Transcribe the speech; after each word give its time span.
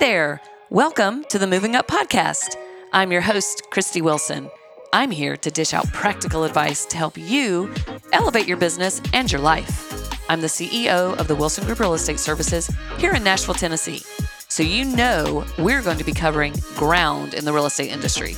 there. 0.00 0.40
Welcome 0.70 1.24
to 1.24 1.38
the 1.38 1.46
Moving 1.46 1.76
Up 1.76 1.86
Podcast. 1.86 2.56
I'm 2.90 3.12
your 3.12 3.20
host, 3.20 3.64
Christy 3.68 4.00
Wilson. 4.00 4.50
I'm 4.94 5.10
here 5.10 5.36
to 5.36 5.50
dish 5.50 5.74
out 5.74 5.92
practical 5.92 6.44
advice 6.44 6.86
to 6.86 6.96
help 6.96 7.18
you 7.18 7.70
elevate 8.14 8.48
your 8.48 8.56
business 8.56 9.02
and 9.12 9.30
your 9.30 9.42
life. 9.42 10.10
I'm 10.30 10.40
the 10.40 10.46
CEO 10.46 11.14
of 11.18 11.28
the 11.28 11.34
Wilson 11.34 11.66
Group 11.66 11.80
Real 11.80 11.92
Estate 11.92 12.18
Services 12.18 12.70
here 12.96 13.12
in 13.12 13.22
Nashville, 13.22 13.52
Tennessee. 13.52 14.00
So 14.48 14.62
you 14.62 14.86
know 14.86 15.44
we're 15.58 15.82
going 15.82 15.98
to 15.98 16.04
be 16.04 16.14
covering 16.14 16.54
ground 16.76 17.34
in 17.34 17.44
the 17.44 17.52
real 17.52 17.66
estate 17.66 17.90
industry. 17.90 18.36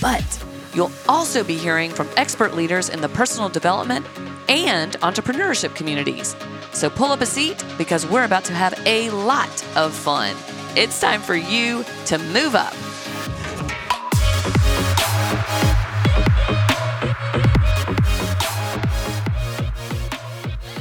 But 0.00 0.44
you'll 0.72 0.92
also 1.08 1.42
be 1.42 1.56
hearing 1.56 1.90
from 1.90 2.08
expert 2.16 2.54
leaders 2.54 2.90
in 2.90 3.00
the 3.00 3.08
personal 3.08 3.48
development 3.48 4.06
and 4.48 4.92
entrepreneurship 5.00 5.74
communities. 5.74 6.36
So 6.72 6.88
pull 6.88 7.10
up 7.10 7.22
a 7.22 7.26
seat 7.26 7.64
because 7.76 8.06
we're 8.06 8.24
about 8.24 8.44
to 8.44 8.54
have 8.54 8.80
a 8.86 9.10
lot 9.10 9.64
of 9.74 9.92
fun. 9.92 10.36
It's 10.76 11.00
time 11.00 11.22
for 11.22 11.34
you 11.34 11.86
to 12.04 12.18
move 12.18 12.54
up. 12.54 12.74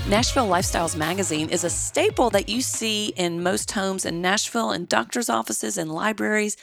Nashville 0.09 0.49
Lifestyles 0.49 0.97
magazine 0.97 1.47
is 1.47 1.63
a 1.63 1.69
staple 1.69 2.29
that 2.31 2.49
you 2.49 2.59
see 2.59 3.13
in 3.15 3.41
most 3.41 3.71
homes 3.71 4.03
in 4.03 4.21
Nashville 4.21 4.71
and 4.71 4.89
doctors' 4.89 5.29
offices 5.29 5.77
and 5.77 5.89
libraries, 5.89 6.57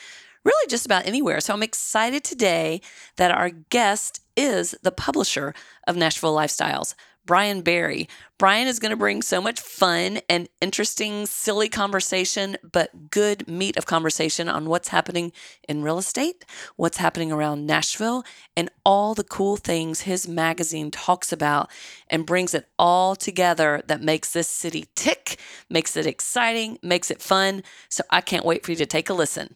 really 0.44 0.68
just 0.68 0.84
about 0.84 1.06
anywhere. 1.06 1.40
So 1.40 1.54
I'm 1.54 1.62
excited 1.62 2.24
today 2.24 2.82
that 3.16 3.30
our 3.30 3.48
guest 3.48 4.20
is 4.36 4.74
the 4.82 4.92
publisher 4.92 5.54
of 5.86 5.96
Nashville 5.96 6.36
Lifestyles. 6.36 6.94
Brian 7.24 7.62
Barry. 7.62 8.08
Brian 8.38 8.66
is 8.66 8.80
going 8.80 8.90
to 8.90 8.96
bring 8.96 9.22
so 9.22 9.40
much 9.40 9.60
fun 9.60 10.18
and 10.28 10.48
interesting, 10.60 11.26
silly 11.26 11.68
conversation, 11.68 12.56
but 12.72 13.10
good 13.10 13.46
meat 13.46 13.76
of 13.76 13.86
conversation 13.86 14.48
on 14.48 14.66
what's 14.66 14.88
happening 14.88 15.30
in 15.68 15.82
real 15.82 15.98
estate, 15.98 16.44
what's 16.76 16.96
happening 16.96 17.30
around 17.30 17.66
Nashville, 17.66 18.24
and 18.56 18.68
all 18.84 19.14
the 19.14 19.22
cool 19.22 19.56
things 19.56 20.02
his 20.02 20.26
magazine 20.26 20.90
talks 20.90 21.32
about 21.32 21.70
and 22.08 22.26
brings 22.26 22.54
it 22.54 22.66
all 22.78 23.14
together 23.14 23.82
that 23.86 24.02
makes 24.02 24.32
this 24.32 24.48
city 24.48 24.86
tick, 24.96 25.38
makes 25.70 25.96
it 25.96 26.06
exciting, 26.06 26.78
makes 26.82 27.10
it 27.10 27.22
fun. 27.22 27.62
So 27.88 28.02
I 28.10 28.20
can't 28.20 28.44
wait 28.44 28.64
for 28.64 28.72
you 28.72 28.76
to 28.78 28.86
take 28.86 29.08
a 29.08 29.14
listen. 29.14 29.54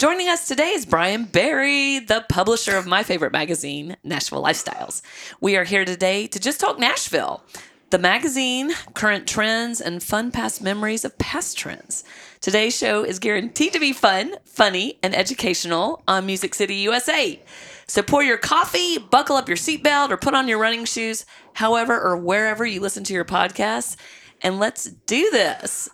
Joining 0.00 0.30
us 0.30 0.48
today 0.48 0.70
is 0.70 0.86
Brian 0.86 1.26
Barry, 1.26 1.98
the 1.98 2.24
publisher 2.26 2.74
of 2.78 2.86
my 2.86 3.02
favorite 3.02 3.32
magazine, 3.32 3.98
Nashville 4.02 4.42
Lifestyles. 4.42 5.02
We 5.42 5.58
are 5.58 5.64
here 5.64 5.84
today 5.84 6.26
to 6.28 6.40
just 6.40 6.58
talk 6.58 6.78
Nashville, 6.78 7.44
the 7.90 7.98
magazine, 7.98 8.72
current 8.94 9.28
trends, 9.28 9.78
and 9.78 10.02
fun 10.02 10.30
past 10.30 10.62
memories 10.62 11.04
of 11.04 11.18
past 11.18 11.58
trends. 11.58 12.02
Today's 12.40 12.74
show 12.74 13.04
is 13.04 13.18
guaranteed 13.18 13.74
to 13.74 13.78
be 13.78 13.92
fun, 13.92 14.36
funny, 14.46 14.98
and 15.02 15.14
educational 15.14 16.02
on 16.08 16.24
Music 16.24 16.54
City, 16.54 16.76
USA. 16.76 17.38
So 17.86 18.00
pour 18.00 18.22
your 18.22 18.38
coffee, 18.38 18.96
buckle 18.96 19.36
up 19.36 19.48
your 19.48 19.58
seatbelt, 19.58 20.08
or 20.08 20.16
put 20.16 20.32
on 20.32 20.48
your 20.48 20.58
running 20.58 20.86
shoes, 20.86 21.26
however 21.52 22.00
or 22.00 22.16
wherever 22.16 22.64
you 22.64 22.80
listen 22.80 23.04
to 23.04 23.12
your 23.12 23.26
podcasts, 23.26 23.96
and 24.40 24.58
let's 24.58 24.84
do 24.86 25.30
this. 25.30 25.90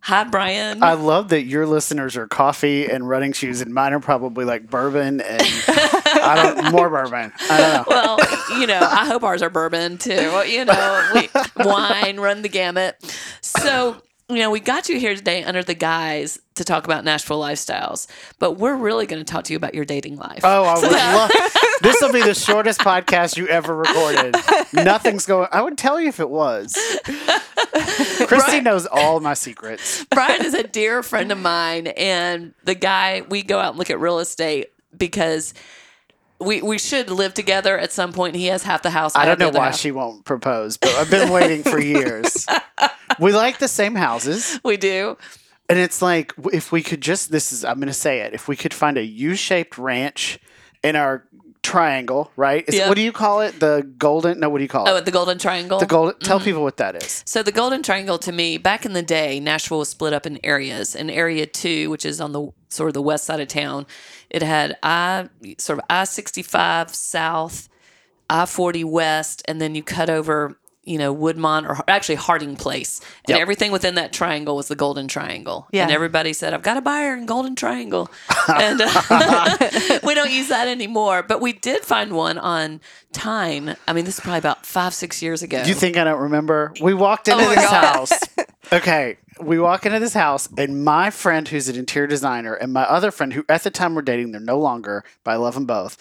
Hi, 0.00 0.24
Brian. 0.24 0.82
I 0.82 0.94
love 0.94 1.28
that 1.30 1.42
your 1.42 1.66
listeners 1.66 2.16
are 2.16 2.26
coffee 2.26 2.86
and 2.86 3.06
running 3.08 3.32
shoes, 3.32 3.60
and 3.60 3.74
mine 3.74 3.92
are 3.92 4.00
probably 4.00 4.44
like 4.44 4.70
bourbon 4.70 5.20
and 5.20 5.42
I 5.42 6.54
don't 6.54 6.72
more 6.72 6.88
bourbon. 6.88 7.32
I 7.50 7.58
don't 7.58 7.72
know. 7.72 7.84
well, 7.88 8.60
you 8.60 8.66
know, 8.66 8.80
I 8.80 9.06
hope 9.06 9.22
ours 9.22 9.42
are 9.42 9.50
bourbon 9.50 9.98
too. 9.98 10.42
You 10.46 10.64
know, 10.64 11.10
we, 11.14 11.28
wine, 11.64 12.20
run 12.20 12.42
the 12.42 12.48
gamut. 12.48 12.96
So, 13.42 14.00
you 14.28 14.36
know, 14.36 14.50
we 14.50 14.60
got 14.60 14.88
you 14.90 14.98
here 14.98 15.14
today 15.14 15.42
under 15.42 15.62
the 15.62 15.74
guise 15.74 16.38
to 16.56 16.64
talk 16.64 16.84
about 16.84 17.02
Nashville 17.02 17.40
lifestyles, 17.40 18.06
but 18.38 18.52
we're 18.52 18.74
really 18.76 19.06
going 19.06 19.24
to 19.24 19.30
talk 19.30 19.44
to 19.44 19.52
you 19.54 19.56
about 19.56 19.74
your 19.74 19.86
dating 19.86 20.16
life. 20.16 20.40
Oh, 20.44 20.64
I 20.64 20.74
would 20.74 20.92
love. 20.92 21.30
This 21.80 21.96
will 22.02 22.12
be 22.12 22.22
the 22.22 22.34
shortest 22.34 22.80
podcast 22.80 23.36
you 23.36 23.46
ever 23.46 23.72
recorded. 23.72 24.34
Nothing's 24.72 25.26
going. 25.26 25.46
I 25.52 25.62
would 25.62 25.78
tell 25.78 26.00
you 26.00 26.08
if 26.08 26.18
it 26.18 26.28
was. 26.28 26.76
Christy 28.26 28.60
knows 28.60 28.84
all 28.84 29.20
my 29.20 29.34
secrets. 29.34 30.04
Brian 30.06 30.44
is 30.44 30.54
a 30.54 30.64
dear 30.64 31.04
friend 31.04 31.30
of 31.30 31.38
mine, 31.38 31.86
and 31.86 32.52
the 32.64 32.74
guy 32.74 33.22
we 33.28 33.44
go 33.44 33.60
out 33.60 33.70
and 33.70 33.78
look 33.78 33.90
at 33.90 34.00
real 34.00 34.18
estate 34.18 34.72
because 34.96 35.54
we 36.40 36.62
we 36.62 36.78
should 36.78 37.10
live 37.10 37.32
together 37.32 37.78
at 37.78 37.92
some 37.92 38.12
point. 38.12 38.34
He 38.34 38.46
has 38.46 38.64
half 38.64 38.82
the 38.82 38.90
house. 38.90 39.14
I 39.14 39.26
have 39.26 39.38
don't 39.38 39.52
know 39.52 39.58
why 39.60 39.66
half. 39.66 39.78
she 39.78 39.92
won't 39.92 40.24
propose, 40.24 40.78
but 40.78 40.90
I've 40.96 41.10
been 41.10 41.30
waiting 41.30 41.62
for 41.62 41.80
years. 41.80 42.44
We 43.20 43.32
like 43.32 43.58
the 43.58 43.68
same 43.68 43.94
houses. 43.94 44.60
We 44.64 44.76
do. 44.76 45.16
And 45.70 45.78
it's 45.78 46.00
like 46.00 46.32
if 46.52 46.72
we 46.72 46.82
could 46.82 47.00
just 47.02 47.30
this 47.30 47.52
is 47.52 47.64
I'm 47.64 47.76
going 47.76 47.88
to 47.88 47.92
say 47.92 48.20
it. 48.20 48.32
If 48.34 48.48
we 48.48 48.56
could 48.56 48.72
find 48.72 48.96
a 48.96 49.04
U-shaped 49.04 49.76
ranch 49.76 50.38
in 50.82 50.96
our 50.96 51.24
triangle, 51.62 52.30
right? 52.36 52.64
Is, 52.66 52.74
Yeah. 52.76 52.88
What 52.88 52.96
do 52.96 53.02
you 53.02 53.12
call 53.12 53.40
it? 53.42 53.60
The 53.60 53.86
golden? 53.98 54.40
No, 54.40 54.48
what 54.48 54.58
do 54.58 54.64
you 54.64 54.68
call 54.68 54.86
it? 54.86 54.90
Oh, 54.90 55.00
the 55.00 55.10
Golden 55.10 55.38
Triangle. 55.38 55.78
The 55.78 55.86
golden. 55.86 56.14
Mm-hmm. 56.14 56.24
Tell 56.26 56.40
people 56.40 56.62
what 56.62 56.78
that 56.78 57.02
is. 57.02 57.22
So 57.26 57.42
the 57.42 57.52
Golden 57.52 57.82
Triangle 57.82 58.18
to 58.18 58.32
me, 58.32 58.56
back 58.58 58.86
in 58.86 58.94
the 58.94 59.02
day, 59.02 59.40
Nashville 59.40 59.80
was 59.80 59.90
split 59.90 60.12
up 60.12 60.24
in 60.26 60.38
areas. 60.42 60.94
In 60.94 61.10
Area 61.10 61.46
Two, 61.46 61.90
which 61.90 62.06
is 62.06 62.20
on 62.20 62.32
the 62.32 62.50
sort 62.70 62.88
of 62.88 62.94
the 62.94 63.02
west 63.02 63.24
side 63.24 63.40
of 63.40 63.48
town, 63.48 63.86
it 64.30 64.42
had 64.42 64.76
I 64.82 65.28
sort 65.58 65.78
of 65.78 65.84
I 65.90 66.04
sixty 66.04 66.42
five 66.42 66.94
south, 66.94 67.68
I 68.30 68.46
forty 68.46 68.84
west, 68.84 69.42
and 69.46 69.60
then 69.60 69.74
you 69.74 69.82
cut 69.82 70.08
over, 70.08 70.58
you 70.88 70.98
know, 70.98 71.14
Woodmont 71.14 71.68
or 71.68 71.78
actually 71.88 72.14
Harding 72.16 72.56
Place, 72.56 73.00
and 73.26 73.34
Yep. 73.34 73.40
everything 73.40 73.72
within 73.72 73.94
that 73.96 74.12
triangle 74.12 74.56
was 74.56 74.68
the 74.68 74.76
Golden 74.76 75.06
Triangle. 75.08 75.68
Yeah. 75.72 75.82
And 75.84 75.92
everybody 75.92 76.32
said, 76.32 76.54
"I've 76.54 76.62
got 76.62 76.76
a 76.76 76.80
buyer 76.80 77.14
in 77.14 77.26
Golden 77.26 77.54
Triangle," 77.54 78.10
and 78.48 78.80
uh, 78.82 79.56
we 80.04 80.14
don't 80.14 80.30
use 80.32 80.48
that 80.48 80.66
anymore. 80.68 81.22
But 81.22 81.40
we 81.40 81.52
did 81.52 81.82
find 81.84 82.12
one 82.12 82.38
on 82.38 82.80
Time. 83.12 83.74
I 83.86 83.92
mean, 83.94 84.04
this 84.04 84.14
is 84.18 84.20
probably 84.20 84.38
about 84.38 84.66
five 84.66 84.92
six 84.92 85.22
years 85.22 85.42
ago. 85.42 85.62
Do 85.62 85.68
you 85.70 85.74
think 85.74 85.96
I 85.96 86.04
don't 86.04 86.20
remember? 86.20 86.72
We 86.80 86.92
walked 86.94 87.28
into 87.28 87.42
Oh 87.44 87.48
this 87.48 87.64
God. 87.64 87.84
house. 87.84 88.12
Okay, 88.70 89.16
we 89.40 89.58
walk 89.58 89.86
into 89.86 89.98
this 89.98 90.12
house, 90.12 90.46
and 90.58 90.84
my 90.84 91.08
friend, 91.08 91.48
who's 91.48 91.70
an 91.70 91.76
interior 91.76 92.06
designer, 92.06 92.52
and 92.52 92.70
my 92.70 92.82
other 92.82 93.10
friend, 93.10 93.32
who 93.32 93.42
at 93.48 93.62
the 93.62 93.70
time 93.70 93.94
were 93.94 94.02
dating, 94.02 94.30
they're 94.32 94.42
no 94.42 94.58
longer, 94.58 95.04
but 95.24 95.30
I 95.30 95.36
love 95.36 95.54
them 95.54 95.64
both. 95.64 95.96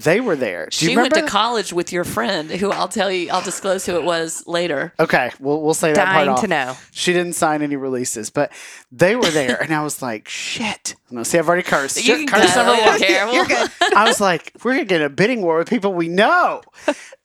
They 0.00 0.20
were 0.20 0.36
there. 0.36 0.68
Do 0.70 0.84
you 0.86 0.90
She 0.92 0.96
went 0.96 1.12
to 1.14 1.26
college 1.26 1.72
with 1.72 1.92
your 1.92 2.04
friend, 2.04 2.50
who 2.50 2.70
I'll 2.70 2.86
tell 2.88 3.10
you, 3.10 3.30
I'll 3.30 3.42
disclose 3.42 3.84
who 3.84 3.96
it 3.96 4.04
was 4.04 4.46
later. 4.46 4.92
Okay, 5.00 5.32
we'll 5.40 5.60
we'll 5.60 5.74
say 5.74 5.92
that 5.92 6.04
part 6.04 6.16
Dying 6.18 6.28
off. 6.28 6.40
to 6.42 6.46
know. 6.46 6.76
She 6.92 7.12
didn't 7.12 7.32
sign 7.34 7.62
any 7.62 7.74
releases, 7.76 8.30
but 8.30 8.52
they 8.92 9.16
were 9.16 9.30
there, 9.30 9.60
and 9.60 9.74
I 9.74 9.82
was 9.82 10.00
like, 10.00 10.28
"Shit!" 10.28 10.94
No, 11.10 11.22
see, 11.24 11.36
I've 11.38 11.48
already 11.48 11.64
cursed. 11.64 11.96
You 11.96 12.02
Shit, 12.02 12.28
can 12.28 12.40
curse 12.40 12.54
cut. 12.54 12.56
number 12.66 12.72
I 12.72 12.76
don't 12.84 12.86
one. 12.86 13.00
care. 13.00 13.32
You're 13.32 13.44
good. 13.46 13.70
I 13.96 14.04
was 14.06 14.20
like, 14.20 14.52
"We're 14.62 14.74
gonna 14.74 14.84
get 14.84 15.00
in 15.00 15.06
a 15.06 15.10
bidding 15.10 15.42
war 15.42 15.58
with 15.58 15.68
people 15.68 15.92
we 15.92 16.06
know," 16.08 16.62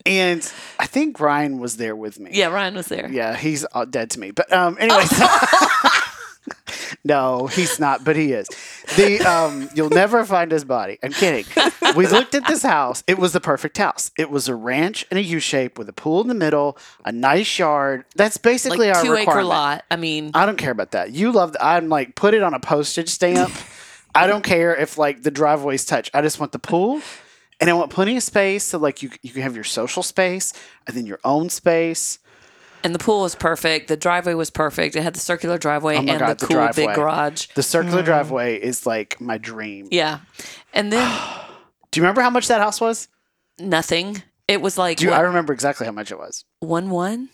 and 0.05 0.39
I 0.79 0.87
think 0.87 1.19
Ryan 1.19 1.59
was 1.59 1.77
there 1.77 1.95
with 1.95 2.19
me. 2.19 2.31
Yeah, 2.33 2.47
Ryan 2.47 2.73
was 2.73 2.87
there. 2.87 3.07
Yeah, 3.11 3.35
he's 3.35 3.65
uh, 3.73 3.85
dead 3.85 4.09
to 4.11 4.19
me. 4.19 4.31
But 4.31 4.51
um, 4.51 4.77
anyways, 4.79 5.09
no, 7.03 7.47
he's 7.47 7.79
not, 7.79 8.03
but 8.03 8.15
he 8.15 8.31
is. 8.33 8.47
The 8.95 9.19
um, 9.21 9.69
you'll 9.75 9.89
never 9.89 10.23
find 10.25 10.51
his 10.51 10.63
body. 10.63 10.99
I'm 11.03 11.11
kidding. 11.11 11.45
We 11.95 12.07
looked 12.07 12.33
at 12.33 12.47
this 12.47 12.63
house. 12.63 13.03
It 13.07 13.19
was 13.19 13.33
the 13.33 13.41
perfect 13.41 13.77
house. 13.77 14.09
It 14.17 14.29
was 14.29 14.47
a 14.47 14.55
ranch 14.55 15.05
in 15.11 15.17
a 15.17 15.21
U 15.21 15.39
shape 15.39 15.77
with 15.77 15.89
a 15.89 15.93
pool 15.93 16.21
in 16.21 16.27
the 16.27 16.33
middle, 16.33 16.77
a 17.05 17.11
nice 17.11 17.59
yard. 17.59 18.05
That's 18.15 18.37
basically 18.37 18.87
Like 18.87 18.97
our 18.97 19.03
two 19.03 19.15
acre 19.15 19.43
lot. 19.43 19.83
I 19.91 19.95
mean, 19.97 20.31
I 20.33 20.45
don't 20.45 20.57
care 20.57 20.71
about 20.71 20.91
that. 20.91 21.11
You 21.11 21.31
love. 21.31 21.55
I'm 21.59 21.89
like 21.89 22.15
put 22.15 22.33
it 22.33 22.41
on 22.41 22.53
a 22.53 22.59
postage 22.59 23.09
stamp. 23.09 23.53
I 24.15 24.27
don't 24.27 24.43
care 24.43 24.75
if 24.75 24.97
like 24.97 25.23
the 25.23 25.31
driveways 25.31 25.85
touch. 25.85 26.09
I 26.13 26.21
just 26.21 26.39
want 26.39 26.51
the 26.51 26.59
pool, 26.59 27.01
and 27.59 27.69
I 27.69 27.73
want 27.73 27.91
plenty 27.91 28.15
of 28.15 28.23
space 28.23 28.63
so 28.63 28.77
like 28.77 29.03
you 29.03 29.09
you 29.21 29.31
can 29.31 29.41
have 29.41 29.55
your 29.55 29.63
social 29.63 30.03
space 30.03 30.53
and 30.87 30.95
then 30.95 31.05
your 31.05 31.19
own 31.23 31.49
space. 31.49 32.19
And 32.83 32.93
the 32.93 32.99
pool 32.99 33.21
was 33.21 33.35
perfect. 33.35 33.87
The 33.87 33.97
driveway 33.97 34.33
was 34.33 34.49
perfect. 34.49 34.95
It 34.95 35.03
had 35.03 35.15
the 35.15 35.19
circular 35.19 35.57
driveway 35.57 35.95
Oh 35.95 35.99
and 35.99 36.19
God, 36.19 36.39
the 36.39 36.45
the 36.45 36.53
cool 36.53 36.69
big 36.75 36.95
garage. 36.95 37.47
The 37.55 37.63
circular 37.63 38.01
mm. 38.01 38.05
driveway 38.05 38.55
is 38.59 38.85
like 38.85 39.19
my 39.21 39.37
dream. 39.37 39.87
Yeah. 39.91 40.19
And 40.73 40.91
then 40.91 41.07
Do 41.91 41.99
you 41.99 42.03
remember 42.03 42.21
how 42.21 42.29
much 42.29 42.47
that 42.47 42.59
house 42.59 42.81
was? 42.81 43.07
nothing. 43.59 44.23
It 44.47 44.61
was 44.61 44.77
like 44.77 44.97
Do 44.97 45.05
you, 45.05 45.11
what, 45.11 45.19
I 45.19 45.23
remember 45.23 45.53
exactly 45.53 45.85
how 45.85 45.91
much 45.91 46.11
it 46.11 46.17
was. 46.17 46.45
one 46.59 46.89
one 46.89 47.29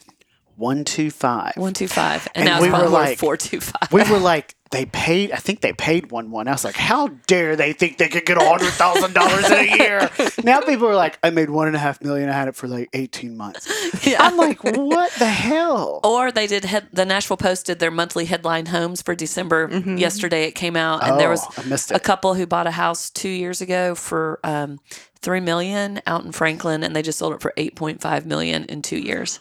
One 0.59 0.83
two 0.83 1.09
five. 1.09 1.53
one 1.55 1.73
two 1.73 1.87
five, 1.87 2.27
and, 2.35 2.45
And 2.49 2.55
now 2.57 2.61
we 2.61 2.67
were 2.67 2.75
probably 2.77 2.91
like- 2.91 3.17
four 3.17 3.37
two 3.37 3.61
five. 3.61 3.91
We 3.93 4.03
were 4.03 4.19
like, 4.19 4.55
they 4.71 4.85
paid. 4.85 5.31
I 5.31 5.37
think 5.37 5.61
they 5.61 5.73
paid 5.73 6.11
one 6.11 6.29
one. 6.29 6.47
I 6.47 6.51
was 6.51 6.63
like, 6.63 6.75
how 6.75 7.07
dare 7.25 7.55
they 7.55 7.73
think 7.73 7.97
they 7.97 8.07
could 8.07 8.25
get 8.25 8.37
a 8.37 8.45
hundred 8.45 8.71
thousand 8.73 9.13
dollars 9.15 9.45
in 9.49 9.53
a 9.57 9.77
year? 9.77 10.09
Now 10.43 10.59
people 10.61 10.87
are 10.87 10.95
like, 10.95 11.17
I 11.23 11.29
made 11.31 11.49
one 11.49 11.65
and 11.67 11.75
a 11.75 11.79
half 11.79 12.01
million. 12.03 12.29
I 12.29 12.33
had 12.33 12.47
it 12.49 12.55
for 12.55 12.67
like 12.67 12.89
eighteen 12.93 13.35
months. 13.37 13.67
Yeah. 14.05 14.17
I'm 14.23 14.37
like, 14.37 14.63
what 14.63 15.11
the 15.13 15.25
hell? 15.25 15.99
Or 16.03 16.31
they 16.31 16.45
did 16.47 16.63
head, 16.65 16.87
the 16.93 17.05
Nashville 17.05 17.37
Post 17.37 17.65
did 17.65 17.79
their 17.79 17.91
monthly 17.91 18.25
headline 18.25 18.65
homes 18.67 19.01
for 19.01 19.13
December. 19.15 19.69
Yesterday 19.97 20.43
it 20.45 20.51
came 20.55 20.75
out, 20.75 21.03
and 21.07 21.19
there 21.19 21.29
was 21.29 21.41
Oh, 21.43 21.53
I 21.57 21.63
missed 21.65 21.91
a 21.91 21.99
couple 21.99 22.33
who 22.35 22.45
bought 22.45 22.67
a 22.67 22.71
house 22.71 23.09
two 23.09 23.29
years 23.29 23.61
ago 23.61 23.95
for 23.95 24.39
um, 24.43 24.79
three 25.21 25.39
million 25.41 26.01
out 26.07 26.23
in 26.25 26.31
Franklin, 26.31 26.83
and 26.83 26.95
they 26.95 27.01
just 27.01 27.17
sold 27.19 27.33
it 27.33 27.41
for 27.41 27.53
eight 27.57 27.75
point 27.75 28.01
five 28.01 28.25
million 28.25 28.65
in 28.65 28.81
two 28.81 28.97
years. 28.97 29.39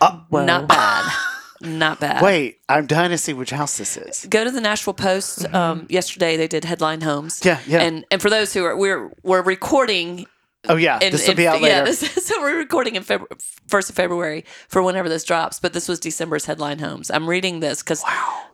Uh, 0.00 0.20
Not 0.30 0.68
bad. 0.68 1.12
not 1.60 1.98
bad. 2.00 2.22
Wait, 2.22 2.58
I'm 2.68 2.86
dying 2.86 3.10
to 3.10 3.18
see 3.18 3.32
which 3.32 3.50
house 3.50 3.78
this 3.78 3.96
is. 3.96 4.26
Go 4.30 4.44
to 4.44 4.50
the 4.50 4.60
Nashville 4.60 4.94
Post. 4.94 5.52
Um, 5.52 5.86
yesterday 5.90 6.36
they 6.36 6.46
did 6.48 6.64
headline 6.64 7.00
homes. 7.00 7.40
Yeah, 7.44 7.58
yeah. 7.66 7.80
And 7.80 8.04
and 8.10 8.22
for 8.22 8.30
those 8.30 8.54
who 8.54 8.64
are 8.64 8.76
we're 8.76 9.10
we're 9.22 9.42
recording 9.42 10.26
Oh 10.68 10.76
yeah, 10.76 10.98
in, 11.00 11.12
this 11.12 11.22
will 11.24 11.30
in- 11.32 11.36
be 11.36 11.46
out 11.48 11.60
yeah, 11.60 11.80
later. 11.80 11.84
this, 11.86 12.00
so 12.26 12.40
we're 12.40 12.58
recording 12.58 12.96
in 12.96 13.02
February, 13.02 13.30
first 13.68 13.88
of 13.90 13.96
February 13.96 14.44
for 14.68 14.82
whenever 14.82 15.08
this 15.08 15.24
drops. 15.24 15.58
But 15.60 15.72
this 15.72 15.88
was 15.88 15.98
December's 16.00 16.44
headline 16.46 16.78
homes. 16.80 17.10
I'm 17.10 17.28
reading 17.28 17.60
this 17.60 17.82
because 17.82 18.02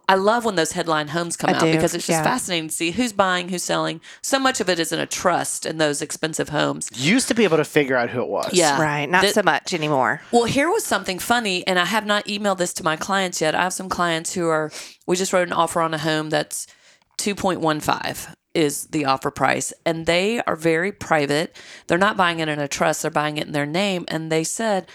I 0.09 0.17
love 0.17 0.45
when 0.45 0.55
those 0.55 0.73
headline 0.73 1.09
homes 1.09 1.37
come 1.37 1.51
I 1.51 1.55
out 1.55 1.61
do, 1.61 1.73
because 1.73 1.95
it's 1.95 2.07
just 2.07 2.19
yeah. 2.19 2.23
fascinating 2.23 2.69
to 2.69 2.75
see 2.75 2.91
who's 2.91 3.13
buying, 3.13 3.49
who's 3.49 3.63
selling. 3.63 4.01
So 4.23 4.39
much 4.39 4.61
of 4.61 4.69
it 4.69 4.79
is 4.79 4.93
in 4.93 4.99
a 4.99 5.07
trust 5.07 5.65
in 5.65 5.79
those 5.79 6.03
expensive 6.03 6.51
homes. 6.51 6.91
Used 6.95 7.29
to 7.29 7.35
be 7.35 7.45
able 7.45 7.57
to 7.57 7.65
figure 7.65 7.97
out 7.97 8.11
who 8.11 8.21
it 8.21 8.29
was. 8.29 8.53
Yeah, 8.53 8.81
Right. 8.81 9.09
Not 9.09 9.23
Th- 9.23 9.35
so 9.35 9.43
much 9.43 9.73
anymore. 9.73 10.21
Well, 10.31 10.45
here 10.45 10.71
was 10.71 10.85
something 10.85 11.19
funny, 11.19 11.67
and 11.67 11.79
I 11.79 11.87
have 11.87 12.05
not 12.05 12.27
emailed 12.27 12.59
this 12.59 12.75
to 12.75 12.85
my 12.85 12.97
clients 12.97 13.41
yet. 13.41 13.55
I 13.55 13.63
have 13.63 13.73
some 13.73 13.89
clients 13.89 14.35
who 14.35 14.49
are, 14.49 14.71
we 15.07 15.17
just 15.17 15.33
wrote 15.33 15.49
an 15.49 15.55
offer 15.55 15.81
on 15.81 15.95
a 15.95 15.99
home 15.99 16.29
that's 16.29 16.67
2.15 17.19 18.35
is 18.55 18.87
the 18.89 19.05
offer 19.05 19.31
price, 19.31 19.73
and 19.85 20.07
they 20.07 20.41
are 20.43 20.57
very 20.57 20.93
private. 20.93 21.57
They're 21.87 21.99
not 21.99 22.17
buying 22.17 22.39
it 22.41 22.49
in 22.49 22.59
a 22.61 22.69
trust, 22.69 23.03
they're 23.03 23.11
buying 23.11 23.37
it 23.37 23.47
in 23.47 23.53
their 23.53 23.67
name. 23.67 24.05
And 24.09 24.31
they 24.31 24.45
said, 24.45 24.87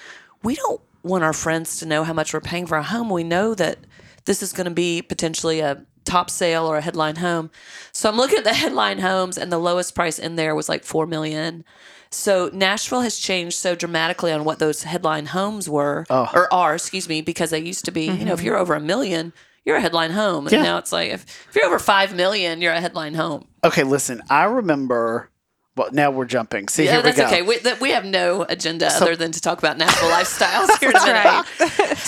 We 0.43 0.55
don't 0.55 0.81
want 1.03 1.23
our 1.23 1.33
friends 1.33 1.77
to 1.77 1.85
know 1.85 2.03
how 2.03 2.13
much 2.13 2.33
we're 2.33 2.41
paying 2.41 2.67
for 2.67 2.77
a 2.77 2.83
home. 2.83 3.09
We 3.09 3.23
know 3.23 3.53
that 3.55 3.79
this 4.25 4.43
is 4.43 4.53
going 4.53 4.65
to 4.65 4.71
be 4.71 5.01
potentially 5.01 5.59
a 5.59 5.85
top 6.05 6.29
sale 6.29 6.65
or 6.65 6.77
a 6.77 6.81
headline 6.81 7.17
home. 7.17 7.51
So 7.91 8.09
I'm 8.09 8.17
looking 8.17 8.39
at 8.39 8.43
the 8.43 8.53
headline 8.53 8.99
homes, 8.99 9.37
and 9.37 9.51
the 9.51 9.59
lowest 9.59 9.95
price 9.95 10.19
in 10.19 10.35
there 10.35 10.55
was 10.55 10.69
like 10.69 10.83
4 10.83 11.05
million. 11.05 11.63
So 12.11 12.49
Nashville 12.53 13.01
has 13.01 13.17
changed 13.17 13.57
so 13.57 13.75
dramatically 13.75 14.31
on 14.31 14.43
what 14.43 14.59
those 14.59 14.83
headline 14.83 15.27
homes 15.27 15.69
were 15.69 16.05
oh. 16.09 16.29
or 16.33 16.51
are, 16.51 16.73
excuse 16.73 17.07
me, 17.07 17.21
because 17.21 17.51
they 17.51 17.59
used 17.59 17.85
to 17.85 17.91
be, 17.91 18.05
you 18.05 18.25
know, 18.25 18.33
if 18.33 18.39
mm-hmm. 18.39 18.47
you're 18.47 18.57
over 18.57 18.73
a 18.73 18.79
million, 18.79 19.31
you're 19.63 19.75
a 19.75 19.81
headline 19.81 20.11
home. 20.11 20.47
And 20.47 20.53
Yeah. 20.53 20.63
now 20.63 20.77
it's 20.79 20.91
like 20.91 21.11
if, 21.11 21.23
if 21.49 21.55
you're 21.55 21.65
over 21.65 21.77
five 21.77 22.15
million, 22.15 22.61
you're 22.61 22.73
a 22.73 22.81
headline 22.81 23.13
home. 23.13 23.47
Okay, 23.63 23.83
listen. 23.83 24.21
I 24.29 24.45
remember. 24.45 25.29
Well, 25.79 25.87
now 25.93 26.11
we're 26.11 26.25
jumping. 26.25 26.67
See, 26.67 26.83
Yeah, 26.83 26.91
here 26.91 26.99
we 26.99 27.03
that's 27.11 27.17
go. 27.19 27.25
okay. 27.27 27.41
We, 27.41 27.57
that, 27.59 27.79
we 27.79 27.91
have 27.91 28.03
no 28.03 28.41
agenda 28.49 28.87
other 28.87 29.15
than 29.15 29.31
to 29.31 29.39
talk 29.39 29.59
about 29.59 29.77
Nashville 29.77 30.09
lifestyles 30.09 30.77
here 30.81 30.89
in 30.89 30.95
a 30.97 31.05
minute. 31.05 31.45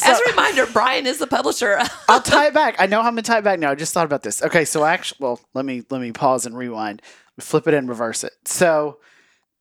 As 0.05 0.19
a 0.19 0.29
reminder, 0.29 0.65
Brian 0.73 1.07
is 1.07 1.19
the 1.19 1.27
publisher. 1.27 1.79
I'll 2.09 2.21
tie 2.21 2.47
it 2.47 2.53
back. 2.53 2.75
I 2.79 2.87
know 2.87 2.99
I'm 2.99 3.13
gonna 3.13 3.21
tie 3.21 3.37
it 3.37 3.45
back 3.45 3.59
now. 3.59 3.71
I 3.71 3.75
just 3.75 3.93
thought 3.93 4.03
about 4.03 4.23
this. 4.23 4.43
Okay, 4.43 4.65
so 4.65 4.83
actually, 4.83 5.19
well, 5.21 5.39
let 5.53 5.63
me 5.63 5.83
let 5.89 6.01
me 6.01 6.11
pause 6.11 6.45
and 6.45 6.57
rewind. 6.57 7.01
Flip 7.39 7.65
it 7.65 7.73
and 7.73 7.87
reverse 7.87 8.25
it. 8.25 8.33
So, 8.43 8.99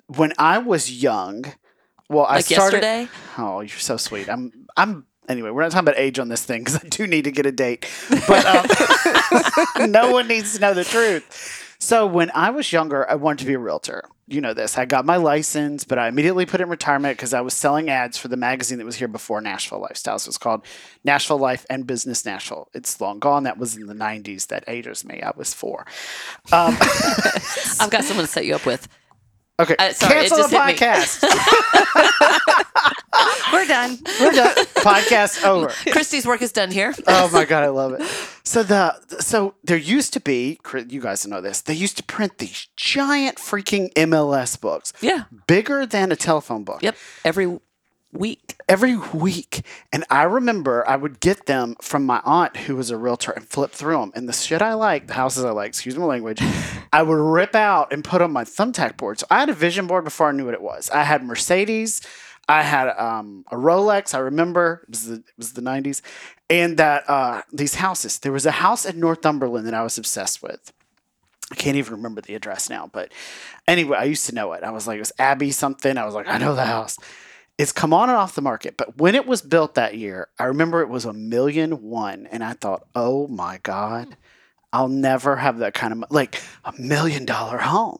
when 0.08 0.32
I 0.38 0.58
was 0.58 0.90
young, 0.90 1.44
well, 2.08 2.24
I 2.24 2.36
like 2.36 2.46
started. 2.46 2.82
yesterday. 2.82 3.08
Oh, 3.38 3.60
you're 3.60 3.68
so 3.68 3.96
sweet. 3.96 4.28
I'm. 4.28 4.66
I'm. 4.76 5.06
Anyway, 5.28 5.50
we're 5.50 5.62
not 5.62 5.70
talking 5.70 5.88
about 5.88 6.00
age 6.00 6.18
on 6.18 6.28
this 6.28 6.44
thing 6.44 6.64
because 6.64 6.84
I 6.84 6.88
do 6.88 7.06
need 7.06 7.22
to 7.22 7.30
get 7.30 7.46
a 7.46 7.52
date, 7.52 7.88
but 8.26 8.44
um, 8.44 9.88
no 9.92 10.10
one 10.10 10.26
needs 10.26 10.54
to 10.54 10.60
know 10.60 10.74
the 10.74 10.82
truth. 10.82 11.69
So 11.82 12.06
when 12.06 12.30
I 12.34 12.50
was 12.50 12.70
younger, 12.72 13.08
I 13.10 13.14
wanted 13.14 13.38
to 13.38 13.46
be 13.46 13.54
a 13.54 13.58
realtor. 13.58 14.04
You 14.28 14.40
know 14.42 14.52
this. 14.54 14.76
I 14.78 14.84
got 14.84 15.04
my 15.06 15.16
license, 15.16 15.82
but 15.82 15.98
I 15.98 16.06
immediately 16.08 16.44
put 16.46 16.60
in 16.60 16.68
retirement 16.68 17.16
because 17.16 17.32
I 17.34 17.40
was 17.40 17.54
selling 17.54 17.88
ads 17.88 18.16
for 18.18 18.28
the 18.28 18.36
magazine 18.36 18.78
that 18.78 18.84
was 18.84 18.94
here 18.96 19.08
before 19.08 19.40
Nashville 19.40 19.80
Lifestyles. 19.80 20.24
It 20.24 20.28
was 20.28 20.38
called 20.38 20.64
Nashville 21.04 21.38
Life 21.38 21.64
and 21.70 21.86
Business 21.86 22.24
Nashville. 22.24 22.68
It's 22.74 23.00
long 23.00 23.18
gone. 23.18 23.42
That 23.44 23.58
was 23.58 23.76
in 23.76 23.86
the 23.86 23.94
90s. 23.94 24.46
That 24.48 24.62
ages 24.68 25.04
me. 25.04 25.20
I 25.22 25.32
was 25.36 25.52
four. 25.54 25.86
Um, 26.52 26.76
I've 27.80 27.90
got 27.90 28.04
someone 28.04 28.26
to 28.26 28.30
set 28.30 28.44
you 28.44 28.54
up 28.54 28.66
with. 28.66 28.86
okay. 29.58 29.74
Uh, 29.78 29.92
sorry, 29.92 30.14
Cancel 30.28 30.36
the 30.36 30.42
just 30.44 30.52
hit 30.52 30.66
me. 30.66 30.74
podcast. 30.74 31.24
We're 33.52 33.66
done. 33.66 33.98
We're 34.20 34.32
done. 34.32 34.54
podcast 34.76 35.44
over. 35.44 35.68
Christy's 35.90 36.26
work 36.26 36.42
is 36.42 36.52
done 36.52 36.70
here. 36.70 36.94
oh 37.06 37.28
my 37.32 37.44
god, 37.44 37.64
I 37.64 37.68
love 37.68 37.92
it. 37.92 38.02
So 38.44 38.62
the 38.62 38.94
so 39.20 39.54
there 39.64 39.76
used 39.76 40.12
to 40.14 40.20
be, 40.20 40.58
you 40.88 41.00
guys 41.00 41.26
know 41.26 41.40
this. 41.40 41.60
They 41.62 41.74
used 41.74 41.96
to 41.96 42.02
print 42.04 42.38
these 42.38 42.68
giant 42.76 43.38
freaking 43.38 43.92
MLS 43.94 44.60
books, 44.60 44.92
Yeah. 45.00 45.24
bigger 45.46 45.86
than 45.86 46.12
a 46.12 46.16
telephone 46.16 46.64
book. 46.64 46.82
Yep. 46.82 46.96
Every 47.24 47.58
week. 48.12 48.56
Every 48.68 48.96
week, 48.96 49.62
and 49.92 50.04
I 50.10 50.22
remember 50.22 50.88
I 50.88 50.94
would 50.94 51.18
get 51.18 51.46
them 51.46 51.74
from 51.82 52.06
my 52.06 52.20
aunt 52.24 52.56
who 52.56 52.76
was 52.76 52.90
a 52.90 52.96
realtor 52.96 53.32
and 53.32 53.44
flip 53.48 53.72
through 53.72 53.98
them. 53.98 54.12
And 54.14 54.28
the 54.28 54.32
shit 54.32 54.62
I 54.62 54.74
like, 54.74 55.08
the 55.08 55.14
houses 55.14 55.44
I 55.44 55.50
like, 55.50 55.68
excuse 55.68 55.96
my 55.96 56.04
language, 56.04 56.38
I 56.92 57.02
would 57.02 57.14
rip 57.18 57.56
out 57.56 57.92
and 57.92 58.04
put 58.04 58.22
on 58.22 58.30
my 58.32 58.44
thumbtack 58.44 58.96
board. 58.96 59.18
So 59.18 59.26
I 59.30 59.40
had 59.40 59.48
a 59.48 59.52
vision 59.54 59.88
board 59.88 60.04
before 60.04 60.28
I 60.28 60.32
knew 60.32 60.44
what 60.44 60.54
it 60.54 60.62
was. 60.62 60.88
I 60.90 61.02
had 61.02 61.24
Mercedes. 61.24 62.00
I 62.50 62.62
had 62.62 62.88
um, 62.98 63.44
a 63.52 63.54
Rolex. 63.54 64.12
I 64.12 64.18
remember 64.18 64.80
it 64.82 64.90
was 64.90 65.06
the, 65.06 65.14
it 65.14 65.38
was 65.38 65.52
the 65.52 65.62
90s. 65.62 66.02
And 66.48 66.78
that 66.78 67.08
uh, 67.08 67.42
these 67.52 67.76
houses. 67.76 68.18
There 68.18 68.32
was 68.32 68.44
a 68.44 68.50
house 68.50 68.84
in 68.84 68.98
Northumberland 68.98 69.68
that 69.68 69.74
I 69.74 69.84
was 69.84 69.96
obsessed 69.96 70.42
with. 70.42 70.72
I 71.52 71.54
can't 71.54 71.76
even 71.76 71.92
remember 71.92 72.20
the 72.20 72.34
address 72.34 72.68
now, 72.68 72.90
but 72.92 73.12
anyway, 73.68 73.98
I 73.98 74.04
used 74.04 74.26
to 74.26 74.34
know 74.34 74.52
it. 74.52 74.64
I 74.64 74.70
was 74.70 74.88
like, 74.88 74.96
it 74.96 75.00
was 75.00 75.12
Abbey 75.18 75.52
something. 75.52 75.96
I 75.96 76.04
was 76.04 76.14
like, 76.14 76.26
I 76.26 76.38
know 76.38 76.56
the 76.56 76.64
house. 76.64 76.98
It's 77.56 77.72
come 77.72 77.92
on 77.92 78.08
and 78.08 78.18
off 78.18 78.34
the 78.34 78.42
market, 78.42 78.76
but 78.76 78.98
when 78.98 79.14
it 79.14 79.26
was 79.26 79.42
built 79.42 79.74
that 79.74 79.96
year, 79.96 80.28
I 80.38 80.44
remember 80.44 80.80
it 80.80 80.88
was 80.88 81.04
a 81.04 81.12
million 81.12 81.82
one, 81.82 82.26
and 82.30 82.42
I 82.42 82.54
thought, 82.54 82.86
oh 82.94 83.26
my 83.28 83.58
god, 83.62 84.16
I'll 84.72 84.88
never 84.88 85.36
have 85.36 85.58
that 85.58 85.74
kind 85.74 85.92
of 85.92 86.04
like 86.10 86.40
a 86.64 86.72
million 86.78 87.24
dollar 87.24 87.58
home. 87.58 87.98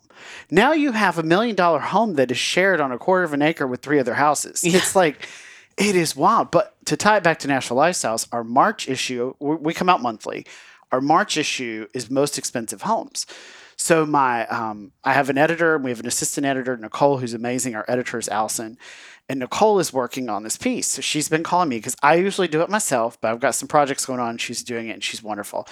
Now 0.51 0.73
you 0.73 0.93
have 0.93 1.19
a 1.19 1.23
million 1.23 1.57
dollar 1.57 1.81
home 1.81 2.15
that 2.15 2.31
is 2.31 2.39
shared 2.39 2.81
on 2.81 2.93
a 2.93 2.99
quarter 2.99 3.25
of 3.25 3.33
an 3.33 3.43
acre 3.43 3.67
with 3.67 3.83
three 3.83 3.99
other 3.99 4.15
houses. 4.15 4.63
It's 4.65 4.95
like 4.95 5.29
it 5.77 5.97
is 5.97 6.15
wild. 6.15 6.51
But 6.51 6.75
to 6.87 6.97
tie 6.97 7.17
it 7.17 7.23
back 7.23 7.39
to 7.41 7.49
Nashville 7.49 7.77
Lifestyles, 7.79 8.29
our 8.33 8.45
March 8.45 8.89
issue, 8.89 9.35
we 9.41 9.57
we 9.57 9.75
come 9.75 9.89
out 9.89 10.03
monthly. 10.03 10.47
Our 10.93 11.01
March 11.01 11.37
issue 11.37 11.87
is 11.95 12.11
most 12.11 12.37
expensive 12.39 12.83
homes. 12.83 13.27
So 13.77 14.05
my, 14.05 14.47
um, 14.49 14.93
I 15.05 15.15
have 15.15 15.31
an 15.31 15.39
editor. 15.39 15.77
and 15.77 15.85
We 15.85 15.91
have 15.91 16.01
an 16.01 16.07
assistant 16.07 16.45
editor, 16.45 16.77
Nicole, 16.77 17.17
who's 17.17 17.33
amazing. 17.33 17.75
Our 17.75 17.85
editor 17.89 18.19
is 18.19 18.29
Allison, 18.29 18.77
and 19.27 19.41
Nicole 19.41 19.79
is 19.79 19.91
working 19.91 20.29
on 20.29 20.43
this 20.43 20.59
piece. 20.59 20.89
So 20.89 21.01
she's 21.01 21.31
been 21.31 21.43
calling 21.43 21.71
me 21.71 21.79
because 21.79 21.97
I 22.03 22.17
usually 22.17 22.47
do 22.49 22.61
it 22.61 22.69
myself, 22.69 23.19
but 23.21 23.31
I've 23.31 23.41
got 23.41 23.55
some 23.55 23.69
projects 23.69 24.05
going 24.05 24.21
on. 24.21 24.37
She's 24.37 24.63
doing 24.63 24.89
it, 24.89 24.93
and 24.93 25.03
she's 25.03 25.23
wonderful. 25.23 25.67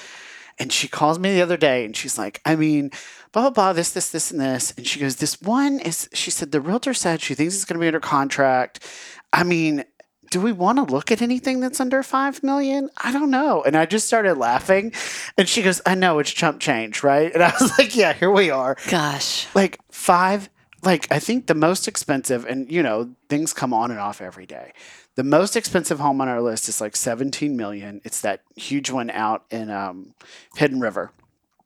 And 0.58 0.72
she 0.72 0.88
calls 0.88 1.18
me 1.18 1.32
the 1.34 1.42
other 1.42 1.56
day, 1.56 1.84
and 1.84 1.96
she's 1.96 2.18
like, 2.18 2.40
I 2.44 2.56
mean, 2.56 2.90
blah 3.32 3.42
blah 3.42 3.50
blah, 3.50 3.72
this 3.72 3.90
this 3.92 4.10
this 4.10 4.30
and 4.30 4.40
this. 4.40 4.72
And 4.76 4.86
she 4.86 5.00
goes, 5.00 5.16
this 5.16 5.40
one 5.40 5.80
is. 5.80 6.08
She 6.12 6.30
said 6.30 6.52
the 6.52 6.60
realtor 6.60 6.94
said 6.94 7.20
she 7.20 7.34
thinks 7.34 7.54
it's 7.54 7.64
going 7.64 7.78
to 7.78 7.80
be 7.80 7.86
under 7.86 8.00
contract. 8.00 8.84
I 9.32 9.44
mean, 9.44 9.84
do 10.30 10.40
we 10.40 10.52
want 10.52 10.78
to 10.78 10.92
look 10.92 11.10
at 11.10 11.22
anything 11.22 11.60
that's 11.60 11.80
under 11.80 12.02
five 12.02 12.42
million? 12.42 12.90
I 12.96 13.12
don't 13.12 13.30
know. 13.30 13.62
And 13.62 13.76
I 13.76 13.86
just 13.86 14.06
started 14.06 14.34
laughing. 14.36 14.92
And 15.36 15.48
she 15.48 15.62
goes, 15.62 15.80
I 15.86 15.94
know 15.94 16.18
it's 16.18 16.30
chump 16.30 16.60
change, 16.60 17.02
right? 17.02 17.32
And 17.32 17.42
I 17.42 17.52
was 17.58 17.72
like, 17.78 17.96
Yeah, 17.96 18.12
here 18.12 18.30
we 18.30 18.50
are. 18.50 18.76
Gosh. 18.90 19.46
Like 19.54 19.78
five, 19.90 20.48
like 20.82 21.10
I 21.10 21.18
think 21.18 21.46
the 21.46 21.54
most 21.54 21.88
expensive, 21.88 22.44
and 22.44 22.70
you 22.70 22.82
know, 22.82 23.10
things 23.28 23.52
come 23.52 23.72
on 23.72 23.90
and 23.90 24.00
off 24.00 24.20
every 24.20 24.46
day. 24.46 24.72
The 25.18 25.24
most 25.24 25.56
expensive 25.56 25.98
home 25.98 26.20
on 26.20 26.28
our 26.28 26.40
list 26.40 26.68
is 26.68 26.80
like 26.80 26.94
17 26.94 27.56
million. 27.56 28.00
It's 28.04 28.20
that 28.20 28.42
huge 28.54 28.88
one 28.92 29.10
out 29.10 29.42
in 29.50 29.68
um, 29.68 30.14
Hidden 30.56 30.78
River. 30.78 31.10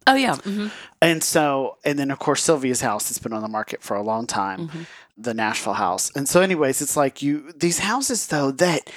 Oh 0.07 0.15
yeah. 0.15 0.37
hmm 0.37 0.69
And 1.03 1.23
so, 1.23 1.77
and 1.85 1.99
then 1.99 2.11
of 2.11 2.19
course 2.19 2.43
Sylvia's 2.43 2.81
house 2.81 3.09
has 3.09 3.19
been 3.19 3.35
on 3.35 3.43
the 3.43 3.49
market 3.49 3.83
for 3.83 3.95
a 3.95 4.03
long 4.03 4.27
time, 4.27 4.69
Mm-hmm. 4.69 4.83
the 5.19 5.35
Nashville 5.35 5.75
house. 5.75 6.11
And 6.17 6.27
so, 6.27 6.41
anyways, 6.41 6.81
it's 6.81 6.97
like 6.97 7.21
you 7.21 7.53
these 7.53 7.81
houses 7.81 8.27
though 8.29 8.51
that 8.53 8.89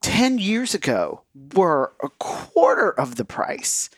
ten 0.00 0.38
years 0.38 0.74
ago 0.74 1.22
were 1.54 1.92
a 2.00 2.08
quarter 2.20 2.92
of 2.92 3.16
the 3.16 3.24
price. 3.24 3.90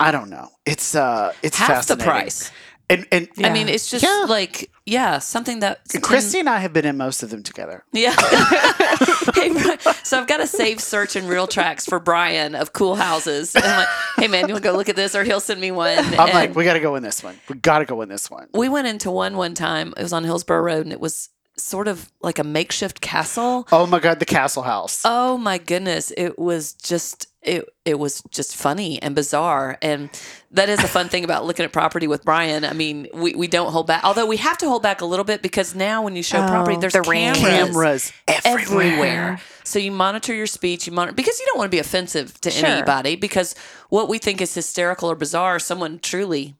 I 0.00 0.10
don't 0.10 0.30
know. 0.30 0.48
It's 0.64 0.94
uh, 0.94 1.32
it's 1.42 1.58
Half 1.58 1.86
the 1.86 1.98
price. 1.98 2.50
And 2.90 3.06
and 3.12 3.28
I 3.38 3.50
mean, 3.50 3.68
it's 3.68 3.90
just 3.90 4.04
Yeah. 4.04 4.24
like 4.28 4.70
yeah, 4.86 5.18
something 5.20 5.60
that 5.60 5.80
Christy 6.02 6.40
and 6.40 6.48
I 6.48 6.58
have 6.58 6.72
been 6.72 6.84
in 6.84 6.96
most 6.96 7.22
of 7.22 7.30
them 7.30 7.42
together. 7.42 7.84
Yeah. 7.92 8.14
hey, 9.34 9.52
Brian, 9.52 9.78
so 10.02 10.18
I've 10.20 10.26
got 10.26 10.40
a 10.40 10.46
safe 10.46 10.80
search 10.80 11.16
in 11.16 11.24
Realtracs 11.24 11.88
for 11.88 12.00
Brian 12.00 12.54
of 12.54 12.72
cool 12.72 12.96
houses. 12.96 13.54
And 13.54 13.64
I'm 13.64 13.78
like, 13.78 13.88
hey 14.16 14.28
man, 14.28 14.48
you 14.48 14.54
want 14.54 14.64
to 14.64 14.70
go 14.70 14.76
look 14.76 14.88
at 14.88 14.96
this, 14.96 15.14
or 15.14 15.24
he'll 15.24 15.40
send 15.40 15.60
me 15.60 15.70
one. 15.70 15.98
I'm 15.98 16.12
And 16.20 16.32
like, 16.34 16.54
we 16.54 16.64
got 16.64 16.74
to 16.74 16.80
go 16.80 16.94
in 16.96 17.02
this 17.02 17.22
one. 17.22 17.38
We 17.48 17.56
got 17.56 17.78
to 17.80 17.84
go 17.84 18.00
in 18.02 18.08
this 18.08 18.30
one. 18.30 18.48
we 18.54 18.68
went 18.68 18.86
into 18.86 19.10
one 19.10 19.36
one 19.36 19.54
time. 19.54 19.94
It 19.96 20.02
was 20.02 20.12
on 20.12 20.24
Hillsboro 20.24 20.60
Road, 20.60 20.84
and 20.86 20.92
it 20.92 21.00
was 21.00 21.28
sort 21.56 21.86
of 21.88 22.10
like 22.20 22.38
a 22.38 22.44
makeshift 22.44 23.00
castle. 23.00 23.66
Oh 23.70 23.86
my 23.86 24.00
god, 24.00 24.18
the 24.18 24.24
Castle 24.26 24.62
House. 24.64 25.02
Oh 25.04 25.38
my 25.38 25.58
goodness, 25.58 26.12
it 26.16 26.38
was 26.38 26.72
just 26.74 27.28
it 27.42 27.68
it 27.84 27.98
was 27.98 28.22
just 28.30 28.56
funny 28.56 29.00
and 29.02 29.14
bizarre 29.14 29.76
and 29.82 30.08
that 30.50 30.68
is 30.70 30.78
a 30.82 30.88
fun 30.88 31.08
thing 31.10 31.24
about 31.24 31.44
looking 31.44 31.64
at 31.64 31.72
property 31.72 32.06
with 32.06 32.24
Brian. 32.24 32.64
I 32.64 32.72
mean, 32.72 33.06
we, 33.12 33.34
we 33.34 33.46
don't 33.48 33.70
hold 33.72 33.86
back. 33.86 34.02
Although 34.04 34.24
we 34.26 34.36
have 34.38 34.56
to 34.58 34.68
hold 34.68 34.82
back 34.82 35.00
a 35.00 35.04
little 35.04 35.24
bit 35.24 35.42
because 35.42 35.74
now 35.74 36.02
when 36.02 36.16
you 36.16 36.22
show 36.22 36.42
Oh, 36.42 36.46
property 36.48 36.76
there's 36.78 36.92
the 36.94 37.02
ring. 37.02 37.34
cameras, 37.34 37.68
Cameras 37.68 38.12
everywhere. 38.46 38.82
everywhere. 38.86 39.40
So 39.64 39.78
you 39.78 39.90
monitor 39.92 40.32
your 40.34 40.46
speech, 40.46 40.86
you 40.86 40.92
monitor 40.92 41.14
because 41.14 41.38
you 41.38 41.46
don't 41.46 41.58
want 41.58 41.70
to 41.70 41.74
be 41.74 41.80
offensive 41.80 42.40
to 42.40 42.50
Sure. 42.50 42.66
anybody 42.68 43.16
because 43.16 43.54
what 43.90 44.08
we 44.08 44.18
think 44.18 44.40
is 44.40 44.54
hysterical 44.54 45.10
or 45.10 45.14
bizarre 45.14 45.58
someone 45.58 45.98
truly 45.98 46.54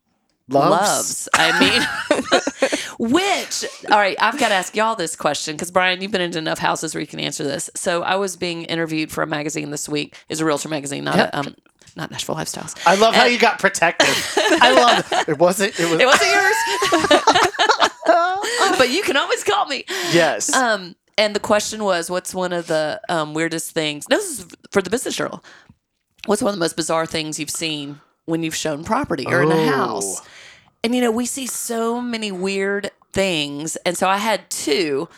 Loves. 0.48 0.70
loves. 0.70 1.28
I 1.32 1.58
mean, 1.58 2.70
Which, 2.98 3.64
all 3.90 3.98
right, 3.98 4.16
I've 4.20 4.38
got 4.38 4.48
to 4.48 4.54
ask 4.54 4.74
y'all 4.76 4.94
this 4.96 5.16
question 5.16 5.56
because 5.56 5.70
Brian, 5.70 6.00
you've 6.00 6.12
been 6.12 6.20
into 6.20 6.38
enough 6.38 6.58
houses 6.58 6.94
where 6.94 7.00
you 7.00 7.06
can 7.06 7.20
answer 7.20 7.42
this. 7.44 7.70
So 7.74 8.02
I 8.02 8.16
was 8.16 8.36
being 8.36 8.64
interviewed 8.64 9.10
for 9.10 9.22
a 9.22 9.26
magazine 9.26 9.70
this 9.70 9.88
week. 9.88 10.16
Is 10.28 10.40
a 10.40 10.44
realtor 10.44 10.68
magazine, 10.68 11.04
not 11.04 11.16
Yep. 11.16 11.30
a, 11.32 11.38
um, 11.38 11.54
not 11.96 12.10
Nashville 12.10 12.34
Lifestyles. 12.36 12.76
I 12.86 12.94
love 12.96 13.14
how 13.14 13.24
you 13.24 13.38
got 13.38 13.58
protected. 13.58 14.08
I 14.36 14.72
love 14.72 15.12
it. 15.12 15.28
It 15.30 15.38
wasn't. 15.38 15.78
It 15.78 15.90
was. 15.90 16.00
It 16.00 16.06
wasn't 16.06 16.30
yours, 16.32 16.56
but 18.78 18.90
you 18.90 19.02
can 19.02 19.16
always 19.16 19.44
call 19.44 19.66
me. 19.66 19.84
yes. 20.12 20.52
Um, 20.52 20.94
and 21.16 21.34
the 21.34 21.40
question 21.40 21.84
was, 21.84 22.10
what's 22.10 22.34
one 22.34 22.52
of 22.52 22.66
the 22.66 23.00
um, 23.08 23.34
weirdest 23.34 23.70
things? 23.72 24.08
No, 24.08 24.16
this 24.16 24.40
is 24.40 24.46
for 24.72 24.82
the 24.82 24.90
business 24.90 25.14
journal. 25.16 25.44
What's 26.26 26.42
one 26.42 26.48
of 26.50 26.56
the 26.56 26.60
most 26.60 26.76
bizarre 26.76 27.06
things 27.06 27.38
you've 27.38 27.50
seen 27.50 28.00
when 28.24 28.42
you've 28.42 28.56
shown 28.56 28.82
property 28.82 29.24
or 29.26 29.42
in 29.42 29.52
a 29.52 29.66
house? 29.66 30.20
And 30.84 30.94
you 30.94 31.00
know, 31.00 31.10
we 31.10 31.24
see 31.24 31.46
so 31.46 31.98
many 31.98 32.30
weird 32.30 32.90
things. 33.14 33.76
And 33.86 33.96
so 33.96 34.06
I 34.06 34.18
had 34.18 34.50
two 34.50 35.08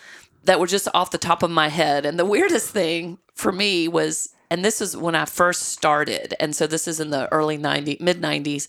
that 0.44 0.60
were 0.60 0.68
just 0.68 0.86
off 0.94 1.10
the 1.10 1.18
top 1.18 1.42
of 1.42 1.50
my 1.50 1.68
head. 1.68 2.06
And 2.06 2.18
the 2.18 2.24
weirdest 2.24 2.70
thing 2.70 3.18
for 3.34 3.50
me 3.50 3.88
was, 3.88 4.28
and 4.48 4.64
this 4.64 4.80
is 4.80 4.96
when 4.96 5.16
I 5.16 5.24
first 5.24 5.70
started. 5.70 6.34
And 6.38 6.54
so 6.54 6.68
this 6.68 6.86
is 6.86 7.00
in 7.00 7.10
the 7.10 7.30
early 7.32 7.58
90s, 7.58 8.00
mid 8.00 8.22
90s. 8.22 8.68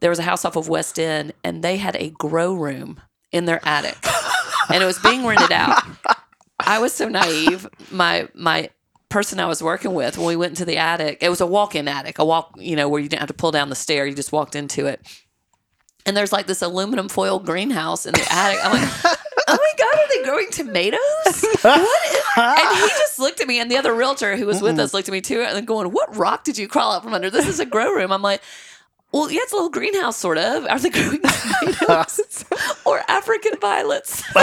There 0.00 0.10
was 0.10 0.18
a 0.18 0.24
house 0.24 0.44
off 0.44 0.56
of 0.56 0.68
West 0.68 0.98
End, 0.98 1.32
and 1.42 1.64
they 1.64 1.78
had 1.78 1.96
a 1.96 2.10
grow 2.10 2.52
room 2.52 3.00
in 3.32 3.46
their 3.46 3.60
attic. 3.66 3.96
and 4.68 4.82
it 4.82 4.86
was 4.86 4.98
being 4.98 5.24
rented 5.24 5.52
out. 5.52 5.82
I 6.58 6.80
was 6.80 6.92
so 6.92 7.08
naive. 7.08 7.66
My 7.90 8.28
my 8.34 8.68
person 9.08 9.40
I 9.40 9.46
was 9.46 9.62
working 9.62 9.94
with 9.94 10.18
when 10.18 10.26
we 10.26 10.36
went 10.36 10.52
into 10.52 10.66
the 10.66 10.76
attic, 10.76 11.18
it 11.22 11.30
was 11.30 11.40
a 11.40 11.46
walk-in 11.46 11.88
attic, 11.88 12.18
a 12.18 12.24
walk, 12.24 12.54
you 12.58 12.76
know, 12.76 12.88
where 12.88 13.00
you 13.00 13.08
didn't 13.08 13.20
have 13.20 13.28
to 13.28 13.34
pull 13.34 13.50
down 13.50 13.68
the 13.68 13.74
stair, 13.74 14.06
you 14.06 14.14
just 14.14 14.32
walked 14.32 14.54
into 14.54 14.86
it. 14.86 15.00
And 16.06 16.16
there's 16.16 16.32
like 16.32 16.46
this 16.46 16.62
aluminum 16.62 17.08
foil 17.08 17.38
greenhouse 17.38 18.06
in 18.06 18.14
the 18.14 18.26
attic. 18.30 18.58
I'm 18.64 18.72
like, 18.72 18.90
oh 19.48 19.58
my 19.58 19.72
god, 19.78 19.94
are 19.94 20.08
they 20.08 20.24
growing 20.24 20.50
tomatoes? 20.50 20.98
What? 21.62 22.58
And 22.60 22.78
he 22.78 22.88
just 22.88 23.18
looked 23.18 23.40
at 23.40 23.48
me, 23.48 23.60
and 23.60 23.70
the 23.70 23.76
other 23.76 23.92
realtor 23.92 24.36
who 24.36 24.46
was 24.46 24.62
with 24.62 24.78
us 24.78 24.94
looked 24.94 25.08
at 25.08 25.12
me 25.12 25.20
too, 25.20 25.42
and 25.42 25.56
then 25.56 25.64
going, 25.64 25.90
"What 25.92 26.16
rock 26.16 26.44
did 26.44 26.56
you 26.56 26.68
crawl 26.68 26.92
out 26.92 27.02
from 27.02 27.12
under? 27.12 27.28
This 27.28 27.48
is 27.48 27.60
a 27.60 27.66
grow 27.66 27.92
room." 27.92 28.12
I'm 28.12 28.22
like. 28.22 28.40
Well, 29.12 29.28
yeah, 29.28 29.40
it's 29.42 29.50
a 29.52 29.56
little 29.56 29.70
greenhouse, 29.70 30.16
sort 30.16 30.38
of. 30.38 30.66
Are 30.66 30.78
they 30.78 30.88
growing 30.88 31.20
tomatoes 31.60 32.44
or 32.84 33.02
African 33.08 33.58
violets? 33.60 34.22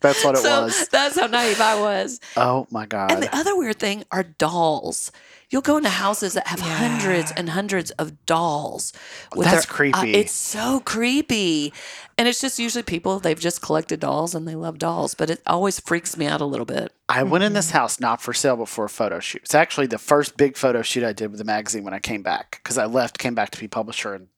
That's 0.00 0.24
what 0.24 0.34
it 0.34 0.38
so 0.38 0.64
was. 0.64 0.88
that's 0.88 1.18
how 1.18 1.26
naive 1.26 1.60
I 1.60 1.80
was. 1.80 2.20
Oh 2.36 2.66
my 2.70 2.86
god. 2.86 3.12
And 3.12 3.22
the 3.22 3.34
other 3.34 3.56
weird 3.56 3.78
thing 3.78 4.04
are 4.10 4.22
dolls. 4.22 5.12
You'll 5.50 5.62
go 5.62 5.78
into 5.78 5.88
houses 5.88 6.34
that 6.34 6.46
have 6.48 6.60
hundreds 6.60 7.32
and 7.32 7.48
hundreds 7.48 7.90
of 7.92 8.26
dolls. 8.26 8.92
With 9.34 9.46
That's 9.46 9.64
their- 9.64 9.72
uh, 9.72 9.76
creepy. 9.76 10.14
it's 10.14 10.32
so 10.32 10.80
creepy. 10.80 11.72
And 12.18 12.28
it's 12.28 12.40
just 12.40 12.58
usually 12.58 12.82
people, 12.82 13.18
they've 13.18 13.38
just 13.38 13.62
collected 13.62 14.00
dolls 14.00 14.34
and 14.34 14.46
they 14.46 14.54
love 14.54 14.78
dolls, 14.78 15.14
but 15.14 15.30
it 15.30 15.40
always 15.46 15.80
freaks 15.80 16.18
me 16.18 16.26
out 16.26 16.42
a 16.42 16.44
little 16.44 16.66
bit. 16.66 16.92
I 17.08 17.22
went 17.22 17.44
in 17.44 17.54
this 17.54 17.68
mm-hmm. 17.68 17.78
house 17.78 17.98
not 17.98 18.20
for 18.20 18.34
sale 18.34 18.56
before 18.56 18.86
a 18.86 18.90
photo 18.90 19.20
shoot. 19.20 19.42
It's 19.44 19.54
actually 19.54 19.86
the 19.86 19.98
first 19.98 20.36
big 20.36 20.56
photo 20.56 20.82
shoot 20.82 21.02
I 21.04 21.14
did 21.14 21.30
with 21.30 21.38
the 21.38 21.44
magazine 21.44 21.84
when 21.84 21.94
I 21.94 21.98
came 21.98 22.22
back 22.22 22.60
because 22.62 22.76
I 22.76 22.84
left, 22.84 23.18
came 23.18 23.34
back 23.34 23.50
to 23.50 23.58
be 23.58 23.68
publisher 23.68 24.14
in 24.14 24.28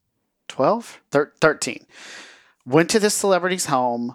12, 0.46 1.00
Thir- 1.10 1.32
13. 1.40 1.86
Went 2.66 2.90
to 2.90 3.00
this 3.00 3.14
celebrity's 3.14 3.66
home, 3.66 4.14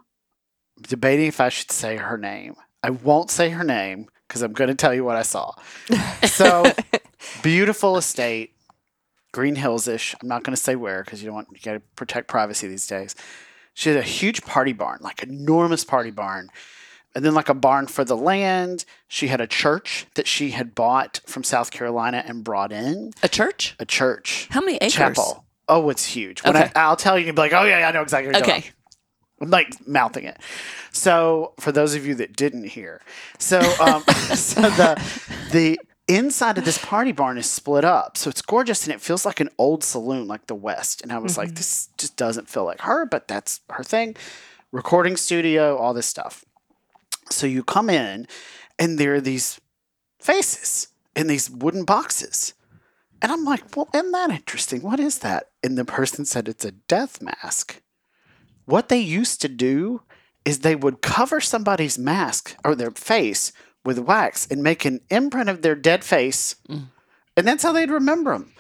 debating 0.82 1.28
if 1.28 1.40
I 1.40 1.50
should 1.50 1.72
say 1.72 1.98
her 1.98 2.18
name. 2.18 2.56
I 2.84 2.92
won't 2.92 3.32
say 3.32 3.50
her 3.50 3.64
name 3.64 4.08
because 4.28 4.42
I'm 4.42 4.54
going 4.54 4.70
to 4.70 4.76
tell 4.76 4.94
you 4.94 5.04
what 5.04 5.16
I 5.16 5.22
saw. 5.24 5.54
So, 6.26 6.72
beautiful 7.44 7.98
estate, 7.98 8.54
Green 9.32 9.56
Hills 9.56 9.88
ish. 9.88 10.16
I'm 10.22 10.28
not 10.28 10.44
going 10.44 10.56
to 10.56 10.62
say 10.62 10.76
where 10.76 11.04
because 11.04 11.22
you 11.22 11.28
don't 11.28 11.36
want, 11.36 11.48
you 11.52 11.60
got 11.64 11.74
to 11.74 11.80
protect 11.96 12.28
privacy 12.28 12.68
these 12.68 12.88
days. 12.88 13.16
She 13.74 13.90
had 13.90 13.98
a 13.98 14.04
huge 14.04 14.44
party 14.44 14.74
barn, 14.74 15.00
like 15.02 15.22
enormous 15.24 15.84
party 15.84 16.12
barn 16.12 16.50
and 17.16 17.24
then 17.24 17.34
like 17.34 17.50
a 17.50 17.54
barn 17.54 17.88
for 17.88 18.04
the 18.04 18.16
land. 18.18 18.86
She 19.08 19.28
had 19.28 19.40
a 19.42 19.48
church 19.48 20.06
that 20.16 20.28
she 20.28 20.52
had 20.52 20.76
bought 20.76 21.22
from 21.26 21.44
South 21.44 21.72
Carolina 21.72 22.24
and 22.28 22.44
brought 22.44 22.72
in. 22.72 23.12
A 23.24 23.30
church? 23.30 23.76
A 23.80 23.86
church. 23.86 24.48
How 24.52 24.60
many 24.60 24.76
acres? 24.78 24.94
Chapel. 24.94 25.46
Oh, 25.68 25.90
it's 25.90 26.06
huge. 26.06 26.44
When 26.44 26.56
Okay. 26.56 26.72
I, 26.76 26.82
I'll 26.84 26.96
tell 26.98 27.18
you, 27.18 27.26
you'll 27.26 27.36
be 27.36 27.42
like, 27.42 27.54
oh 27.54 27.64
yeah, 27.64 27.88
I 27.88 27.92
know 27.92 28.02
exactly 28.02 28.28
what 28.28 28.38
you're 28.38 28.44
Okay. 28.44 28.62
talking 28.62 28.74
I'm 28.85 28.85
like 29.40 29.88
mouthing 29.88 30.26
it. 30.26 30.40
So 30.92 31.54
for 31.60 31.72
those 31.72 31.96
of 31.96 32.06
you 32.06 32.16
that 32.16 32.36
didn't 32.36 32.66
hear, 32.66 33.02
so 33.38 33.60
um, 33.80 34.04
so 34.36 34.62
the 34.62 35.02
the 35.52 35.80
inside 36.08 36.58
of 36.58 36.66
this 36.66 36.78
party 36.78 37.12
barn 37.12 37.38
is 37.38 37.50
split 37.50 37.84
up, 37.84 38.18
so 38.18 38.30
it's 38.30 38.42
gorgeous 38.42 38.86
and 38.86 38.94
it 38.94 39.02
feels 39.02 39.26
like 39.26 39.40
an 39.40 39.50
old 39.58 39.84
saloon, 39.84 40.28
like 40.28 40.48
the 40.48 40.56
West. 40.56 41.02
And 41.02 41.12
I 41.12 41.18
was 41.18 41.38
like, 41.38 41.56
this 41.56 41.90
just 41.98 42.16
doesn't 42.16 42.50
feel 42.50 42.64
like 42.64 42.82
her, 42.82 43.06
but 43.06 43.28
that's 43.28 43.62
her 43.72 43.84
thing. 43.84 44.16
Recording 44.72 45.18
studio, 45.18 45.78
all 45.78 45.94
this 45.94 46.06
stuff. 46.06 46.46
So 47.30 47.48
you 47.48 47.64
come 47.64 47.90
in, 47.90 48.28
and 48.78 48.98
there 48.98 49.16
are 49.16 49.22
these 49.22 49.60
faces 50.20 50.90
in 51.16 51.28
these 51.28 51.50
wooden 51.50 51.86
boxes. 51.86 52.54
And 53.22 53.32
I'm 53.32 53.46
like, 53.46 53.76
well, 53.76 53.90
isn't 53.94 54.12
that 54.12 54.30
interesting? 54.30 54.82
What 54.82 55.00
is 55.00 55.20
that? 55.20 55.50
And 55.64 55.78
the 55.78 55.86
person 55.86 56.26
said 56.26 56.48
it's 56.48 56.66
a 56.66 56.72
death 56.72 57.22
mask. 57.22 57.82
What 58.66 58.90
they 58.90 59.00
used 59.00 59.42
to 59.42 59.48
do 59.48 60.02
is 60.44 60.60
they 60.60 60.76
would 60.76 61.02
cover 61.02 61.42
somebody's 61.42 61.98
mask 61.98 62.56
or 62.64 62.76
their 62.76 62.92
face 62.92 63.52
with 63.84 64.00
wax 64.00 64.48
and 64.50 64.64
make 64.64 64.86
an 64.86 65.02
imprint 65.10 65.50
of 65.50 65.62
their 65.62 65.76
dead 65.76 66.04
face. 66.04 66.56
Mm. 66.70 66.88
And 67.38 67.48
that's 67.48 67.64
how 67.64 67.72
they'd 67.72 67.90
remember 67.90 68.34
them. 68.34 68.54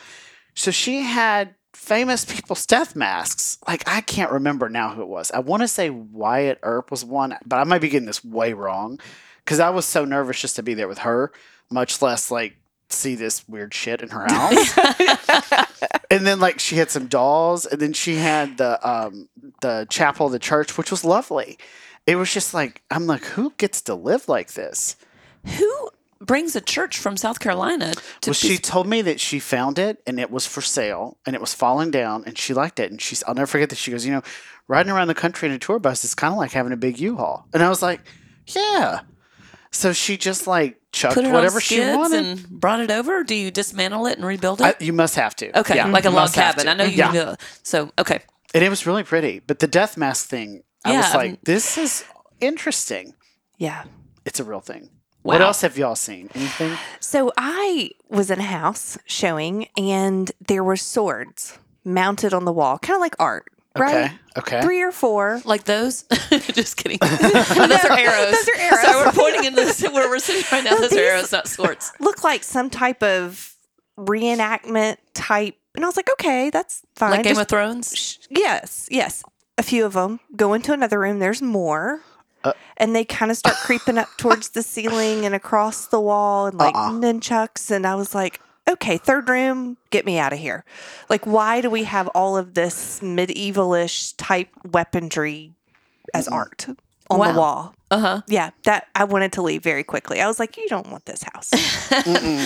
So 0.53 0.71
she 0.71 1.01
had 1.01 1.55
famous 1.73 2.25
people's 2.25 2.65
death 2.65 2.95
masks. 2.95 3.57
Like, 3.67 3.83
I 3.87 4.01
can't 4.01 4.31
remember 4.31 4.69
now 4.69 4.93
who 4.93 5.01
it 5.01 5.07
was. 5.07 5.31
I 5.31 5.39
want 5.39 5.61
to 5.61 5.67
say 5.67 5.89
Wyatt 5.89 6.59
Earp 6.63 6.91
was 6.91 7.05
one, 7.05 7.37
but 7.45 7.57
I 7.57 7.63
might 7.63 7.81
be 7.81 7.89
getting 7.89 8.07
this 8.07 8.23
way 8.23 8.53
wrong 8.53 8.99
because 9.43 9.59
I 9.59 9.69
was 9.69 9.85
so 9.85 10.05
nervous 10.05 10.41
just 10.41 10.55
to 10.55 10.63
be 10.63 10.73
there 10.73 10.87
with 10.87 10.99
her, 10.99 11.31
much 11.69 12.01
less 12.01 12.31
like 12.31 12.57
see 12.89 13.15
this 13.15 13.47
weird 13.47 13.73
shit 13.73 14.01
in 14.01 14.09
her 14.09 14.25
house. 14.29 15.64
and 16.09 16.25
then 16.25 16.39
like 16.39 16.59
she 16.59 16.75
had 16.75 16.91
some 16.91 17.07
dolls, 17.07 17.65
and 17.65 17.79
then 17.79 17.93
she 17.93 18.15
had 18.15 18.57
the 18.57 18.87
um 18.87 19.29
the 19.61 19.87
chapel 19.89 20.27
of 20.27 20.31
the 20.31 20.39
church, 20.39 20.77
which 20.77 20.91
was 20.91 21.03
lovely. 21.05 21.57
It 22.05 22.15
was 22.15 22.33
just 22.33 22.53
like 22.53 22.81
I'm 22.91 23.07
like, 23.07 23.23
who 23.23 23.53
gets 23.57 23.81
to 23.83 23.95
live 23.95 24.27
like 24.27 24.53
this? 24.53 24.95
Who 25.57 25.89
brings 26.19 26.55
a 26.55 26.61
church 26.61 26.97
from 26.97 27.17
South 27.17 27.39
Carolina 27.39 27.93
to 28.21 28.29
Well, 28.29 28.33
she 28.33 28.57
told 28.57 28.87
me 28.87 29.01
that 29.03 29.19
she 29.19 29.39
found 29.39 29.77
it 29.77 30.01
and 30.07 30.19
it 30.19 30.31
was 30.31 30.45
for 30.45 30.61
sale 30.61 31.17
and 31.25 31.35
it 31.35 31.41
was 31.41 31.53
falling 31.53 31.91
down 31.91 32.23
and 32.25 32.37
she 32.37 32.53
liked 32.53 32.79
it 32.79 32.89
and 32.89 33.01
she's 33.01 33.23
I'll 33.23 33.35
never 33.35 33.47
forget 33.47 33.69
that 33.69 33.77
she 33.77 33.91
goes, 33.91 34.05
you 34.05 34.13
know, 34.13 34.23
riding 34.67 34.91
around 34.91 35.07
the 35.07 35.15
country 35.15 35.47
in 35.47 35.53
a 35.53 35.59
tour 35.59 35.79
bus 35.79 36.03
is 36.03 36.15
kind 36.15 36.33
of 36.33 36.37
like 36.37 36.51
having 36.51 36.71
a 36.71 36.77
big 36.77 36.99
U-Haul. 36.99 37.45
And 37.53 37.61
I 37.61 37.69
was 37.69 37.81
like, 37.81 38.01
yeah. 38.47 39.01
So 39.75 39.91
she 39.93 40.15
just 40.17 40.47
like 40.47 40.79
chucked 40.93 41.15
put 41.15 41.25
it 41.25 41.31
whatever 41.31 41.55
on 41.57 41.61
she 41.61 41.75
skids 41.75 41.97
wanted. 41.97 42.25
and 42.25 42.49
brought 42.49 42.79
it 42.79 42.89
over? 42.91 43.23
Do 43.23 43.35
you 43.35 43.51
dismantle 43.51 44.05
it 44.07 44.17
and 44.17 44.25
rebuild 44.25 44.61
I, 44.61 44.69
it? 44.69 44.81
you 44.81 44.93
must 44.93 45.15
have 45.15 45.35
to. 45.37 45.59
okay, 45.59 45.75
Yeah, 45.75 45.87
like 45.87 46.05
a 46.05 46.09
you 46.09 46.13
log 46.15 46.23
must 46.23 46.35
have 46.37 46.55
cabin. 46.55 46.65
to. 46.65 46.71
I 46.71 46.73
know 46.75 46.83
you 46.85 46.97
Yeah. 46.97 47.11
can 47.11 47.25
do 47.25 47.31
it. 47.33 47.39
So, 47.63 47.91
okay. 47.99 48.21
And 48.53 48.63
it 48.63 48.69
was 48.69 48.85
really 48.87 49.03
pretty. 49.03 49.39
But 49.45 49.59
the 49.59 49.67
death 49.67 49.97
mask 49.97 50.27
thing, 50.29 50.63
I 50.85 50.91
Yeah, 50.93 50.97
was 50.99 51.05
I've- 51.07 51.17
like, 51.17 51.31
um, 51.31 51.37
this 51.43 51.77
is 51.77 52.05
interesting. 52.39 53.13
Yeah. 53.57 53.83
It's 54.25 54.39
a 54.39 54.43
real 54.43 54.61
thing. 54.61 54.89
What 55.23 55.39
Wow. 55.41 55.47
else 55.47 55.61
have 55.61 55.77
y'all 55.77 55.95
seen? 55.95 56.29
Anything? 56.35 56.77
So 56.99 57.31
I 57.35 57.89
was 58.09 58.29
in 58.31 58.39
a 58.39 58.43
house 58.43 58.97
showing, 59.05 59.67
and 59.75 60.31
there 60.47 60.63
were 60.63 60.77
swords 60.77 61.57
mounted 61.83 62.33
on 62.33 62.45
the 62.45 62.53
wall, 62.53 62.77
kind 62.79 62.95
of 62.95 63.01
like 63.01 63.15
art, 63.19 63.45
right? 63.75 64.05
Okay. 64.05 64.13
Okay. 64.37 64.61
Three 64.61 64.81
or 64.81 64.91
four. 64.91 65.41
Like 65.45 65.63
those? 65.63 66.03
Just 66.53 66.77
kidding. 66.77 66.97
those 67.01 67.11
are 67.13 67.91
arrows. 67.97 68.31
Those 68.35 68.49
are 68.49 68.59
arrows. 68.59 68.79
So 68.85 69.05
we're 69.05 69.11
pointing 69.13 69.45
in 69.45 69.55
this 69.55 69.81
where 69.81 70.09
we're 70.09 70.19
sitting 70.19 70.43
right 70.51 70.63
now. 70.63 70.75
Those 70.77 70.93
are 70.93 70.99
arrows, 70.99 71.31
not 71.31 71.47
swords. 71.47 71.91
Look 71.99 72.23
like 72.23 72.43
some 72.43 72.69
type 72.69 73.01
of 73.01 73.55
reenactment 73.97 74.97
type. 75.13 75.55
And 75.75 75.83
I 75.83 75.87
was 75.87 75.97
like, 75.97 76.09
okay, 76.13 76.49
that's 76.49 76.81
fine. 76.95 77.11
Like 77.11 77.23
Game 77.23 77.31
Just- 77.35 77.41
of 77.41 77.47
Thrones. 77.47 77.93
sh- 77.95 78.17
yes, 78.29 78.87
yes. 78.91 79.23
A 79.57 79.63
few 79.63 79.85
of 79.85 79.93
them 79.93 80.19
go 80.35 80.53
into 80.53 80.73
another 80.73 80.99
room. 80.99 81.19
There's 81.19 81.41
more. 81.41 82.01
Uh. 82.43 82.53
and 82.77 82.95
they 82.95 83.03
kind 83.03 83.31
of 83.31 83.37
start 83.37 83.55
creeping 83.55 83.97
up 83.97 84.07
towards 84.17 84.49
the 84.49 84.61
ceiling 84.61 85.25
and 85.25 85.33
across 85.33 85.87
the 85.87 85.99
wall 85.99 86.45
and 86.45 86.55
like 86.59 86.75
Uh-uh. 86.75 86.91
nunchucks. 86.91 87.71
And 87.71 87.87
I 87.87 87.95
was 87.95 88.13
like, 88.13 88.39
okay, 88.69 88.97
third 88.97 89.29
room, 89.29 89.77
get 89.91 90.05
me 90.05 90.17
out 90.17 90.33
of 90.33 90.39
here. 90.39 90.63
Like, 91.09 91.25
why 91.25 91.61
do 91.61 91.69
we 91.69 91.83
have 91.83 92.07
all 92.09 92.37
of 92.37 92.53
this 92.53 92.99
medievalish 93.01 94.13
type 94.17 94.49
weaponry 94.63 95.53
as 96.13 96.27
art 96.27 96.67
on 97.09 97.19
Wow. 97.19 97.31
the 97.31 97.39
wall? 97.39 97.75
Uh 97.91 97.99
huh. 97.99 98.21
Yeah, 98.27 98.49
that 98.63 98.87
I 98.95 99.03
wanted 99.03 99.31
to 99.33 99.43
leave 99.43 99.61
very 99.61 99.83
quickly. 99.83 100.19
I 100.19 100.27
was 100.27 100.39
like, 100.39 100.57
you 100.57 100.67
don't 100.67 100.89
want 100.89 101.05
this 101.05 101.21
house. 101.21 101.51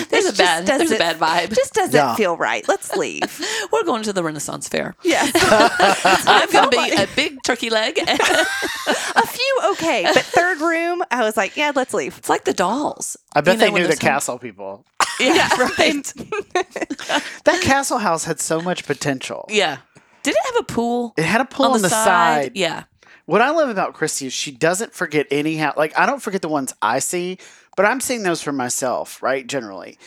There's 0.10 0.26
a 0.26 0.34
bad. 0.34 0.66
There's 0.66 0.92
a 0.92 0.98
bad 0.98 1.18
vibe. 1.18 1.56
Just 1.56 1.74
doesn't 1.74 1.96
Yeah. 1.96 2.14
feel 2.16 2.36
right. 2.36 2.68
Let's 2.68 2.94
leave. 2.98 3.22
We're 3.72 3.86
going 3.86 4.04
to 4.04 4.12
the 4.12 4.22
Renaissance 4.22 4.68
Fair. 4.68 4.96
Yes. 5.02 5.32
I'm 6.28 6.52
going 6.52 6.70
to 6.72 6.96
be 6.98 7.04
a 7.04 7.08
big 7.16 7.42
turkey 7.44 7.70
leg. 7.70 7.98
a 7.98 9.28
few 9.28 9.60
okay, 9.72 10.04
but 10.14 10.24
third 10.24 10.60
room, 10.60 11.04
I 11.10 11.24
was 11.24 11.38
like, 11.38 11.56
yeah, 11.56 11.72
let's 11.74 11.94
leave. 11.94 12.18
It's 12.18 12.30
like 12.30 12.44
the 12.44 12.54
dolls. 12.54 13.16
I 13.34 13.40
bet 13.40 13.56
You 13.56 13.60
know, 13.62 13.66
they 13.66 13.72
knew 13.72 13.82
the 13.84 13.88
there's 13.88 14.00
some- 14.02 14.10
castle 14.10 14.40
people. 14.40 14.86
Yeah, 15.26 15.50
right. 15.80 16.14
That 17.44 17.62
castle 17.62 17.98
house 17.98 18.24
had 18.24 18.40
so 18.40 18.62
much 18.62 18.86
potential. 18.86 19.46
yeah. 19.50 19.78
Did 20.22 20.32
it 20.36 20.46
have 20.46 20.56
a 20.60 20.64
pool? 20.64 21.14
It 21.18 21.24
had 21.24 21.40
a 21.42 21.46
pool 21.46 21.68
on, 21.68 21.82
the, 21.82 21.90
side. 21.90 22.52
Yeah. 22.56 22.84
What 23.26 23.42
I 23.42 23.52
love 23.52 23.70
about 23.70 23.94
Christy 23.94 24.26
is 24.28 24.34
she 24.34 24.52
doesn't 24.52 24.94
forget 24.94 25.28
any 25.32 25.56
house. 25.56 25.78
Like 25.78 25.98
I 25.98 26.06
don't 26.06 26.22
forget 26.22 26.42
the 26.42 26.50
ones 26.50 26.74
I 26.82 27.00
see, 27.00 27.38
but 27.78 27.86
I'm 27.86 28.02
seeing 28.02 28.24
those 28.24 28.42
for 28.42 28.52
myself, 28.52 29.24
right? 29.24 29.48
Generally, 29.48 29.98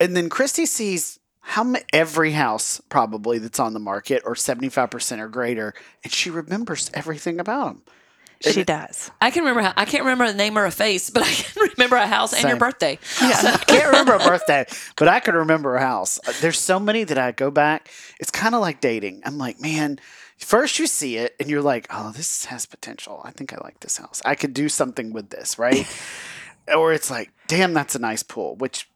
and 0.00 0.16
then 0.16 0.28
Christy 0.28 0.66
sees 0.66 1.20
how 1.40 1.62
ma- 1.64 1.78
every 1.92 2.32
house 2.32 2.80
probably 2.88 3.38
that's 3.38 3.60
on 3.60 3.72
the 3.72 3.78
market 3.80 4.22
or 4.24 4.34
75 4.34 4.90
percent 4.90 5.20
or 5.20 5.28
greater, 5.28 5.74
and 6.02 6.12
she 6.12 6.28
remembers 6.30 6.90
everything 6.94 7.38
about 7.38 7.66
them. 7.66 7.82
She 8.42 8.64
does. 8.64 9.10
I 9.20 9.30
can 9.30 9.42
remember 9.42 9.62
how 9.62 9.72
I 9.76 9.84
can't 9.84 10.04
remember 10.04 10.24
a 10.24 10.32
name 10.34 10.58
or 10.58 10.64
a 10.64 10.70
face, 10.70 11.10
but 11.10 11.22
I 11.26 11.32
can 11.32 11.68
remember 11.70 11.96
a 11.96 12.06
house 12.06 12.32
and 12.32 12.42
your 12.42 12.52
Same. 12.52 12.58
birthday. 12.58 12.98
I 13.20 13.62
can't 13.66 13.86
remember 13.86 14.14
a 14.14 14.18
birthday, 14.18 14.66
but 14.96 15.08
I 15.08 15.20
can 15.20 15.34
remember 15.34 15.76
a 15.76 15.80
house. 15.80 16.18
Uh, 16.26 16.32
There's 16.40 16.58
so 16.58 16.78
many 16.80 17.04
that 17.04 17.18
I 17.18 17.32
go 17.32 17.50
back. 17.50 17.88
It's 18.20 18.30
kind 18.30 18.54
of 18.54 18.60
like 18.60 18.80
dating. 18.80 19.22
I'm 19.24 19.38
like, 19.38 19.60
man, 19.60 19.98
first 20.38 20.78
you 20.78 20.86
see 20.86 21.16
it 21.16 21.36
and 21.38 21.48
you're 21.48 21.62
like, 21.62 21.86
oh, 21.90 22.12
this 22.12 22.46
has 22.46 22.66
potential. 22.66 23.20
I 23.24 23.30
think 23.30 23.52
I 23.52 23.58
like 23.62 23.80
this 23.80 23.96
house. 23.98 24.20
I 24.24 24.34
could 24.34 24.54
do 24.54 24.68
something 24.68 25.12
with 25.12 25.30
this, 25.30 25.58
right? 25.58 25.86
or 26.76 26.92
it's 26.92 27.10
like, 27.10 27.30
damn, 27.48 27.74
that's 27.74 27.94
a 27.94 27.98
nice 27.98 28.22
pool, 28.22 28.56
which 28.56 28.88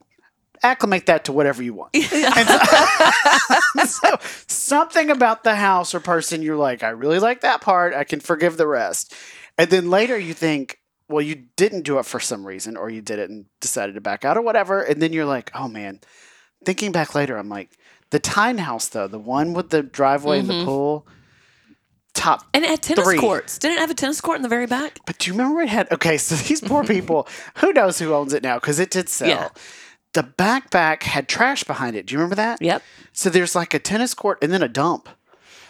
acclimate 0.63 1.07
that 1.07 1.25
to 1.27 1.33
whatever 1.33 1.63
you 1.63 1.75
want. 1.75 1.95
So, 1.97 3.85
so 3.87 4.17
something 4.47 5.11
about 5.11 5.45
the 5.45 5.55
house 5.55 5.95
or 5.95 6.01
person 6.01 6.43
you're 6.43 6.57
like, 6.57 6.83
I 6.83 6.91
really 6.91 7.19
like 7.19 7.43
that 7.43 7.61
part. 7.61 7.95
I 7.95 8.05
can 8.05 8.21
forgive 8.21 8.57
the 8.57 8.67
rest. 8.67 9.15
And 9.59 9.71
then 9.71 9.91
later 9.91 10.19
you 10.19 10.35
think, 10.35 10.81
well, 11.09 11.23
you 11.23 11.47
didn't 11.57 11.83
do 11.83 11.99
it 11.99 12.07
for 12.07 12.21
some 12.21 12.47
reason, 12.47 12.77
or 12.77 12.91
you 12.91 13.01
did 13.01 13.19
it 13.19 13.31
and 13.31 13.47
decided 13.61 13.95
to 13.95 14.01
back 14.01 14.25
out 14.25 14.37
or 14.37 14.43
whatever. 14.43 14.83
And 14.83 15.01
then 15.01 15.13
you're 15.13 15.27
like, 15.27 15.51
oh 15.55 15.69
man. 15.69 16.01
Thinking 16.65 16.91
back 16.91 17.15
later, 17.15 17.37
I'm 17.37 17.49
like, 17.49 17.71
the 18.11 18.19
tiny 18.19 18.61
house 18.61 18.89
though, 18.89 19.07
the 19.07 19.19
one 19.19 19.53
with 19.53 19.71
the 19.71 19.83
driveway 19.83 20.41
and 20.41 20.49
the 20.49 20.55
mm-hmm. 20.55 20.65
pool, 20.65 21.07
top 22.17 22.45
And 22.55 22.65
it 22.65 22.71
had 22.71 22.83
tennis 22.83 23.05
Three. 23.05 23.19
courts. 23.19 23.59
Didn't 23.59 23.77
it 23.77 23.81
have 23.81 23.91
a 23.91 23.95
tennis 23.95 24.21
court 24.21 24.37
in 24.37 24.43
the 24.43 24.49
very 24.49 24.67
back? 24.67 24.99
But 25.07 25.19
do 25.19 25.31
you 25.31 25.37
remember 25.37 25.61
it 25.61 25.69
had? 25.69 25.91
Okay, 25.93 26.17
so 26.17 26.35
these 26.35 26.61
poor 26.61 26.83
people, 26.95 27.29
who 27.57 27.73
knows 27.73 27.99
who 27.99 28.13
owns 28.13 28.33
it 28.33 28.43
now? 28.43 28.57
Because 28.57 28.81
it 28.81 28.91
did 28.91 29.09
sell. 29.09 29.29
Yeah. 29.29 29.49
The 30.17 30.23
backpack 30.23 31.03
had 31.03 31.29
trash 31.29 31.63
behind 31.63 31.95
it. 31.95 32.07
Do 32.07 32.15
you 32.15 32.19
remember 32.19 32.37
that? 32.37 32.63
Yep. 32.63 32.83
So 33.13 33.29
there's 33.29 33.55
like 33.55 33.75
a 33.75 33.79
tennis 33.79 34.15
court 34.15 34.39
and 34.41 34.51
then 34.51 34.63
a 34.63 34.69
dump, 34.69 35.11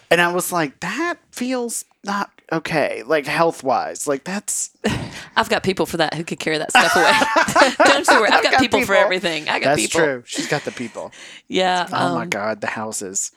and 0.08 0.20
I 0.20 0.32
was 0.32 0.52
like, 0.52 0.78
that 0.78 1.16
feels 1.32 1.84
not 2.04 2.30
okay, 2.52 3.02
like 3.04 3.26
health 3.26 3.64
wise. 3.64 4.06
Like 4.06 4.22
that's 4.22 4.70
I've 5.36 5.48
got 5.48 5.64
people 5.64 5.84
for 5.84 5.96
that 5.96 6.14
who 6.14 6.22
could 6.22 6.38
carry 6.38 6.58
that 6.58 6.70
stuff 6.70 6.94
away. 6.94 7.74
Don't 7.90 8.06
you 8.06 8.20
worry. 8.20 8.30
I've 8.30 8.44
got, 8.44 8.52
got 8.52 8.60
people, 8.60 8.84
for 8.84 8.94
everything. 8.94 9.48
I 9.48 9.58
got 9.58 9.70
that's 9.70 9.82
people. 9.82 10.00
true. 10.00 10.22
She's 10.26 10.46
got 10.46 10.62
the 10.62 10.70
people. 10.70 11.10
Yeah. 11.48 11.88
Oh 11.88 12.14
my 12.14 12.22
um, 12.22 12.28
god, 12.28 12.60
the 12.60 12.68
houses. 12.68 13.32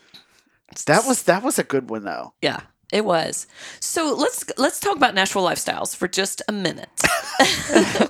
That 0.86 1.06
was 1.08 1.24
that 1.24 1.42
was 1.42 1.58
a 1.58 1.64
good 1.64 1.90
one 1.90 2.04
though. 2.04 2.36
Yeah, 2.40 2.60
it 2.92 3.06
was. 3.06 3.48
So 3.80 4.16
let's 4.16 4.44
let's 4.58 4.80
talk 4.80 4.96
about 4.98 5.14
Nashville 5.16 5.44
lifestyles 5.44 5.96
for 5.96 6.08
just 6.08 6.42
a 6.48 6.52
minute. 6.52 6.90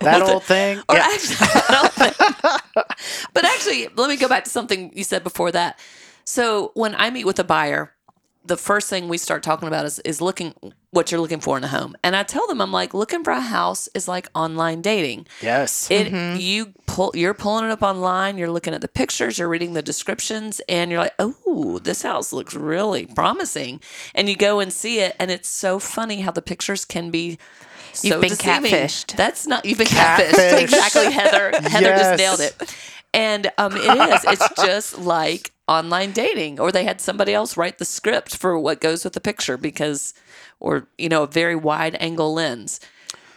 That 0.02 0.22
old 0.24 0.44
thing. 0.44 0.80
Or 0.90 0.96
Yeah. 0.96 1.08
actually, 1.08 1.36
don't 1.70 2.62
but 3.34 3.46
actually, 3.46 3.88
let 3.96 4.10
me 4.10 4.16
go 4.18 4.28
back 4.28 4.46
to 4.46 4.50
something 4.50 4.92
you 4.96 5.04
said 5.04 5.24
before 5.24 5.52
that. 5.52 5.80
So 6.26 6.72
when 6.74 6.96
I 6.96 7.10
meet 7.10 7.26
with 7.26 7.40
a 7.40 7.44
buyer, 7.44 7.94
the 8.50 8.58
first 8.58 8.90
thing 8.90 9.08
we 9.08 9.18
start 9.18 9.42
talking 9.44 9.68
about 9.70 9.86
is 9.86 10.00
is 10.00 10.20
looking 10.22 10.54
what 10.92 11.12
you're 11.12 11.22
looking 11.22 11.40
for 11.40 11.56
in 11.58 11.64
a 11.64 11.68
home, 11.68 11.96
and 12.04 12.16
I 12.16 12.24
tell 12.24 12.46
them 12.48 12.60
I'm 12.62 12.72
like 12.72 12.94
looking 12.94 13.24
for 13.24 13.32
a 13.32 13.40
house 13.40 13.88
is 13.96 14.08
like 14.08 14.28
online 14.36 14.82
dating. 14.82 15.28
Yes. 15.42 15.90
It 15.90 16.12
you 16.42 16.74
pull 16.88 17.12
you're 17.16 17.34
pulling 17.34 17.66
it 17.66 17.72
up 17.72 17.82
online, 17.84 18.38
you're 18.38 18.52
looking 18.52 18.74
at 18.74 18.82
the 18.82 18.88
pictures, 18.88 19.40
you're 19.40 19.48
reading 19.48 19.74
the 19.74 19.82
descriptions, 19.82 20.60
and 20.68 20.92
you're 20.92 21.00
like, 21.00 21.14
oh, 21.20 21.80
this 21.80 22.02
house 22.02 22.34
looks 22.34 22.56
really 22.56 23.06
promising, 23.06 23.80
and 24.16 24.28
you 24.28 24.36
go 24.36 24.60
and 24.60 24.74
see 24.74 25.00
it, 25.00 25.16
and 25.20 25.32
it's 25.32 25.48
so 25.50 25.80
funny 25.80 26.22
how 26.22 26.32
the 26.32 26.42
pictures 26.42 26.84
can 26.86 27.10
be. 27.12 27.38
So 27.94 28.08
You've 28.10 28.22
been 28.22 28.30
deceiving. 28.30 28.72
catfished. 28.72 29.16
That's 29.16 29.48
not 29.48 29.66
you've 29.66 29.78
been 29.80 29.88
Catfished. 29.88 30.32
catfished. 30.34 30.62
Exactly, 30.62 31.12
Heather. 31.12 31.52
Heather 31.70 31.86
Yes. 31.88 32.02
just 32.02 32.18
nailed 32.18 32.40
it. 32.40 32.76
And 33.14 33.52
um, 33.58 33.76
it 33.76 33.80
is. 34.14 34.24
It's 34.28 34.64
just 34.64 35.00
like 35.00 35.52
online 35.70 36.12
dating, 36.12 36.60
or 36.60 36.72
they 36.72 36.84
had 36.84 37.00
somebody 37.00 37.34
else 37.34 37.56
write 37.56 37.78
the 37.78 37.86
script 37.86 38.36
for 38.36 38.58
what 38.60 38.82
goes 38.82 39.04
with 39.04 39.14
the 39.14 39.22
picture 39.22 39.56
because, 39.58 40.14
or 40.60 40.88
you 40.98 41.08
know, 41.08 41.24
a 41.24 41.28
very 41.28 41.56
wide 41.56 41.96
angle 42.00 42.34
lens. 42.34 42.80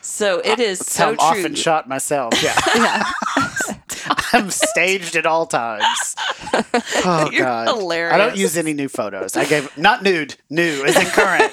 So 0.01 0.40
it 0.45 0.59
is 0.59 0.81
so 0.81 1.11
I'm 1.11 1.16
true. 1.16 1.25
often 1.27 1.55
shot 1.55 1.88
myself. 1.88 2.35
Yeah. 2.42 2.59
I'm 4.33 4.51
staged 4.51 5.14
at 5.14 5.27
all 5.27 5.47
times. 5.47 6.16
Oh 7.05 7.31
You're 7.33 7.45
god. 7.45 7.68
I 7.68 8.18
don't 8.18 8.37
use 8.37 8.57
any 8.57 8.75
new 8.75 8.88
photos. 8.88 9.37
I 9.37 9.45
gave 9.45 9.77
not 9.77 10.03
nude. 10.03 10.37
New 10.51 10.85
is 10.85 10.97
in 10.97 11.07
current. 11.07 11.53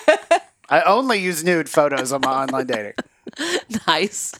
I 0.70 0.82
only 0.82 1.20
use 1.20 1.44
nude 1.44 1.70
photos 1.70 2.12
on 2.12 2.22
my 2.22 2.44
online 2.44 2.68
dating. 2.68 2.94
nice. 3.88 4.34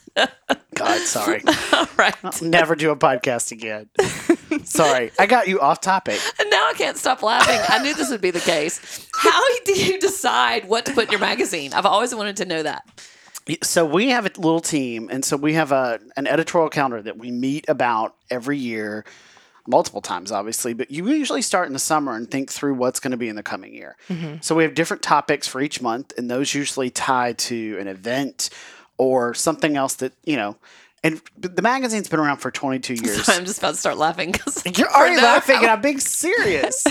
God, 0.74 1.00
sorry. 1.00 1.42
All 1.72 1.88
right. 1.96 2.42
Never 2.42 2.76
do 2.76 2.90
a 2.90 2.96
podcast 2.96 3.52
again. 3.52 3.88
Sorry. 4.70 5.10
I 5.18 5.26
got 5.26 5.48
you 5.48 5.60
off 5.60 5.80
topic. 5.80 6.20
And 6.38 6.48
now 6.50 6.68
I 6.68 6.74
can't 6.74 6.96
stop 6.96 7.22
laughing. 7.22 7.60
I 7.68 7.82
knew 7.82 7.94
this 7.94 8.10
would 8.10 8.20
be 8.20 8.30
the 8.30 8.40
case. 8.40 9.08
How 9.14 9.42
do 9.64 9.78
you 9.78 9.98
decide 9.98 10.68
what 10.68 10.86
to 10.86 10.92
put 10.92 11.06
in 11.06 11.10
your 11.10 11.20
magazine? 11.20 11.74
I've 11.74 11.86
always 11.86 12.14
wanted 12.14 12.36
to 12.38 12.44
know 12.44 12.62
that. 12.62 12.84
So 13.62 13.84
we 13.84 14.10
have 14.10 14.26
a 14.26 14.30
little 14.36 14.60
team, 14.60 15.08
and 15.10 15.24
so 15.24 15.36
we 15.36 15.54
have 15.54 15.72
a 15.72 15.98
an 16.16 16.26
editorial 16.26 16.70
calendar 16.70 17.02
that 17.02 17.16
we 17.16 17.32
meet 17.32 17.68
about 17.68 18.14
every 18.30 18.58
year, 18.58 19.04
multiple 19.66 20.00
times, 20.00 20.30
obviously. 20.30 20.72
But 20.72 20.90
you 20.90 21.08
usually 21.08 21.42
start 21.42 21.66
in 21.66 21.72
the 21.72 21.80
summer 21.80 22.14
and 22.14 22.30
think 22.30 22.52
through 22.52 22.74
what's 22.74 23.00
going 23.00 23.10
to 23.10 23.16
be 23.16 23.28
in 23.28 23.34
the 23.34 23.42
coming 23.42 23.74
year. 23.74 23.96
Mm-hmm. 24.08 24.36
So 24.42 24.54
we 24.54 24.62
have 24.62 24.74
different 24.74 25.02
topics 25.02 25.48
for 25.48 25.60
each 25.60 25.82
month, 25.82 26.12
and 26.16 26.30
those 26.30 26.54
usually 26.54 26.90
tie 26.90 27.32
to 27.32 27.76
an 27.80 27.88
event 27.88 28.50
or 28.98 29.34
something 29.34 29.76
else 29.76 29.94
that 29.94 30.12
you 30.24 30.36
know. 30.36 30.56
And 31.02 31.20
the 31.38 31.62
magazine's 31.62 32.08
been 32.08 32.20
around 32.20 32.38
for 32.38 32.50
22 32.50 32.94
years. 33.04 33.28
I'm 33.28 33.44
just 33.44 33.58
about 33.58 33.72
to 33.72 33.76
start 33.80 33.96
laughing 33.96 34.32
because 34.32 34.62
You're 34.78 34.90
already 34.92 35.16
laughing, 35.16 35.56
and 35.56 35.66
I'm 35.66 35.80
being 35.80 36.00
serious. 36.00 36.84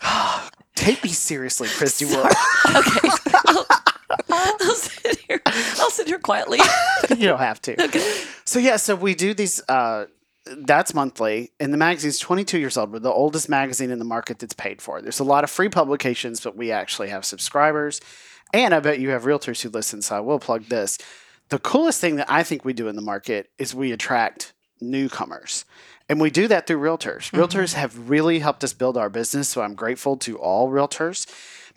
Take 0.76 1.02
me 1.02 1.10
seriously, 1.10 1.68
Christy 1.68 2.04
Wood. 2.04 2.26
Okay. 2.76 3.08
I'll, 3.46 3.66
I'll 4.30 4.74
sit 4.74 5.18
here. 5.26 5.40
I'll 5.46 5.90
sit 5.90 6.06
here 6.06 6.20
quietly. 6.20 6.60
you 7.10 7.26
don't 7.26 7.40
have 7.40 7.60
to. 7.62 8.00
So 8.44 8.60
yeah, 8.60 8.76
so 8.76 8.94
we 8.94 9.14
do 9.14 9.34
these. 9.34 9.60
Uh, 9.68 10.06
that's 10.46 10.94
monthly, 10.94 11.50
and 11.60 11.72
the 11.74 11.76
magazine's 11.76 12.18
22 12.18 12.58
years 12.58 12.76
old. 12.76 12.92
We're 12.92 13.00
the 13.00 13.12
oldest 13.12 13.48
magazine 13.48 13.90
in 13.90 13.98
the 13.98 14.04
market 14.04 14.38
that's 14.38 14.54
paid 14.54 14.80
for. 14.80 15.02
There's 15.02 15.20
a 15.20 15.24
lot 15.24 15.44
of 15.44 15.50
free 15.50 15.68
publications, 15.68 16.40
but 16.40 16.56
we 16.56 16.70
actually 16.70 17.08
have 17.08 17.24
subscribers, 17.24 18.00
and 18.54 18.72
I 18.72 18.80
bet 18.80 19.00
you 19.00 19.10
have 19.10 19.24
realtors 19.24 19.60
who 19.62 19.68
listen. 19.68 20.00
So 20.00 20.16
I 20.16 20.20
will 20.20 20.38
plug 20.38 20.66
this. 20.66 20.96
The 21.48 21.58
coolest 21.58 22.00
thing 22.00 22.16
that 22.16 22.30
I 22.30 22.42
think 22.42 22.64
we 22.64 22.72
do 22.72 22.88
in 22.88 22.96
the 22.96 23.02
market 23.02 23.50
is 23.58 23.74
we 23.74 23.92
attract 23.92 24.52
newcomers. 24.80 25.64
And 26.08 26.20
we 26.20 26.30
do 26.30 26.48
that 26.48 26.66
through 26.66 26.80
realtors. 26.80 27.30
Mm-hmm. 27.30 27.40
Realtors 27.40 27.74
have 27.74 28.10
really 28.10 28.38
helped 28.38 28.64
us 28.64 28.72
build 28.72 28.96
our 28.96 29.10
business. 29.10 29.48
So 29.48 29.62
I'm 29.62 29.74
grateful 29.74 30.16
to 30.18 30.38
all 30.38 30.70
realtors 30.70 31.26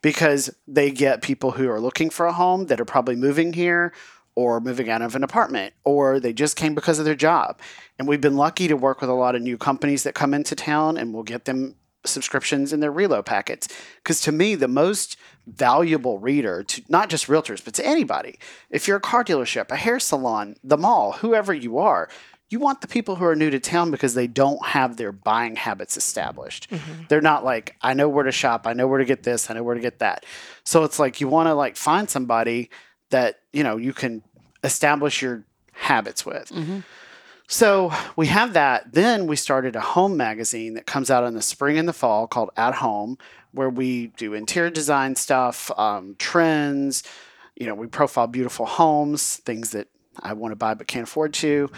because 0.01 0.49
they 0.67 0.91
get 0.91 1.21
people 1.21 1.51
who 1.51 1.69
are 1.69 1.79
looking 1.79 2.10
for 2.10 2.25
a 2.25 2.34
home 2.34 2.67
that 2.67 2.79
are 2.79 2.86
probably 2.86 3.15
moving 3.15 3.53
here 3.53 3.93
or 4.36 4.62
moving 4.62 4.89
out 4.89 5.01
of 5.01 5.15
an 5.15 5.23
apartment 5.23 5.73
or 5.84 6.19
they 6.19 6.34
just 6.34 6.55
came 6.55 6.73
because 6.73 6.99
of 6.99 7.05
their 7.05 7.15
job. 7.15 7.60
And 7.99 8.07
we've 8.07 8.21
been 8.21 8.38
lucky 8.38 8.67
to 8.67 8.77
work 8.77 9.01
with 9.01 9.10
a 9.10 9.13
lot 9.13 9.36
of 9.36 9.41
new 9.41 9.57
companies 9.57 10.03
that 10.03 10.15
come 10.15 10.34
into 10.34 10.55
town 10.55 10.97
and 10.97 11.13
we'll 11.13 11.23
get 11.23 11.45
them 11.45 11.75
subscriptions 12.05 12.73
in 12.73 12.79
their 12.79 12.91
reload 12.91 13.25
packets. 13.25 13.67
Because 13.97 14.21
to 14.21 14.31
me, 14.31 14.55
the 14.55 14.67
most 14.67 15.17
valuable 15.47 16.19
reader 16.19 16.63
to 16.63 16.81
not 16.87 17.09
just 17.09 17.27
realtors, 17.27 17.63
but 17.63 17.73
to 17.75 17.85
anybody, 17.85 18.37
if 18.69 18.87
you're 18.87 18.97
a 18.97 19.01
car 19.01 19.23
dealership, 19.23 19.71
a 19.71 19.75
hair 19.75 19.99
salon, 19.99 20.55
the 20.63 20.77
mall, 20.77 21.13
whoever 21.13 21.53
you 21.53 21.77
are, 21.77 22.09
you 22.49 22.59
want 22.59 22.81
the 22.81 22.87
people 22.87 23.15
who 23.15 23.25
are 23.25 23.35
new 23.35 23.49
to 23.49 23.59
town 23.59 23.91
because 23.91 24.13
they 24.13 24.27
don't 24.27 24.63
have 24.65 24.97
their 24.97 25.13
buying 25.13 25.55
habits 25.55 25.95
established. 25.95 26.69
Mm-hmm. 26.69 27.03
They're 27.07 27.21
not 27.21 27.45
like, 27.45 27.77
I 27.81 27.93
know 27.93 28.09
where 28.09 28.25
to 28.25 28.31
shop, 28.31 28.67
I 28.67 28.73
know 28.73 28.87
where 28.87 28.99
to 28.99 29.05
get 29.05 29.23
this, 29.23 29.49
I 29.49 29.53
know 29.53 29.63
where 29.63 29.75
to 29.75 29.81
get 29.81 29.99
that. 29.99 30.25
So 30.65 30.83
it's 30.83 30.99
like 30.99 31.21
you 31.21 31.29
want 31.29 31.47
to 31.47 31.53
like 31.53 31.77
find 31.77 32.09
somebody 32.09 32.69
that, 33.09 33.39
you 33.53 33.63
know, 33.63 33.77
you 33.77 33.93
can 33.93 34.21
establish 34.63 35.21
your 35.21 35.45
habits 35.71 36.25
with. 36.25 36.49
Mm-hmm. 36.49 36.79
So 37.51 37.91
we 38.15 38.27
have 38.27 38.53
that. 38.53 38.93
Then 38.93 39.27
we 39.27 39.35
started 39.35 39.75
a 39.75 39.81
home 39.81 40.15
magazine 40.15 40.75
that 40.75 40.85
comes 40.85 41.11
out 41.11 41.25
in 41.25 41.33
the 41.33 41.41
spring 41.41 41.77
and 41.77 41.85
the 41.85 41.93
fall 41.93 42.25
called 42.25 42.49
At 42.55 42.75
Home, 42.75 43.17
where 43.51 43.69
we 43.69 44.07
do 44.07 44.33
interior 44.33 44.69
design 44.69 45.17
stuff, 45.17 45.69
um, 45.77 46.15
trends. 46.17 47.03
You 47.57 47.67
know, 47.67 47.75
we 47.75 47.87
profile 47.87 48.27
beautiful 48.27 48.65
homes, 48.65 49.35
things 49.37 49.71
that 49.71 49.89
I 50.17 50.31
want 50.31 50.53
to 50.53 50.55
buy 50.55 50.75
but 50.75 50.87
can't 50.87 51.03
afford 51.03 51.33
to. 51.35 51.69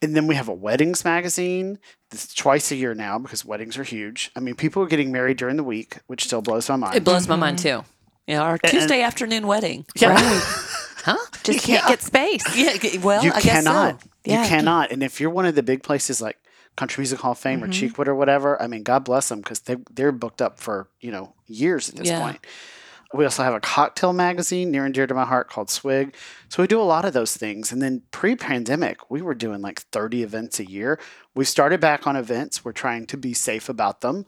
And 0.00 0.16
then 0.16 0.26
we 0.26 0.36
have 0.36 0.48
a 0.48 0.54
weddings 0.54 1.04
magazine. 1.04 1.78
This 2.10 2.24
is 2.24 2.34
twice 2.34 2.72
a 2.72 2.76
year 2.76 2.94
now 2.94 3.18
because 3.18 3.44
weddings 3.44 3.76
are 3.76 3.84
huge. 3.84 4.30
I 4.34 4.40
mean, 4.40 4.54
people 4.54 4.82
are 4.82 4.86
getting 4.86 5.12
married 5.12 5.36
during 5.36 5.58
the 5.58 5.64
week, 5.64 5.98
which 6.06 6.24
still 6.24 6.40
blows 6.40 6.66
my 6.70 6.76
mind. 6.76 6.96
It 6.96 7.04
blows 7.04 7.28
my 7.28 7.36
mind 7.36 7.58
too. 7.58 7.84
Yeah, 8.26 8.40
our 8.40 8.56
Tuesday 8.56 9.02
afternoon 9.02 9.46
wedding. 9.46 9.84
Yeah. 9.96 10.40
Huh? 11.04 11.18
Just 11.42 11.66
can't 11.66 11.86
get 11.86 12.00
space. 12.00 12.42
Yeah. 12.56 12.98
Well, 13.02 13.22
you 13.22 13.30
I 13.30 13.42
guess 13.42 13.62
cannot. 13.62 14.02
So. 14.24 14.32
You 14.32 14.38
Yeah. 14.38 14.46
cannot. 14.48 14.90
And 14.92 15.02
if 15.02 15.20
you're 15.20 15.30
one 15.30 15.46
of 15.46 15.54
the 15.54 15.62
big 15.62 15.82
places 15.82 16.20
like 16.22 16.38
Country 16.76 17.02
Music 17.02 17.20
Hall 17.20 17.32
of 17.32 17.38
Fame 17.38 17.62
or 17.62 17.68
Cheekwood 17.68 18.08
or 18.08 18.16
whatever. 18.16 18.60
I 18.60 18.66
mean, 18.66 18.82
God 18.82 19.04
bless 19.04 19.28
them 19.28 19.38
because 19.40 19.60
they 19.60 19.76
they're 19.92 20.10
booked 20.12 20.42
up 20.42 20.58
for 20.58 20.88
you 21.00 21.12
know 21.12 21.34
years 21.46 21.88
at 21.88 21.94
this 21.96 22.08
Yeah. 22.08 22.20
point. 22.20 22.44
We 23.12 23.24
also 23.24 23.44
have 23.44 23.54
a 23.54 23.60
cocktail 23.60 24.12
magazine 24.12 24.72
near 24.72 24.84
and 24.84 24.92
dear 24.92 25.06
to 25.06 25.14
my 25.14 25.24
heart 25.24 25.48
called 25.48 25.70
Swig. 25.70 26.16
So 26.48 26.64
we 26.64 26.66
do 26.66 26.80
a 26.80 26.82
lot 26.82 27.04
of 27.04 27.12
those 27.12 27.36
things. 27.36 27.70
And 27.70 27.80
then 27.80 28.02
pre 28.10 28.34
pandemic, 28.34 29.08
we 29.08 29.22
were 29.22 29.34
doing 29.34 29.62
like 29.62 29.82
30 29.92 30.24
events 30.24 30.58
a 30.58 30.68
year. 30.68 30.98
We 31.32 31.44
started 31.44 31.78
back 31.80 32.08
on 32.08 32.16
events. 32.16 32.64
We're 32.64 32.72
trying 32.72 33.06
to 33.06 33.16
be 33.16 33.32
safe 33.34 33.68
about 33.68 34.00
them. 34.00 34.26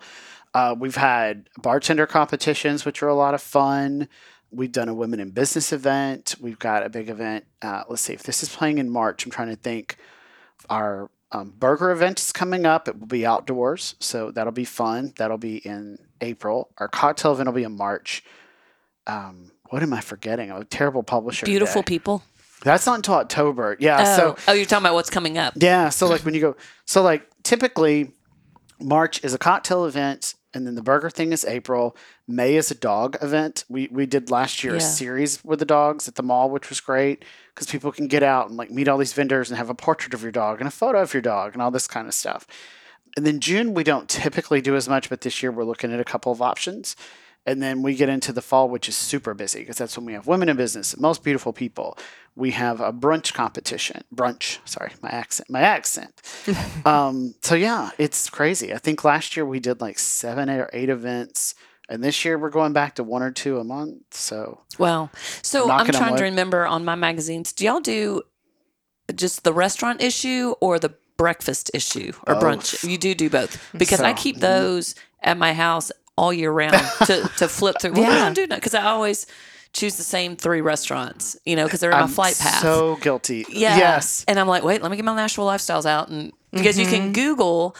Uh, 0.55 0.77
we've 0.79 0.95
had 0.97 1.49
bartender 1.61 2.07
competitions, 2.07 2.85
which 2.85 3.03
are 3.03 3.09
a 3.09 3.15
lot 3.15 3.35
of 3.35 3.43
fun. 3.43 4.09
We've 4.51 4.73
done 4.73 4.89
a 4.89 4.95
women 4.95 5.21
in 5.21 5.31
business 5.31 5.73
event. 5.73 6.37
We've 6.41 6.59
got 6.59 6.85
a 6.85 6.89
big 6.89 7.11
event. 7.11 7.45
Uh, 7.61 7.83
let's 7.89 8.03
see 8.03 8.13
if 8.13 8.23
this 8.23 8.43
is 8.43 8.49
playing 8.49 8.79
in 8.79 8.89
March. 8.91 9.25
I'm 9.25 9.33
trying 9.33 9.49
to 9.49 9.57
think. 9.57 9.97
Our 10.71 11.11
um, 11.33 11.53
burger 11.59 11.91
event 11.91 12.19
is 12.19 12.33
coming 12.33 12.65
up. 12.65 12.89
It 12.89 12.99
will 12.99 13.07
be 13.07 13.27
outdoors, 13.27 13.95
so 14.01 14.31
that'll 14.31 14.53
be 14.53 14.65
fun. 14.65 15.13
That'll 15.17 15.37
be 15.39 15.57
in 15.59 15.99
April. 16.21 16.71
Our 16.79 16.89
cocktail 16.89 17.33
event 17.33 17.47
will 17.49 17.55
be 17.55 17.65
in 17.65 17.77
March. 17.77 18.25
Um, 19.07 19.53
what 19.69 19.83
am 19.83 19.93
I 19.93 20.01
forgetting? 20.01 20.51
I'm 20.51 20.63
a 20.63 20.65
terrible 20.65 21.03
publisher. 21.03 21.45
Beautiful 21.47 21.83
today. 21.83 21.95
people. 21.95 22.23
That's 22.63 22.87
not 22.87 22.97
until 22.97 23.15
October. 23.15 23.77
Yeah. 23.79 23.99
Oh, 24.01 24.17
So 24.17 24.37
oh, 24.49 24.53
you're 24.55 24.65
talking 24.65 24.85
about 24.85 24.95
what's 24.95 25.11
coming 25.11 25.39
up. 25.39 25.55
yeah. 25.57 25.89
So 25.91 26.09
like 26.09 26.23
when 26.23 26.35
you 26.35 26.41
go, 26.41 26.57
so 26.85 27.03
like 27.03 27.29
typically 27.43 28.13
March 28.81 29.23
is 29.23 29.35
a 29.35 29.39
cocktail 29.39 29.85
event, 29.85 30.35
and 30.57 30.67
then 30.67 30.75
the 30.75 30.83
burger 30.83 31.11
thing 31.11 31.33
is 31.33 31.45
April. 31.45 31.95
May 32.27 32.57
is 32.57 32.71
a 32.71 32.75
dog 32.75 33.19
event. 33.21 33.65
We 33.69 33.89
we 33.93 34.07
did 34.07 34.31
last 34.31 34.65
year 34.65 34.75
a 34.75 34.81
series 34.81 35.45
with 35.45 35.59
the 35.59 35.67
dogs 35.67 36.09
at 36.09 36.15
the 36.15 36.23
mall, 36.23 36.51
which 36.51 36.71
was 36.71 36.81
great 36.81 37.25
because 37.55 37.67
people 37.67 37.93
can 37.93 38.09
get 38.09 38.23
out 38.23 38.49
and 38.49 38.57
like 38.57 38.71
meet 38.71 38.89
all 38.89 38.97
these 38.97 39.13
vendors 39.13 39.51
and 39.51 39.59
have 39.59 39.69
a 39.69 39.75
portrait 39.75 40.15
of 40.15 40.23
your 40.23 40.33
dog 40.33 40.61
and 40.61 40.67
a 40.67 40.71
photo 40.71 41.03
of 41.03 41.13
your 41.13 41.21
dog 41.21 41.53
and 41.53 41.61
all 41.61 41.71
this 41.71 41.87
kind 41.87 42.09
of 42.09 42.15
stuff. 42.15 42.47
And 43.17 43.27
then 43.27 43.39
June 43.39 43.75
we 43.75 43.85
don't 43.85 44.09
typically 44.09 44.63
do 44.63 44.77
as 44.77 44.89
much, 44.89 45.11
but 45.11 45.21
this 45.21 45.43
year 45.43 45.53
we're 45.53 45.65
looking 45.65 45.93
at 45.93 46.01
a 46.01 46.05
couple 46.05 46.33
of 46.33 46.41
options. 46.41 46.97
And 47.47 47.63
then 47.63 47.83
we 47.83 47.95
get 47.95 48.09
into 48.09 48.33
the 48.33 48.43
fall, 48.43 48.69
which 48.69 48.89
is 48.89 48.97
super 48.97 49.33
busy 49.33 49.61
because 49.61 49.77
that's 49.77 49.97
when 49.97 50.05
we 50.05 50.15
have 50.15 50.27
women 50.27 50.49
in 50.49 50.57
business, 50.57 50.97
most 50.99 51.23
beautiful 51.23 51.53
people. 51.53 51.97
We 52.35 52.51
have 52.51 52.81
a 52.81 52.93
brunch 52.93 53.33
competition. 53.35 54.03
Brunch, 54.13 54.59
sorry, 54.65 54.93
my 55.01 55.11
accent, 55.11 55.49
my 55.49 55.61
accent. 55.61 56.21
um, 56.85 57.37
so 57.43 57.55
yeah, 57.55 57.91
it's 57.99 58.29
crazy. 58.29 58.75
I 58.75 58.79
think 58.79 59.05
last 59.05 59.37
year 59.37 59.47
we 59.47 59.61
did 59.61 59.81
like 59.81 59.99
seven 60.01 60.51
or 60.51 60.69
eight 60.73 60.89
events, 60.89 61.55
and 61.89 62.03
this 62.03 62.25
year 62.25 62.37
we're 62.37 62.51
going 62.51 62.73
back 62.73 62.97
to 62.97 63.05
one 63.05 63.23
or 63.23 63.31
two 63.31 63.61
a 63.61 63.65
month. 63.65 64.03
So 64.11 64.63
Wow. 64.77 65.11
So 65.43 65.71
I'm 65.71 65.87
trying 65.87 66.17
to 66.17 66.25
remember 66.25 66.67
on 66.67 66.85
my 66.85 66.97
magazines. 66.97 67.53
Do 67.53 67.65
y'all 67.65 67.81
do 67.81 68.23
just 69.15 69.45
the 69.45 69.53
restaurant 69.53 70.03
issue 70.03 70.55
or 70.61 70.81
the 70.81 70.95
breakfast 71.17 71.71
issue 71.73 72.13
or 72.27 72.35
brunch? 72.35 72.87
You 72.89 72.99
do 72.99 73.15
do 73.15 73.31
both 73.31 73.73
because 73.73 74.01
I 74.01 74.15
keep 74.15 74.39
mhm. 74.39 74.41
those 74.41 74.97
at 75.23 75.39
my 75.39 75.55
house 75.55 75.93
all 76.17 76.33
year 76.33 76.51
round 76.51 76.75
to, 77.07 77.31
to 77.39 77.49
flip 77.49 77.77
through. 77.81 77.93
Well, 77.93 78.03
Yeah. 78.11 78.11
I 78.11 78.19
don't 78.21 78.35
do 78.35 78.47
that 78.49 78.57
because 78.57 78.75
I 78.75 78.85
always 78.85 79.27
choose 79.73 79.97
the 79.97 80.03
same 80.03 80.37
three 80.37 80.61
restaurants, 80.63 81.37
you 81.45 81.55
know, 81.57 81.65
because 81.65 81.81
they're 81.81 81.91
in 81.91 81.97
my 81.97 82.03
I'm 82.05 82.09
flight 82.09 82.37
path. 82.39 82.63
so 82.63 82.97
guilty. 82.97 83.45
Yeah. 83.51 83.77
Yes. 83.77 84.25
And 84.27 84.39
I'm 84.41 84.49
like, 84.49 84.63
wait, 84.63 84.81
let 84.83 84.91
me 84.91 84.97
get 84.97 85.05
my 85.05 85.15
Nashville 85.15 85.47
lifestyles 85.47 85.85
out, 85.87 86.09
and 86.09 86.33
because 86.53 86.79
you 86.79 86.87
Mm-hmm. 86.87 86.95
can 86.95 87.13
Google, 87.13 87.77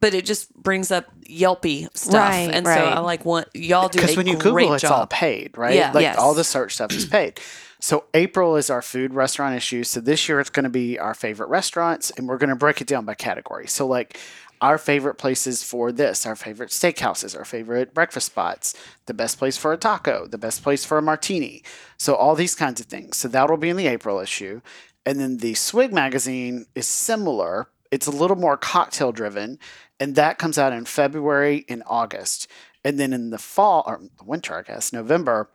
but 0.00 0.12
it 0.14 0.26
just 0.26 0.54
brings 0.54 0.90
up 0.90 1.06
Yelpy 1.24 1.88
stuff, 1.96 2.14
Right, 2.14 2.50
and 2.52 2.66
so. 2.66 2.72
I 2.72 2.98
like 3.00 3.24
want 3.24 3.48
y'all 3.54 3.88
do 3.88 3.98
Because 4.00 4.16
when 4.16 4.26
you 4.26 4.36
Google, 4.36 4.74
it's 4.74 4.84
all 4.84 5.06
paid, 5.06 5.56
right? 5.56 5.74
Yeah. 5.74 5.92
Like 5.92 6.02
Yes. 6.02 6.18
all 6.18 6.34
the 6.34 6.44
search 6.44 6.74
stuff 6.74 6.92
is 6.92 7.06
paid. 7.06 7.40
So 7.82 8.04
April 8.12 8.56
is 8.56 8.68
our 8.68 8.82
food 8.82 9.14
restaurant 9.14 9.54
issue. 9.56 9.84
So 9.84 10.00
this 10.02 10.28
year 10.28 10.38
it's 10.38 10.50
going 10.50 10.64
to 10.64 10.68
be 10.70 10.98
our 10.98 11.14
favorite 11.14 11.48
restaurants, 11.48 12.10
and 12.10 12.28
we're 12.28 12.36
going 12.36 12.50
to 12.50 12.56
break 12.56 12.82
it 12.82 12.86
down 12.86 13.06
by 13.06 13.14
category. 13.14 13.66
So 13.68 13.86
like 13.86 14.18
our 14.60 14.78
favorite 14.78 15.14
places 15.14 15.62
for 15.62 15.90
this, 15.90 16.26
our 16.26 16.36
favorite 16.36 16.70
steakhouses, 16.70 17.36
our 17.36 17.44
favorite 17.44 17.94
breakfast 17.94 18.26
spots, 18.26 18.74
the 19.06 19.14
best 19.14 19.38
place 19.38 19.56
for 19.56 19.72
a 19.72 19.76
taco, 19.76 20.26
the 20.26 20.38
best 20.38 20.62
place 20.62 20.84
for 20.84 20.98
a 20.98 21.02
martini. 21.02 21.62
So 21.96 22.14
all 22.14 22.34
these 22.34 22.54
kinds 22.54 22.80
of 22.80 22.86
things. 22.86 23.16
So 23.16 23.28
that'll 23.28 23.56
be 23.56 23.70
in 23.70 23.76
the 23.76 23.86
April 23.86 24.20
issue. 24.20 24.60
And 25.06 25.18
then 25.18 25.38
the 25.38 25.54
Swig 25.54 25.92
magazine 25.92 26.66
is 26.74 26.86
similar. 26.86 27.68
It's 27.90 28.06
a 28.06 28.12
little 28.12 28.36
more 28.36 28.56
cocktail 28.56 29.12
driven, 29.12 29.58
and 29.98 30.14
that 30.14 30.38
comes 30.38 30.58
out 30.58 30.72
in 30.72 30.84
February 30.84 31.64
and 31.68 31.82
August. 31.86 32.46
And 32.84 33.00
then 33.00 33.12
in 33.12 33.30
the 33.30 33.38
fall 33.38 33.82
or 33.86 34.00
winter, 34.24 34.56
I 34.56 34.62
guess, 34.62 34.92
November 34.92 35.50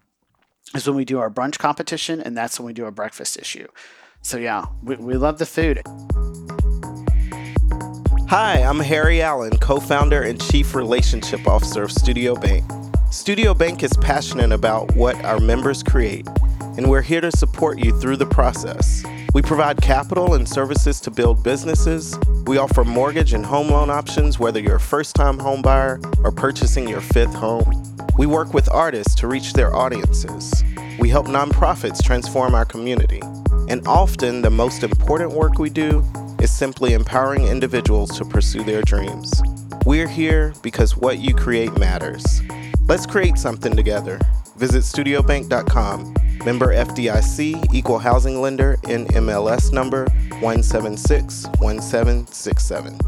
is 0.75 0.87
when 0.87 0.95
we 0.95 1.05
do 1.05 1.19
our 1.19 1.29
brunch 1.29 1.57
competition, 1.59 2.21
and 2.21 2.35
that's 2.35 2.59
when 2.59 2.65
we 2.65 2.73
do 2.73 2.85
our 2.85 2.91
breakfast 2.91 3.37
issue. 3.37 3.67
So 4.21 4.37
yeah, 4.37 4.65
we, 4.83 4.95
we 4.95 5.15
love 5.15 5.37
the 5.37 5.45
food. 5.45 5.81
Hi, 8.27 8.63
I'm 8.63 8.79
Harry 8.79 9.21
Allen, 9.21 9.55
co 9.59 9.79
founder 9.79 10.23
and 10.23 10.41
chief 10.41 10.73
relationship 10.73 11.45
officer 11.45 11.83
of 11.83 11.91
Studio 11.91 12.33
Bank. 12.33 12.65
Studio 13.11 13.53
Bank 13.53 13.83
is 13.83 13.95
passionate 13.97 14.51
about 14.51 14.95
what 14.95 15.15
our 15.23 15.39
members 15.39 15.83
create, 15.83 16.27
and 16.75 16.89
we're 16.89 17.03
here 17.03 17.21
to 17.21 17.31
support 17.31 17.77
you 17.77 17.95
through 18.01 18.17
the 18.17 18.25
process. 18.25 19.03
We 19.35 19.43
provide 19.43 19.79
capital 19.79 20.33
and 20.33 20.49
services 20.49 20.99
to 21.01 21.11
build 21.11 21.43
businesses. 21.43 22.17
We 22.47 22.57
offer 22.57 22.83
mortgage 22.83 23.33
and 23.33 23.45
home 23.45 23.69
loan 23.69 23.91
options, 23.91 24.39
whether 24.39 24.59
you're 24.59 24.77
a 24.77 24.79
first 24.79 25.15
time 25.15 25.37
home 25.37 25.61
buyer 25.61 26.01
or 26.23 26.31
purchasing 26.31 26.87
your 26.87 27.01
fifth 27.01 27.35
home. 27.35 27.95
We 28.17 28.25
work 28.25 28.55
with 28.55 28.67
artists 28.71 29.13
to 29.15 29.27
reach 29.27 29.53
their 29.53 29.75
audiences. 29.75 30.63
We 30.97 31.09
help 31.09 31.27
nonprofits 31.27 32.03
transform 32.03 32.55
our 32.55 32.65
community. 32.65 33.21
And 33.69 33.87
often, 33.87 34.41
the 34.41 34.49
most 34.49 34.81
important 34.81 35.31
work 35.31 35.59
we 35.59 35.69
do 35.69 36.03
is 36.45 36.55
simply 36.55 36.93
empowering 36.93 37.47
individuals 37.47 38.15
to 38.15 38.23
pursue 38.23 38.63
their 38.63 38.83
dreams. 38.83 39.41
We're 39.83 40.07
here 40.07 40.53
because 40.61 40.95
what 40.95 41.17
you 41.17 41.33
create 41.33 41.75
matters. 41.79 42.23
Let's 42.87 43.07
create 43.07 43.39
something 43.39 43.75
together. 43.75 44.19
Visit 44.55 44.83
studiobank.com. 44.83 46.13
Member 46.45 46.67
FDIC, 46.67 47.73
equal 47.73 47.97
housing 47.97 48.39
lender, 48.43 48.77
NMLS 48.83 49.73
number 49.73 50.05
1761767. 50.39 52.99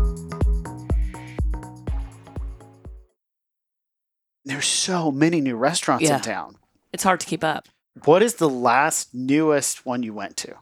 There's 4.45 4.65
so 4.65 5.11
many 5.11 5.41
new 5.41 5.57
restaurants 5.57 6.05
Yeah. 6.05 6.15
in 6.15 6.21
town. 6.21 6.55
It's 6.91 7.03
hard 7.03 7.19
to 7.19 7.27
keep 7.27 7.43
up. 7.43 7.67
What 8.05 8.23
is 8.23 8.35
the 8.35 8.49
last 8.49 9.13
newest 9.13 9.85
one 9.85 10.01
you 10.01 10.13
went 10.15 10.37
to? 10.37 10.55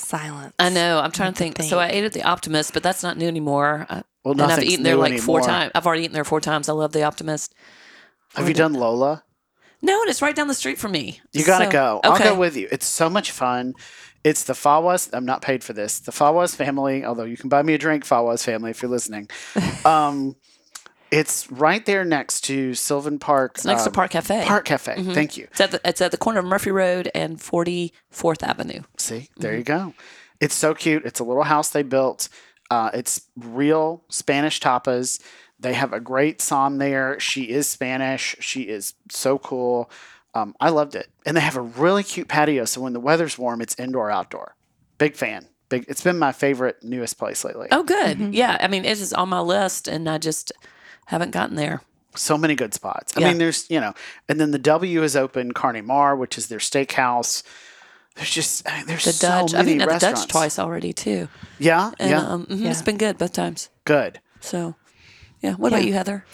Silence. 0.00 0.54
I 0.58 0.68
know. 0.70 0.98
I'm 0.98 1.10
trying 1.12 1.32
to 1.32 1.38
That's 1.44 1.54
the 1.56 1.62
think. 1.62 1.70
So 1.70 1.78
I 1.78 1.88
ate 1.88 2.04
at 2.04 2.12
the 2.12 2.22
Optimist, 2.22 2.72
but 2.72 2.82
that's 2.82 3.02
not 3.02 3.16
new 3.16 3.28
anymore. 3.28 3.86
I, 3.88 4.02
Well, 4.24 4.32
and 4.32 4.42
I've 4.42 4.62
eaten 4.62 4.82
there 4.84 4.94
new 4.96 5.00
like 5.00 5.18
four 5.20 5.40
times. 5.40 5.72
I've 5.74 5.86
already 5.86 6.02
eaten 6.02 6.14
there 6.14 6.24
four 6.24 6.40
times. 6.40 6.68
I 6.68 6.72
love 6.72 6.92
the 6.92 7.02
Optimist. 7.02 7.54
Have 8.34 8.48
you 8.48 8.54
done 8.54 8.74
Lola? 8.74 9.24
No, 9.82 10.00
and 10.02 10.10
it's 10.10 10.20
right 10.20 10.36
down 10.36 10.46
the 10.48 10.54
street 10.54 10.78
from 10.78 10.92
me. 10.92 11.20
You 11.32 11.44
gotta 11.44 11.64
So- 11.66 11.70
go. 11.70 12.00
I'll 12.04 12.18
go 12.18 12.34
with 12.34 12.56
you. 12.56 12.68
It's 12.70 12.86
so 12.86 13.08
much 13.08 13.30
fun. 13.30 13.74
It's 14.22 14.44
the 14.44 14.52
Fawaz. 14.52 15.08
I'm 15.14 15.24
not 15.24 15.40
paid 15.40 15.64
for 15.64 15.72
this. 15.72 16.00
The 16.00 16.12
Fawaz 16.12 16.54
family. 16.54 17.04
Although 17.04 17.24
you 17.24 17.38
can 17.38 17.48
buy 17.48 17.62
me 17.62 17.72
a 17.72 17.78
drink, 17.78 18.04
Fawaz 18.06 18.44
family, 18.44 18.70
if 18.70 18.82
you're 18.82 18.90
listening. 18.90 19.28
um, 19.86 20.36
it's 21.10 21.50
right 21.50 21.84
there 21.86 22.04
next 22.04 22.42
to 22.42 22.74
Sylvan 22.74 23.18
Park. 23.18 23.52
It's 23.56 23.64
next 23.64 23.82
to 23.84 23.88
um, 23.90 23.94
Park 23.94 24.10
Cafe. 24.12 24.44
Park 24.46 24.64
Cafe. 24.64 24.94
Mhm. 24.96 25.14
Thank 25.14 25.36
you. 25.36 25.48
It's 25.50 25.60
at 25.60 25.70
the 25.72 25.80
it's 25.84 26.00
at 26.00 26.10
the 26.10 26.16
corner 26.18 26.40
of 26.40 26.44
Murphy 26.46 26.70
Road 26.70 27.10
and 27.14 27.38
44th 27.38 28.42
Avenue. 28.42 28.82
See, 28.98 29.28
there 29.36 29.56
you 29.56 29.64
go. 29.64 29.94
It's 30.40 30.54
so 30.54 30.74
cute. 30.74 31.04
It's 31.04 31.20
a 31.20 31.24
little 31.24 31.42
house 31.44 31.68
they 31.70 31.82
built. 31.82 32.28
Uh, 32.70 32.90
it's 32.94 33.22
real 33.36 34.04
Spanish 34.08 34.60
tapas. 34.60 35.20
They 35.58 35.74
have 35.74 35.92
a 35.92 36.00
great 36.00 36.40
som 36.40 36.78
there. 36.78 37.18
She 37.20 37.50
is 37.50 37.66
Spanish. 37.68 38.36
She 38.40 38.62
is 38.62 38.94
so 39.10 39.38
cool. 39.38 39.90
Um, 40.34 40.54
I 40.60 40.70
loved 40.70 40.94
it. 40.94 41.08
And 41.26 41.36
they 41.36 41.40
have 41.42 41.56
a 41.56 41.60
really 41.60 42.02
cute 42.04 42.28
patio. 42.28 42.64
So 42.64 42.80
when 42.80 42.92
the 42.92 43.00
weather's 43.00 43.36
warm, 43.36 43.60
it's 43.60 43.74
indoor 43.78 44.10
outdoor. 44.10 44.54
Big 44.96 45.16
fan. 45.16 45.48
Big. 45.68 45.84
It's 45.88 46.02
been 46.02 46.18
my 46.18 46.32
favorite 46.32 46.82
newest 46.82 47.18
place 47.18 47.44
lately. 47.44 47.68
Oh, 47.72 47.82
good. 47.82 48.32
Yeah, 48.34 48.56
I 48.60 48.68
mean, 48.68 48.84
it 48.84 49.00
is 49.00 49.12
on 49.12 49.28
my 49.28 49.40
list, 49.40 49.86
and 49.88 50.08
I 50.08 50.18
just 50.18 50.52
haven't 51.10 51.30
gotten 51.32 51.56
there. 51.56 51.82
So 52.16 52.36
many 52.36 52.54
good 52.56 52.74
spots. 52.74 53.12
I 53.16 53.20
Yeah. 53.20 53.28
mean, 53.28 53.38
there's 53.38 53.66
you 53.70 53.78
know, 53.80 53.94
and 54.28 54.40
then 54.40 54.50
the 54.50 54.58
W 54.58 55.02
is 55.04 55.14
open 55.14 55.52
Carne 55.52 55.86
Mare, 55.86 56.16
which 56.16 56.36
is 56.38 56.48
their 56.48 56.58
steakhouse. 56.58 57.42
There's 58.16 58.30
just 58.30 58.68
I 58.68 58.78
mean, 58.78 58.86
there's 58.86 59.04
The 59.04 59.12
so 59.12 59.28
Dutch. 59.28 59.54
I've 59.54 59.64
many 59.66 59.76
eaten 59.76 59.88
at 59.88 60.00
the. 60.00 60.06
Dutch 60.12 60.26
twice 60.28 60.58
already 60.58 60.92
too, 60.92 61.28
Yeah, 61.58 61.92
and 62.00 62.10
yeah, 62.10 62.18
um, 62.26 62.46
mhm, 62.46 62.60
Yeah. 62.64 62.70
it's 62.70 62.82
been 62.82 62.96
good 62.96 63.16
both 63.18 63.32
times. 63.32 63.68
good. 63.84 64.20
So, 64.40 64.74
yeah. 65.40 65.52
What 65.54 65.68
about 65.72 65.84
you, 65.84 65.92
Heather? 65.92 66.24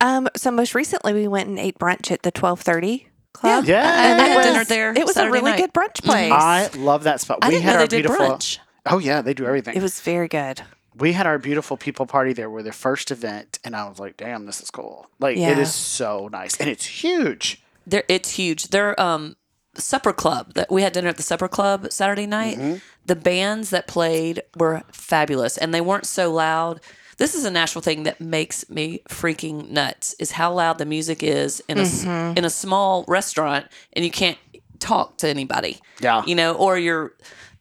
Um, 0.00 0.28
so 0.36 0.50
most 0.52 0.74
recently 0.74 1.12
we 1.12 1.26
went 1.26 1.48
and 1.48 1.58
ate 1.58 1.78
brunch 1.78 2.10
at 2.12 2.22
the 2.22 2.30
twelve 2.30 2.60
thirty 2.60 3.08
club. 3.32 3.64
Yeah. 3.64 3.82
and 4.12 4.22
I 4.22 4.26
had 4.28 4.36
was, 4.36 4.46
dinner 4.46 4.64
there 4.64 4.92
It 4.92 5.04
was 5.04 5.14
Saturday 5.14 5.30
a 5.30 5.32
really 5.32 5.50
night. 5.52 5.60
good 5.60 5.72
brunch 5.74 6.02
place. 6.04 6.30
I 6.32 6.68
love 6.76 7.02
that 7.04 7.20
spot. 7.20 7.38
I 7.42 7.48
we 7.48 7.54
didn't 7.54 7.64
had 7.64 7.72
know 7.72 7.80
our 7.80 7.86
they 7.88 8.02
did 8.02 8.06
beautiful. 8.08 8.36
brunch. 8.36 8.58
Oh 8.86 8.98
yeah, 8.98 9.20
they 9.22 9.34
do 9.34 9.44
everything. 9.46 9.74
it 9.76 9.82
was 9.82 10.00
very 10.00 10.28
good. 10.28 10.62
We 10.98 11.12
had 11.12 11.26
our 11.26 11.38
beautiful 11.38 11.76
people 11.76 12.06
party 12.06 12.32
there. 12.32 12.48
We're 12.50 12.62
their 12.62 12.72
first 12.72 13.10
event, 13.10 13.58
and 13.64 13.74
I 13.76 13.88
was 13.88 13.98
like, 13.98 14.16
"Damn, 14.16 14.46
this 14.46 14.60
is 14.60 14.70
cool! 14.70 15.06
Like 15.18 15.36
it 15.36 15.40
Yeah. 15.40 15.58
is 15.58 15.72
so 15.74 16.28
nice, 16.30 16.56
and 16.58 16.68
it's 16.70 16.84
huge." 16.86 17.62
They're, 17.86 18.04
it's 18.08 18.30
huge. 18.30 18.68
Their 18.68 18.98
um 19.00 19.36
supper 19.76 20.12
club 20.12 20.54
that 20.54 20.70
we 20.70 20.82
had 20.82 20.92
dinner 20.92 21.08
at 21.08 21.16
the 21.16 21.22
supper 21.22 21.48
club 21.48 21.88
Saturday 21.90 22.26
night. 22.26 22.56
Mm-hmm. 22.56 22.76
The 23.06 23.16
bands 23.16 23.70
that 23.70 23.86
played 23.88 24.40
were 24.56 24.82
fabulous 24.92 25.58
and 25.58 25.74
they 25.74 25.80
weren't 25.80 26.06
so 26.06 26.32
loud. 26.32 26.80
This 27.18 27.34
is 27.34 27.44
a 27.44 27.50
Nashville 27.50 27.82
thing 27.82 28.04
that 28.04 28.20
makes 28.20 28.70
me 28.70 29.00
freaking 29.08 29.70
nuts 29.70 30.14
is 30.20 30.30
how 30.32 30.52
loud 30.52 30.78
the 30.78 30.84
music 30.86 31.22
is 31.24 31.60
in 31.68 31.78
a 31.78 31.82
Mm-hmm. 31.82 32.38
in 32.38 32.44
a 32.44 32.50
small 32.50 33.04
restaurant 33.08 33.66
and 33.94 34.04
you 34.04 34.10
can't 34.12 34.38
talk 34.78 35.18
to 35.18 35.28
anybody. 35.28 35.80
Yeah. 36.00 36.22
You 36.24 36.36
know, 36.36 36.54
or 36.54 36.78
you're 36.78 37.12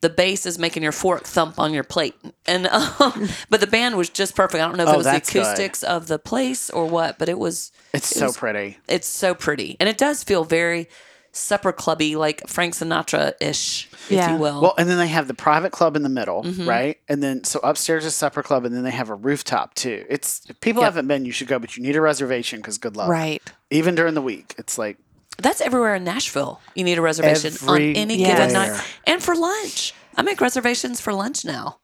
the 0.04 0.10
bass 0.12 0.46
is 0.46 0.60
making 0.60 0.84
your 0.84 0.92
fork 0.92 1.24
thump 1.24 1.58
on 1.58 1.74
your 1.74 1.84
plate. 1.84 2.14
And 2.46 2.68
um, 2.68 3.28
but 3.50 3.60
the 3.60 3.68
band 3.68 3.98
was 3.98 4.10
just 4.10 4.36
perfect. 4.36 4.62
I 4.62 4.68
don't 4.68 4.78
know 4.78 4.84
if 4.84 4.90
Oh, 4.90 4.94
it 4.94 4.98
was 4.98 5.06
the 5.08 5.12
that's 5.14 5.34
good. 5.34 5.42
acoustics 5.42 5.82
of 5.84 6.08
the 6.08 6.20
place 6.20 6.70
or 6.70 6.86
what, 6.86 7.18
but 7.18 7.28
it 7.30 7.40
was 7.40 7.72
It's 7.94 8.12
it 8.12 8.20
so 8.20 8.26
was- 8.28 8.38
pretty. 8.38 8.78
it's 8.88 9.08
so 9.08 9.34
pretty, 9.34 9.78
and 9.80 9.90
it 9.90 9.98
does 9.98 10.24
feel 10.24 10.44
very 10.44 10.88
supper 11.36 11.72
clubby, 11.72 12.16
like 12.16 12.48
Frank 12.48 12.76
Sinatra 12.76 13.34
ish, 13.42 13.90
if 14.08 14.30
you 14.30 14.38
will. 14.38 14.62
Well, 14.62 14.76
and 14.78 14.88
then 14.88 15.00
they 15.00 15.08
have 15.08 15.28
the 15.28 15.34
private 15.34 15.72
club 15.72 15.96
in 15.96 16.04
the 16.04 16.10
middle, 16.10 16.44
Mm-hmm. 16.44 16.70
right? 16.70 16.98
And 17.10 17.24
then 17.24 17.44
so 17.44 17.60
upstairs 17.64 18.06
is 18.06 18.14
supper 18.14 18.44
club, 18.44 18.66
and 18.66 18.76
then 18.76 18.84
they 18.84 18.92
have 18.92 19.10
a 19.10 19.16
rooftop 19.16 19.74
too. 19.74 20.06
It's 20.10 20.42
if 20.48 20.60
people 20.62 20.84
Yep. 20.84 20.88
haven't 20.94 21.08
been, 21.08 21.26
you 21.26 21.32
should 21.32 21.48
go, 21.48 21.58
but 21.58 21.76
you 21.76 21.82
need 21.82 21.96
a 21.96 22.02
reservation 22.02 22.60
because 22.60 22.78
good 22.78 22.96
luck. 22.96 23.10
Right. 23.10 23.42
Even 23.72 23.96
during 23.96 24.14
the 24.14 24.22
week, 24.22 24.54
it's 24.60 24.78
like 24.78 24.98
That's 25.38 25.62
everywhere 25.62 25.96
in 25.96 26.04
Nashville. 26.04 26.62
You 26.76 26.84
need 26.84 26.98
a 26.98 27.02
reservation 27.02 27.54
on 27.68 27.82
any 27.82 28.24
Everywhere. 28.26 28.48
given 28.48 28.54
night, 28.54 28.84
and 29.06 29.22
for 29.24 29.36
lunch. 29.36 29.94
I 30.16 30.22
make 30.22 30.40
reservations 30.42 31.02
for 31.02 31.12
lunch 31.14 31.44
now 31.44 31.80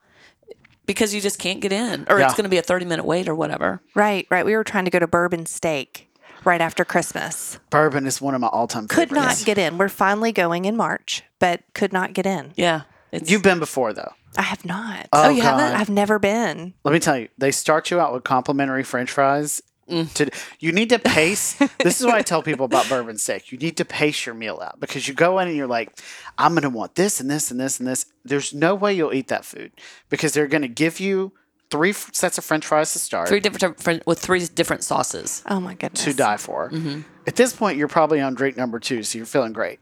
because 0.86 1.14
you 1.16 1.22
just 1.22 1.40
can't 1.40 1.60
get 1.60 1.72
in, 1.74 2.06
or 2.10 2.20
Yeah. 2.20 2.26
it's 2.26 2.36
going 2.36 2.44
to 2.44 2.50
be 2.50 2.58
a 2.58 2.62
thirty 2.62 2.86
minute 2.86 3.06
wait 3.06 3.28
or 3.28 3.36
whatever. 3.36 3.82
Right, 3.96 4.28
right. 4.30 4.46
We 4.46 4.56
were 4.56 4.64
trying 4.64 4.86
to 4.86 4.92
go 4.92 5.00
to 5.00 5.08
Bourbon 5.08 5.46
Steak 5.48 6.12
right 6.46 6.62
after 6.62 6.86
Christmas. 6.86 7.60
bourbon 7.70 8.06
is 8.06 8.22
one 8.22 8.34
of 8.36 8.42
my 8.42 8.48
all-time 8.48 8.88
favorites. 8.88 8.96
Could 8.96 9.10
favorites. 9.18 9.40
not 9.42 9.46
get 9.46 9.58
in. 9.58 9.78
We're 9.78 9.90
finally 9.90 10.32
going 10.32 10.66
in 10.66 10.78
March, 10.78 11.24
but 11.40 11.62
could 11.74 11.92
not 11.92 12.14
get 12.14 12.26
in. 12.26 12.54
Yeah, 12.56 12.84
it's, 13.12 13.30
You've 13.32 13.44
been 13.44 13.60
before 13.60 13.94
though. 13.94 14.14
I 14.38 14.44
have 14.44 14.64
not. 14.64 15.08
Oh, 15.12 15.26
oh 15.26 15.30
you 15.30 15.42
haven't? 15.42 15.76
I've 15.76 15.90
never 15.90 16.20
been. 16.20 16.76
Let 16.84 16.94
me 16.94 17.00
tell 17.00 17.18
you, 17.18 17.30
they 17.40 17.50
start 17.52 17.90
you 17.90 18.00
out 18.00 18.14
with 18.14 18.24
complimentary 18.24 18.84
French 18.84 19.10
fries. 19.12 19.62
Mm. 19.90 20.14
To, 20.14 20.30
you 20.60 20.72
need 20.72 20.90
to 20.90 21.00
pace. 21.00 21.54
this 21.84 22.00
is 22.00 22.06
what 22.06 22.16
I 22.16 22.22
tell 22.22 22.42
people 22.44 22.66
about 22.66 22.88
bourbon 22.90 23.18
steak. 23.18 23.52
You 23.52 23.58
need 23.58 23.78
to 23.78 23.86
pace 23.86 24.26
your 24.26 24.36
meal 24.36 24.60
out 24.64 24.80
because 24.80 25.08
you 25.08 25.14
go 25.14 25.40
in 25.40 25.48
and 25.48 25.58
you're 25.58 25.68
like, 25.68 26.00
I'm 26.38 26.52
going 26.54 26.64
to 26.64 26.70
want 26.70 26.96
this 26.96 27.20
and 27.20 27.30
this 27.30 27.52
and 27.52 27.60
this 27.60 27.80
and 27.80 27.88
this. 27.88 28.06
There's 28.24 28.54
no 28.54 28.76
way 28.76 28.94
you'll 28.94 29.14
eat 29.14 29.28
that 29.30 29.46
food 29.46 29.72
because 30.10 30.34
they're 30.34 30.48
going 30.48 30.62
to 30.62 30.68
give 30.68 31.00
you 31.00 31.34
three 31.72 31.92
f- 31.92 32.10
sets 32.14 32.38
of 32.38 32.44
French 32.44 32.66
fries 32.66 32.94
to 32.94 33.00
start 33.00 33.28
three 33.30 33.40
different 33.40 33.78
different- 33.78 34.08
with 34.08 34.20
three 34.20 34.46
different 34.48 34.84
sauces. 34.84 35.44
Oh 35.48 35.60
my 35.60 35.76
goodness. 35.76 36.04
to 36.04 36.14
die 36.14 36.38
for. 36.38 36.70
Mm-hmm. 36.72 37.02
At 37.28 37.36
this 37.36 37.54
point, 37.56 37.78
you're 37.78 37.88
probably 37.88 38.22
on 38.22 38.34
drink 38.34 38.58
number 38.58 38.80
two, 38.80 39.04
so 39.04 39.18
you're 39.20 39.28
feeling 39.28 39.54
great. 39.54 39.80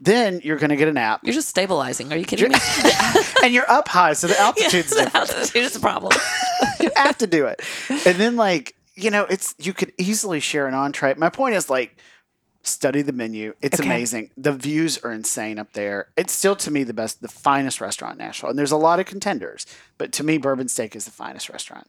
Then 0.00 0.40
you're 0.42 0.56
going 0.58 0.70
to 0.70 0.76
get 0.76 0.88
a 0.88 0.92
nap, 0.92 1.20
You're 1.22 1.32
just 1.32 1.48
stabilizing. 1.48 2.12
Are 2.12 2.16
you 2.16 2.24
kidding 2.24 2.50
me? 2.50 2.58
and 3.44 3.54
you're 3.54 3.70
up 3.70 3.86
high, 3.86 4.14
so 4.14 4.26
the 4.26 4.38
altitude's 4.40 4.90
the 4.90 5.04
different. 5.04 5.14
altitude 5.30 5.62
is 5.62 5.76
a 5.76 5.80
problem. 5.80 6.12
you 6.80 6.90
have 6.96 7.16
to 7.18 7.26
do 7.28 7.46
it. 7.46 7.62
And 7.88 8.16
then 8.16 8.34
like, 8.36 8.74
you 8.94 9.10
know, 9.10 9.24
it's 9.24 9.54
you 9.58 9.72
could 9.72 9.92
easily 9.98 10.40
share 10.40 10.66
an 10.66 10.74
entree. 10.74 11.14
My 11.14 11.28
point 11.30 11.54
is 11.54 11.70
like 11.70 11.96
study 12.62 13.02
the 13.02 13.12
menu. 13.12 13.54
It's 13.60 13.80
Okay. 13.80 13.88
amazing. 13.88 14.30
The 14.36 14.52
views 14.52 14.98
are 14.98 15.10
insane 15.12 15.58
up 15.58 15.72
there. 15.72 16.08
It's 16.16 16.32
still 16.32 16.54
to 16.56 16.70
me 16.70 16.84
the 16.84 16.94
best 16.94 17.20
the 17.22 17.28
finest 17.28 17.80
restaurant 17.80 18.20
in 18.20 18.26
Nashville. 18.26 18.50
And 18.50 18.58
there's 18.58 18.70
a 18.72 18.76
lot 18.76 19.00
of 19.00 19.06
contenders, 19.06 19.66
but 19.98 20.12
to 20.12 20.24
me 20.24 20.38
Bourbon 20.38 20.68
Steak 20.68 20.94
is 20.94 21.04
the 21.04 21.10
finest 21.10 21.48
restaurant. 21.48 21.88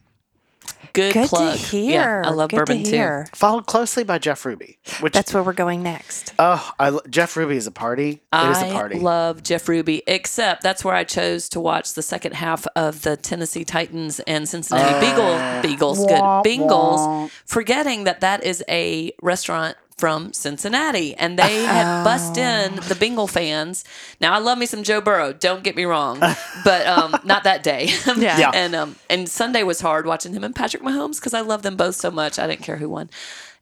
Good, 0.91 1.13
Good 1.13 1.29
plug. 1.29 1.57
to 1.57 1.65
hear. 1.65 2.21
Yeah, 2.23 2.29
I 2.29 2.31
love 2.31 2.49
Good 2.49 2.57
bourbon 2.57 2.77
to 2.79 2.83
too. 2.83 2.89
hear. 2.91 3.27
Followed 3.33 3.65
closely 3.65 4.03
by 4.03 4.17
Jeff 4.19 4.45
Ruby, 4.45 4.77
which 4.99 5.13
That's 5.13 5.33
where 5.33 5.41
we're 5.43 5.53
going 5.53 5.81
next. 5.81 6.33
oh, 6.39 6.71
I, 6.79 6.89
lo- 6.89 7.01
Jeff 7.09 7.35
Ruby 7.37 7.55
is 7.55 7.67
a 7.67 7.71
party. 7.71 8.21
It 8.33 8.49
is 8.51 8.61
a 8.61 8.67
I 8.67 8.71
party. 8.71 8.97
I 8.97 8.99
love 8.99 9.43
Jeff 9.43 9.67
Ruby, 9.69 10.03
except 10.07 10.61
that's 10.63 10.83
where 10.83 10.95
I 10.95 11.03
chose 11.03 11.47
to 11.49 11.59
watch 11.59 11.93
the 11.93 12.01
second 12.01 12.33
half 12.33 12.67
of 12.75 13.03
the 13.03 13.15
Tennessee 13.17 13.63
Titans 13.63 14.19
and 14.21 14.47
Cincinnati 14.49 14.93
oh. 14.95 15.61
Beagle, 15.61 15.61
Beagles, 15.71 15.99
good 15.99 16.19
wah, 16.19 16.43
Bengals, 16.43 17.31
forgetting 17.45 18.03
that 18.03 18.21
that 18.21 18.43
is 18.43 18.63
a 18.67 19.11
restaurant 19.21 19.77
from 19.97 20.33
Cincinnati, 20.33 21.15
and 21.15 21.37
they 21.37 21.63
had 21.63 22.03
bust 22.03 22.37
in 22.37 22.75
the 22.87 22.95
Bengal 22.95 23.27
fans. 23.27 23.83
Now 24.19 24.33
I 24.33 24.39
love 24.39 24.57
me 24.57 24.65
some 24.65 24.83
Joe 24.83 25.01
Burrow. 25.01 25.33
Don't 25.33 25.63
get 25.63 25.75
me 25.75 25.85
wrong, 25.85 26.19
but 26.19 26.87
um, 26.87 27.15
not 27.23 27.43
that 27.43 27.63
day. 27.63 27.89
Yeah. 28.17 28.37
Yeah. 28.39 28.51
and 28.53 28.73
um, 28.75 28.95
and 29.09 29.29
Sunday 29.29 29.63
was 29.63 29.79
hard 29.81 30.05
watching 30.05 30.33
him 30.33 30.43
and 30.43 30.55
Patrick 30.55 30.81
Mahomes 30.83 31.19
because 31.19 31.33
I 31.33 31.41
love 31.41 31.61
them 31.61 31.75
both 31.77 31.95
so 31.95 32.09
much. 32.11 32.39
I 32.39 32.47
didn't 32.47 32.61
care 32.63 32.77
who 32.77 32.89
won. 32.89 33.09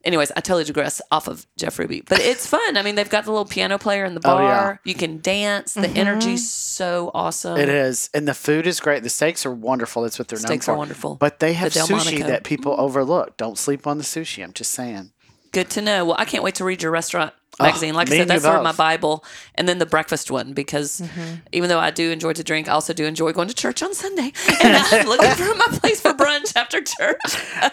Anyways, 0.04 0.32
I 0.32 0.40
totally 0.40 0.64
digress 0.64 1.00
off 1.12 1.28
of 1.28 1.46
Jeff 1.58 1.78
Ruby, 1.78 2.02
but 2.02 2.20
it's 2.20 2.48
fun. 2.48 2.76
I 2.76 2.82
mean, 2.82 2.96
they've 2.96 3.08
got 3.10 3.26
the 3.26 3.32
little 3.32 3.46
piano 3.46 3.78
player 3.78 4.04
in 4.04 4.16
the 4.16 4.20
bar. 4.20 4.34
Oh, 4.34 4.38
bar. 4.40 4.80
yeah. 4.84 4.90
You 4.90 4.96
can 4.96 5.22
dance. 5.22 5.76
The 5.76 5.90
energy's 5.90 6.50
so 6.52 7.12
awesome. 7.14 7.58
It 7.60 7.70
is, 7.70 8.10
and 8.12 8.28
the 8.28 8.34
food 8.34 8.66
is 8.66 8.80
great. 8.80 9.04
The 9.04 9.10
steaks 9.10 9.46
are 9.46 9.54
wonderful. 9.54 10.02
That's 10.02 10.18
what 10.18 10.28
they're 10.28 10.38
known 10.40 10.42
for. 10.44 10.48
Steaks 10.48 10.66
for. 10.66 10.72
are 10.72 10.78
wonderful. 10.78 11.16
But 11.18 11.40
they 11.40 11.54
have 11.54 11.72
The 11.74 11.82
sushi 11.82 11.88
Delmonico. 12.18 12.28
that 12.28 12.44
people 12.44 12.74
overlook. 12.80 13.38
Don't 13.38 13.60
sleep 13.60 13.86
on 13.86 14.00
the 14.00 14.04
sushi. 14.04 14.44
I'm 14.44 14.54
just 14.54 14.72
saying. 14.72 15.12
Good 15.52 15.70
to 15.72 15.82
know. 15.82 16.06
Well, 16.06 16.16
I 16.18 16.26
can't 16.26 16.44
wait 16.44 16.56
to 16.56 16.64
read 16.64 16.82
your 16.82 16.92
restaurant 16.92 17.34
magazine. 17.60 17.94
Like 17.94 18.10
I 18.10 18.18
said, 18.18 18.28
that's 18.28 18.44
sort 18.44 18.58
of 18.58 18.64
my. 18.64 18.72
Bible. 18.72 19.24
And 19.56 19.68
then 19.68 19.78
the 19.78 19.86
breakfast 19.86 20.32
one, 20.32 20.54
because 20.54 21.04
even 21.52 21.70
though 21.70 21.80
I 21.80 21.92
do 21.92 22.10
enjoy 22.10 22.34
to 22.34 22.44
drink, 22.44 22.68
I 22.68 22.72
also 22.72 22.94
do 22.94 23.06
enjoy 23.06 23.32
going 23.34 23.48
to 23.48 23.54
church 23.54 23.84
on 23.84 23.94
Sunday. 23.94 24.32
And 24.64 24.76
I'm 24.76 25.08
looking 25.08 25.30
for 25.32 25.56
my 25.56 25.78
place 25.80 26.02
for 26.02 26.11
brunch 26.42 26.56
after 26.56 26.82
church. 26.82 27.20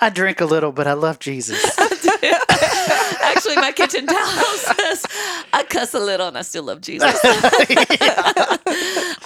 I 0.01 0.11
drink 0.11 0.41
a 0.41 0.45
little, 0.45 0.73
but 0.73 0.87
I 0.87 0.93
love 0.95 1.19
Jesus. 1.19 1.59
Actually, 3.23 3.57
my 3.57 3.73
kitchen 3.73 4.07
towel 4.07 4.19
says 4.57 5.07
I 5.53 5.63
cuss 5.69 5.95
a 5.95 6.01
little 6.01 6.29
and 6.29 6.39
I 6.39 6.43
still 6.43 6.65
love 6.65 6.81
Jesus. 6.81 7.21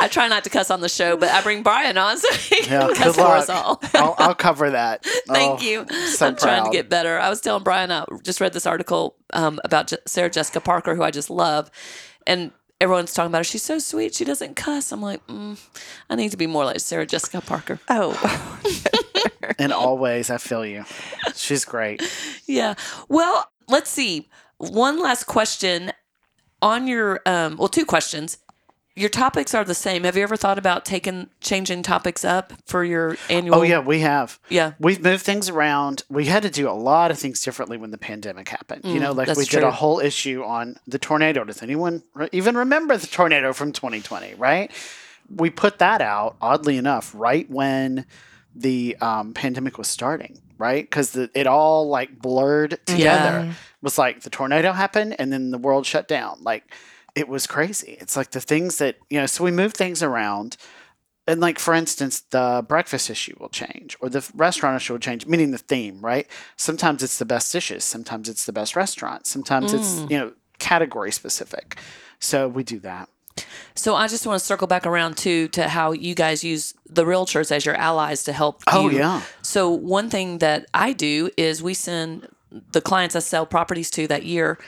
I 0.01 0.09
try 0.11 0.29
not 0.29 0.45
to 0.45 0.51
cuss 0.51 0.71
on 0.71 0.81
the 0.81 0.89
show, 0.89 1.17
but 1.17 1.31
I 1.31 1.43
bring 1.43 1.63
Brian 1.63 1.97
on 1.99 2.19
so 2.19 2.33
he 2.35 2.57
Yeah, 2.67 2.87
can 2.87 2.95
cuss 2.95 3.17
for 3.17 3.23
us 3.27 3.49
all. 3.49 3.81
I'll, 3.95 4.15
I'll 4.19 4.35
cover 4.35 4.71
that. 4.71 5.05
Thank 5.29 5.61
Oh, 5.61 5.65
you. 5.65 5.87
So 6.07 6.27
I'm 6.27 6.37
trying 6.37 6.65
to 6.65 6.71
get 6.71 6.89
better. 6.89 7.19
I 7.19 7.29
was 7.29 7.41
telling 7.41 7.63
Brian, 7.63 7.91
I 7.91 8.05
just 8.23 8.41
read 8.41 8.53
this 8.53 8.67
article 8.67 9.17
um, 9.33 9.61
about 9.65 9.89
Je- 9.89 9.97
Sarah 10.07 10.31
Jessica 10.31 10.61
Parker, 10.61 10.95
who 10.95 11.03
I 11.03 11.11
just 11.11 11.31
love. 11.31 11.71
And 12.27 12.53
everyone's 12.83 13.15
talking 13.15 13.31
about 13.31 13.39
her. 13.39 13.45
She's 13.45 13.63
so 13.63 13.79
sweet. 13.79 14.13
She 14.15 14.25
doesn't 14.25 14.57
cuss. 14.57 14.91
I'm 14.91 15.01
like, 15.01 15.25
mm, 15.29 15.57
I 16.11 16.17
need 16.17 16.33
to 16.33 16.37
be 16.37 16.49
more 16.49 16.65
like 16.65 16.81
Sarah 16.81 17.07
Jessica 17.07 17.41
Parker. 17.41 17.79
Oh, 17.89 18.13
In 19.59 19.71
all 19.71 19.99
ways, 19.99 20.31
I 20.31 20.39
feel 20.39 20.67
you. 20.67 20.85
She's 21.37 21.65
great. 21.65 22.03
Yeah. 22.47 22.75
Well, 23.09 23.51
let's 23.69 23.89
see. 23.89 24.29
One 24.59 25.01
last 25.01 25.25
question 25.25 25.93
on 26.61 26.89
your, 26.89 27.21
um, 27.25 27.57
well, 27.57 27.69
two 27.69 27.85
questions. 27.87 28.39
Your 28.95 29.09
topics 29.09 29.55
are 29.55 29.65
the 29.65 29.75
same. 29.75 30.05
Have 30.05 30.17
you 30.19 30.23
ever 30.23 30.37
thought 30.37 30.59
about 30.59 30.85
taking, 30.85 31.31
changing 31.41 31.83
topics 31.83 32.27
up 32.27 32.53
for 32.67 32.85
your 32.85 33.17
annual? 33.31 33.55
Oh 33.57 33.63
yeah, 33.63 33.81
we 33.81 34.01
have. 34.01 34.39
Yeah. 34.51 34.73
We've 34.79 35.03
moved 35.03 35.25
things 35.25 35.49
around. 35.49 36.03
We 36.11 36.27
had 36.27 36.43
to 36.43 36.51
do 36.51 36.69
a 36.69 36.73
lot 36.77 37.11
of 37.11 37.19
things 37.19 37.41
differently 37.41 37.79
when 37.79 37.91
the 37.91 37.97
pandemic 37.97 38.51
happened. 38.51 38.85
you 38.85 39.01
know, 39.01 39.13
like 39.13 39.29
Mm, 39.29 39.37
we 39.39 39.45
did 39.47 39.63
a 39.63 39.71
whole 39.71 39.99
issue 39.99 40.45
on 40.45 40.77
the 40.87 40.99
tornado. 40.99 41.43
Does 41.45 41.63
anyone 41.63 42.03
re- 42.13 42.29
even 42.33 42.55
remember 42.55 42.97
the 42.99 43.07
tornado 43.07 43.55
from 43.55 43.73
2020? 43.73 44.35
Right? 44.35 44.71
We 45.35 45.49
put 45.49 45.79
that 45.79 46.03
out. 46.03 46.37
Oddly 46.43 46.77
enough, 46.77 47.13
right 47.17 47.49
when 47.49 48.05
the 48.55 48.99
um, 49.01 49.33
pandemic 49.33 49.79
was 49.79 49.89
starting. 49.89 50.39
Right? 50.59 50.85
Because 50.85 51.17
it 51.17 51.47
all 51.47 51.89
like 51.89 52.19
blurred 52.21 52.79
together. 52.85 53.47
Yeah. 53.47 53.53
was 53.81 53.97
like 53.97 54.21
the 54.21 54.31
tornado 54.31 54.73
happened 54.73 55.17
and 55.19 55.33
then 55.33 55.51
the 55.51 55.59
world 55.59 55.87
shut 55.87 56.07
down. 56.07 56.39
Like 56.43 56.65
it 57.15 57.29
was 57.29 57.47
crazy. 57.47 57.97
It's 58.01 58.17
like 58.17 58.31
the 58.31 58.41
things 58.41 58.79
that 58.79 58.97
you 59.11 59.21
know. 59.21 59.27
So 59.27 59.45
we 59.45 59.51
move 59.51 59.75
things 59.75 60.03
around. 60.03 60.57
And 61.25 61.41
like 61.41 61.61
for 61.61 61.73
instance, 61.73 62.21
the 62.31 62.65
breakfast 62.67 63.09
issue 63.09 63.37
will 63.39 63.49
change, 63.49 63.97
or 64.01 64.09
the 64.09 64.29
restaurant 64.35 64.75
issue 64.77 64.95
will 64.95 65.01
change, 65.01 65.25
meaning 65.25 65.53
the 65.53 65.59
theme, 65.59 66.01
right? 66.01 66.27
Sometimes 66.57 67.01
it's 67.01 67.19
the 67.19 67.25
best 67.25 67.53
dishes, 67.53 67.85
sometimes 67.85 68.29
it's 68.29 68.45
the 68.45 68.53
best 68.53 68.75
restaurant, 68.75 69.27
sometimes 69.27 69.73
it's 69.73 70.01
mm. 70.01 70.11
you 70.11 70.19
know 70.19 70.33
category 70.59 71.13
specific. 71.13 71.79
So 72.19 72.49
we 72.49 72.65
do 72.65 72.81
that. 72.81 73.09
So 73.75 73.95
I 73.95 74.09
just 74.09 74.27
want 74.27 74.41
to 74.41 74.45
circle 74.45 74.67
back 74.67 74.87
around 74.87 75.17
too 75.17 75.49
to 75.49 75.69
how 75.69 75.93
you 75.93 76.15
guys 76.15 76.45
use 76.45 76.75
the 76.89 77.05
realtors 77.05 77.51
as 77.51 77.65
your 77.65 77.75
allies 77.77 78.25
to 78.25 78.33
help 78.33 78.63
Oh, 78.67 78.89
you. 78.89 78.99
yeah. 78.99 79.23
So 79.43 79.71
one 79.71 80.11
thing 80.11 80.39
that 80.39 80.67
I 80.75 80.93
do 80.93 81.31
is 81.37 81.63
we 81.63 81.75
send 81.75 82.29
the 82.73 82.81
clients 82.81 83.17
I 83.17 83.21
sell 83.21 83.47
properties 83.47 83.91
to 83.93 84.07
that 84.09 84.25
year 84.25 84.59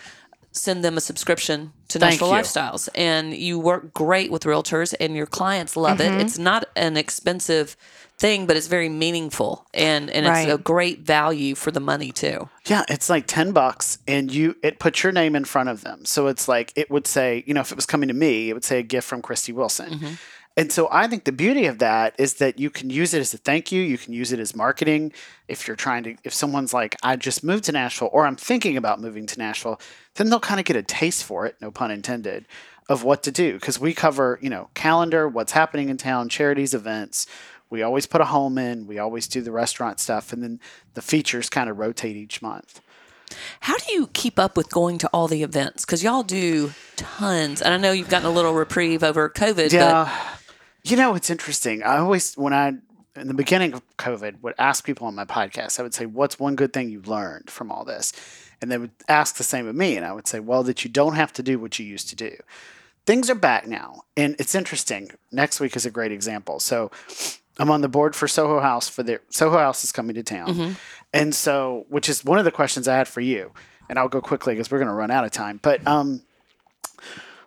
send 0.56 0.84
them 0.84 0.96
a 0.96 1.00
subscription 1.00 1.72
to 1.88 1.98
Thank 1.98 2.12
Nashville 2.12 2.28
you. 2.28 2.34
Lifestyles 2.34 2.88
and 2.94 3.34
you 3.34 3.58
work 3.58 3.92
great 3.92 4.30
with 4.30 4.44
realtors 4.44 4.94
and 5.00 5.14
your 5.16 5.26
clients 5.26 5.76
love 5.76 5.98
Mm-hmm. 5.98 6.20
it. 6.20 6.22
It's 6.22 6.38
not 6.38 6.64
an 6.76 6.96
expensive 6.96 7.76
thing, 8.18 8.46
but 8.46 8.56
it's 8.56 8.68
very 8.68 8.88
meaningful 8.88 9.66
and 9.74 10.08
and 10.10 10.24
Right. 10.26 10.48
it's 10.48 10.54
a 10.54 10.58
great 10.62 11.00
value 11.00 11.56
for 11.56 11.72
the 11.72 11.80
money 11.80 12.12
too. 12.12 12.48
Yeah, 12.66 12.84
it's 12.88 13.10
like 13.10 13.26
10 13.26 13.50
bucks 13.50 13.98
and 14.06 14.32
you 14.32 14.54
it 14.62 14.78
puts 14.78 15.02
your 15.02 15.10
name 15.12 15.34
in 15.34 15.44
front 15.44 15.68
of 15.70 15.82
them. 15.82 16.04
So 16.04 16.28
it's 16.28 16.46
like 16.46 16.72
it 16.76 16.88
would 16.88 17.08
say, 17.08 17.42
you 17.46 17.52
know, 17.54 17.60
if 17.60 17.72
it 17.72 17.76
was 17.76 17.86
coming 17.86 18.06
to 18.08 18.14
me, 18.14 18.48
it 18.48 18.52
would 18.52 18.64
say 18.64 18.78
a 18.78 18.82
gift 18.84 19.08
from 19.08 19.20
Christy 19.22 19.52
Wilson. 19.52 20.18
And 20.56 20.70
so 20.70 20.88
I 20.92 21.08
think 21.08 21.24
the 21.24 21.32
beauty 21.32 21.66
of 21.66 21.78
that 21.80 22.14
is 22.16 22.34
that 22.34 22.60
you 22.60 22.70
can 22.70 22.88
use 22.88 23.12
it 23.12 23.18
as 23.18 23.34
a 23.34 23.38
thank 23.38 23.72
you. 23.72 23.82
You 23.82 23.98
can 23.98 24.12
use 24.12 24.32
it 24.32 24.38
as 24.38 24.54
marketing. 24.54 25.12
If 25.48 25.66
you're 25.66 25.76
trying 25.76 26.04
to, 26.04 26.16
if 26.22 26.32
someone's 26.32 26.72
like, 26.72 26.96
I 27.02 27.16
just 27.16 27.42
moved 27.42 27.64
to 27.64 27.72
Nashville 27.72 28.10
or 28.12 28.24
I'm 28.24 28.36
thinking 28.36 28.76
about 28.76 29.00
moving 29.00 29.26
to 29.26 29.38
Nashville, 29.38 29.80
then 30.14 30.30
they'll 30.30 30.38
kind 30.38 30.60
of 30.60 30.66
get 30.66 30.76
a 30.76 30.82
taste 30.82 31.24
for 31.24 31.44
it, 31.44 31.56
no 31.60 31.72
pun 31.72 31.90
intended, 31.90 32.46
of 32.88 33.02
what 33.02 33.24
to 33.24 33.32
do. 33.32 33.54
Because 33.54 33.80
we 33.80 33.94
cover, 33.94 34.38
you 34.40 34.48
know, 34.48 34.70
calendar, 34.74 35.28
what's 35.28 35.52
happening 35.52 35.88
in 35.88 35.96
town, 35.96 36.28
charities, 36.28 36.72
events. 36.72 37.26
We 37.68 37.82
always 37.82 38.06
put 38.06 38.20
a 38.20 38.26
home 38.26 38.56
in, 38.56 38.86
we 38.86 38.98
always 38.98 39.26
do 39.26 39.40
the 39.40 39.50
restaurant 39.50 39.98
stuff, 39.98 40.32
and 40.32 40.40
then 40.40 40.60
the 40.92 41.02
features 41.02 41.50
kind 41.50 41.68
of 41.68 41.78
rotate 41.78 42.14
each 42.14 42.40
month. 42.40 42.80
How 43.60 43.76
do 43.78 43.92
you 43.92 44.08
keep 44.12 44.38
up 44.38 44.56
with 44.56 44.70
going 44.70 44.98
to 44.98 45.08
all 45.08 45.26
the 45.26 45.42
events? 45.42 45.84
Because 45.84 46.04
y'all 46.04 46.22
do 46.22 46.72
tons. 46.94 47.60
And 47.60 47.74
I 47.74 47.76
know 47.78 47.90
you've 47.90 48.10
gotten 48.10 48.28
a 48.28 48.30
little 48.32 48.54
reprieve 48.54 49.02
over 49.02 49.28
COVID, 49.28 49.72
Yeah. 49.72 50.12
You 50.84 50.96
know, 50.96 51.14
it's 51.14 51.30
interesting. 51.30 51.82
I 51.82 51.96
always, 51.98 52.34
when 52.34 52.52
I, 52.52 52.68
in 53.16 53.26
the 53.26 53.34
beginning 53.34 53.72
of 53.72 53.82
COVID, 53.96 54.42
would 54.42 54.54
ask 54.58 54.84
people 54.84 55.06
on 55.06 55.14
my 55.14 55.24
podcast, 55.24 55.80
I 55.80 55.82
would 55.82 55.94
say, 55.94 56.04
What's 56.04 56.38
one 56.38 56.56
good 56.56 56.74
thing 56.74 56.90
you 56.90 57.00
learned 57.00 57.50
from 57.50 57.72
all 57.72 57.84
this? 57.84 58.12
And 58.60 58.70
they 58.70 58.76
would 58.76 58.90
ask 59.08 59.36
the 59.36 59.44
same 59.44 59.66
of 59.66 59.74
me. 59.74 59.96
And 59.96 60.04
I 60.04 60.12
would 60.12 60.28
say, 60.28 60.40
Well, 60.40 60.62
that 60.64 60.84
you 60.84 60.90
don't 60.90 61.14
have 61.14 61.32
to 61.34 61.42
do 61.42 61.58
what 61.58 61.78
you 61.78 61.86
used 61.86 62.10
to 62.10 62.16
do. 62.16 62.36
Things 63.06 63.30
are 63.30 63.34
back 63.34 63.66
now. 63.66 64.02
And 64.14 64.36
it's 64.38 64.54
interesting. 64.54 65.10
Next 65.32 65.58
week 65.58 65.74
is 65.74 65.86
a 65.86 65.90
great 65.90 66.12
example. 66.12 66.60
So 66.60 66.90
I'm 67.58 67.70
on 67.70 67.80
the 67.80 67.88
board 67.88 68.14
for 68.14 68.28
Soho 68.28 68.60
House 68.60 68.88
for 68.88 69.02
the 69.02 69.20
Soho 69.30 69.56
House 69.58 69.84
is 69.84 69.92
coming 69.92 70.14
to 70.16 70.22
town. 70.22 70.76
And 71.14 71.34
so, 71.34 71.86
which 71.88 72.10
is 72.10 72.24
one 72.24 72.38
of 72.38 72.44
the 72.44 72.50
questions 72.50 72.88
I 72.88 72.96
had 72.96 73.08
for 73.08 73.20
you. 73.22 73.52
And 73.88 73.98
I'll 73.98 74.08
go 74.08 74.20
quickly 74.20 74.54
because 74.54 74.70
we're 74.70 74.78
going 74.78 74.88
to 74.88 74.94
run 74.94 75.10
out 75.10 75.24
of 75.24 75.30
time. 75.30 75.60
But, 75.62 75.86
um, 75.86 76.22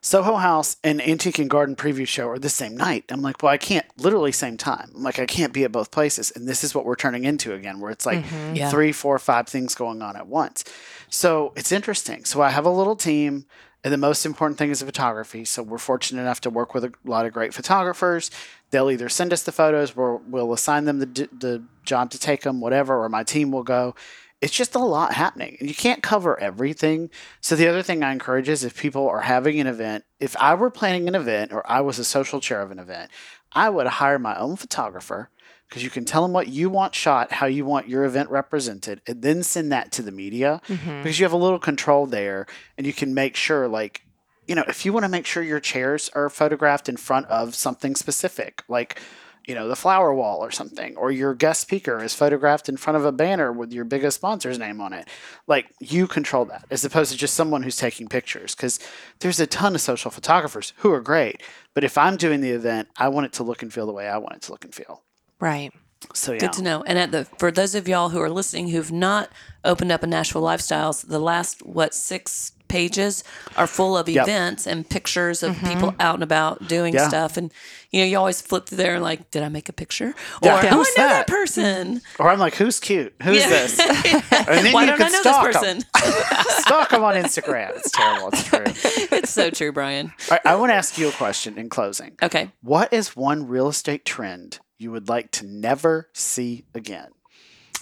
Soho 0.08 0.38
House 0.38 0.78
and 0.86 1.02
Antique 1.02 1.38
and 1.38 1.50
Garden 1.50 1.76
Preview 1.76 2.08
Show 2.08 2.30
are 2.30 2.40
the 2.40 2.48
same 2.48 2.78
night. 2.78 3.04
I'm 3.10 3.22
like, 3.22 3.44
well, 3.44 3.52
I 3.52 3.58
can't 3.58 3.86
literally 3.98 4.32
same 4.32 4.56
time. 4.56 4.90
I'm 4.96 5.04
like, 5.04 5.20
I 5.20 5.26
can't 5.26 5.52
be 5.52 5.66
at 5.66 5.74
both 5.74 5.92
places. 5.92 6.32
And 6.34 6.48
this 6.48 6.64
is 6.64 6.74
what 6.74 6.86
we're 6.86 6.96
turning 6.96 7.26
into 7.26 7.54
again, 7.54 7.82
where 7.82 7.92
it's 7.92 8.06
like 8.06 8.24
mm-hmm. 8.24 8.56
Yeah. 8.56 8.70
three, 8.70 8.94
four, 8.94 9.20
five 9.20 9.50
things 9.50 9.76
going 9.76 10.02
on 10.02 10.16
at 10.16 10.26
once. 10.26 10.64
So 11.10 11.52
it's 11.58 11.74
interesting. 11.74 12.24
So 12.24 12.42
I 12.42 12.52
have 12.52 12.66
a 12.66 12.70
little 12.70 12.96
team, 12.96 13.48
and 13.84 13.94
the 13.94 13.98
most 13.98 14.26
important 14.26 14.58
thing 14.58 14.70
is 14.70 14.80
the 14.80 14.86
photography. 14.86 15.44
So 15.44 15.62
we're 15.62 15.78
fortunate 15.78 16.22
enough 16.22 16.40
to 16.42 16.50
work 16.50 16.74
with 16.74 16.86
a 16.86 16.94
lot 17.04 17.26
of 17.26 17.34
great 17.34 17.54
photographers. 17.54 18.32
They'll 18.72 18.90
either 18.90 19.10
send 19.10 19.34
us 19.34 19.44
the 19.44 19.52
photos, 19.52 19.94
or 19.98 20.22
we'll 20.26 20.54
assign 20.54 20.86
them 20.86 21.00
the, 21.00 21.28
the 21.38 21.64
job 21.84 22.12
to 22.12 22.18
take 22.18 22.44
them, 22.44 22.62
whatever, 22.62 23.04
or 23.04 23.10
my 23.10 23.24
team 23.24 23.52
will 23.52 23.64
go 23.64 23.94
it's 24.42 24.54
just 24.54 24.76
a 24.76 24.80
lot 24.80 25.14
happening. 25.14 25.58
And 25.60 25.68
you 25.68 25.76
can't 25.76 26.04
cover 26.04 26.40
everything. 26.40 27.10
So 27.42 27.56
the 27.56 27.68
other 27.68 27.82
thing 27.82 28.04
i 28.04 28.12
encourage 28.12 28.50
is 28.50 28.64
if 28.64 28.80
people 28.80 29.08
are 29.08 29.22
having 29.22 29.60
an 29.60 29.68
event 29.68 30.04
if 30.20 30.36
i 30.38 30.54
were 30.54 30.70
planning 30.70 31.08
an 31.08 31.16
event 31.16 31.52
or 31.52 31.70
i 31.70 31.82
was 31.82 32.00
a 32.00 32.04
social 32.04 32.40
chair 32.40 32.62
of 32.62 32.72
an 32.72 32.80
event 32.80 33.12
i 33.54 33.70
would 33.70 33.88
hire 33.88 34.20
my 34.20 34.38
own 34.38 34.56
photographer 34.56 35.30
because 35.68 35.84
you 35.84 35.90
can 35.90 36.06
tell 36.06 36.22
them 36.22 36.34
what 36.34 36.48
you 36.48 36.70
want 36.70 36.96
shot 36.96 37.32
how 37.34 37.46
you 37.46 37.66
want 37.66 37.88
your 37.88 38.04
event 38.04 38.30
represented 38.30 39.02
and 39.08 39.22
then 39.22 39.44
send 39.44 39.72
that 39.72 39.92
to 39.92 40.02
the 40.02 40.12
media 40.12 40.62
mm-hmm. 40.68 41.02
because 41.02 41.20
you 41.20 41.26
have 41.26 41.34
a 41.34 41.38
little 41.38 41.60
control 41.60 42.06
there 42.06 42.46
and 42.78 42.86
you 42.86 42.94
can 42.94 43.14
make 43.14 43.36
sure 43.36 43.68
like 43.68 44.04
you 44.48 44.56
know 44.56 44.64
if 44.68 44.86
you 44.86 44.94
want 44.94 45.04
to 45.04 45.10
make 45.10 45.26
sure 45.26 45.44
your 45.44 45.60
chairs 45.60 46.10
are 46.14 46.30
photographed 46.30 46.90
in 46.90 46.98
front 46.98 47.26
of 47.28 47.56
something 47.56 47.96
specific 47.96 48.64
like 48.68 49.00
you 49.48 49.56
know, 49.56 49.70
the 49.70 49.76
flower 49.78 50.14
wall 50.14 50.44
or 50.44 50.52
something, 50.52 50.98
or 50.98 51.10
your 51.10 51.34
guest 51.34 51.62
speaker 51.62 52.04
is 52.04 52.14
photographed 52.14 52.68
in 52.68 52.76
front 52.76 52.98
of 52.98 53.06
a 53.06 53.14
banner 53.14 53.52
with 53.52 53.72
your 53.72 53.86
biggest 53.86 54.18
sponsor's 54.18 54.60
name 54.60 54.82
on 54.82 54.92
it. 54.92 55.08
Like 55.48 55.68
you 55.80 56.06
control 56.06 56.44
that 56.46 56.66
as 56.70 56.84
opposed 56.84 57.14
to 57.14 57.18
just 57.18 57.34
someone 57.34 57.64
who's 57.64 57.78
taking 57.78 58.10
pictures. 58.10 58.54
Because 58.54 58.80
there's 59.20 59.40
a 59.40 59.48
ton 59.48 59.74
of 59.74 59.82
social 59.82 60.12
photographers 60.12 60.74
who 60.78 60.92
are 60.92 61.02
great, 61.02 61.42
but 61.74 61.86
if 61.86 61.98
I'm 61.98 62.18
doing 62.18 62.42
the 62.42 62.52
event, 62.52 62.90
I 62.98 63.08
want 63.08 63.28
it 63.28 63.34
to 63.34 63.44
look 63.44 63.64
and 63.64 63.74
feel 63.74 63.86
the 63.86 63.94
way 63.94 64.10
I 64.10 64.18
want 64.18 64.36
it 64.36 64.42
to 64.44 64.52
look 64.52 64.66
and 64.66 64.76
feel. 64.76 65.02
Right. 65.40 65.72
So 66.14 66.34
yeah, 66.34 66.40
Good 66.40 66.54
to 66.54 66.62
know. 66.62 66.84
And 66.84 67.00
at 67.00 67.12
the 67.12 67.26
for 67.40 67.50
those 67.50 67.74
of 67.74 67.88
y'all 67.88 68.10
who 68.10 68.20
are 68.20 68.30
listening 68.30 68.68
who've 68.68 68.92
not 68.92 69.32
opened 69.64 69.92
up 69.92 70.04
a 70.04 70.08
Nashville 70.08 70.44
Lifestyles, 70.44 71.08
the 71.08 71.20
last 71.20 71.66
what 71.66 71.94
six 71.94 72.52
pages 72.68 73.24
are 73.56 73.68
full 73.68 73.98
of 73.98 74.08
Yep. 74.10 74.28
events 74.28 74.68
and 74.68 74.90
pictures 74.90 75.44
of 75.44 75.58
people 75.64 75.96
out 76.00 76.16
and 76.16 76.24
about 76.24 76.68
doing 76.68 76.94
Yeah. 76.94 77.08
stuff. 77.08 77.38
And 77.38 77.52
you 77.92 78.02
know, 78.02 78.06
you 78.08 78.18
always 78.18 78.42
flip 78.42 78.66
through 78.68 78.78
there 78.80 78.96
and 78.96 79.04
like, 79.04 79.32
did 79.32 79.44
I 79.44 79.50
make 79.50 79.70
a 79.70 79.74
picture? 79.74 80.14
Yeah. 80.44 80.50
Or 80.50 80.54
oh, 80.56 80.58
I 80.58 80.70
know 80.70 80.78
Who's 80.78 80.94
that, 80.96 81.08
that? 81.10 81.28
person. 81.28 82.02
or 82.20 82.30
I'm 82.30 82.38
like, 82.40 82.56
who's 82.56 82.80
cute? 82.82 83.14
Who's 83.24 83.38
Yeah. 83.40 83.50
this? 83.50 83.80
And 84.48 84.66
then 84.66 84.74
Why 84.74 84.82
you 84.84 84.88
don't 84.88 84.98
can 84.98 85.08
I 85.08 85.10
know 85.10 85.22
stalk 85.22 85.46
this 85.46 85.56
'em. 85.64 85.82
person? 85.82 85.86
Stalk 86.62 86.90
them 86.90 87.04
on 87.04 87.16
Instagram. 87.16 87.76
It's 87.78 87.92
terrible. 87.92 88.30
It's 88.30 88.44
true. 88.44 88.64
it's 89.18 89.30
so 89.30 89.50
true, 89.50 89.72
Brian. 89.72 90.08
All 90.08 90.14
right, 90.32 90.42
I 90.46 90.56
want 90.56 90.70
to 90.72 90.76
ask 90.76 90.98
you 90.98 91.08
a 91.10 91.12
question 91.12 91.58
in 91.58 91.70
closing. 91.70 92.16
Okay. 92.22 92.52
What 92.62 92.92
is 92.94 93.16
one 93.16 93.48
real 93.48 93.68
estate 93.70 94.06
trend 94.06 94.60
you 94.78 94.92
would 94.92 95.08
like 95.10 95.32
to 95.32 95.46
never 95.46 96.10
see 96.14 96.66
again? 96.76 97.10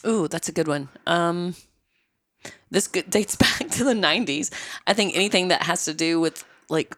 Ooh, 0.07 0.27
that's 0.27 0.49
a 0.49 0.51
good 0.51 0.67
one. 0.67 0.89
Um, 1.07 1.55
this 2.71 2.87
dates 2.87 3.35
back 3.45 3.69
to 3.71 3.83
the 3.83 3.93
'90s. 3.93 4.51
I 4.87 4.93
think 4.93 5.15
anything 5.15 5.49
that 5.49 5.63
has 5.63 5.85
to 5.85 5.93
do 5.93 6.19
with 6.19 6.43
like 6.69 6.97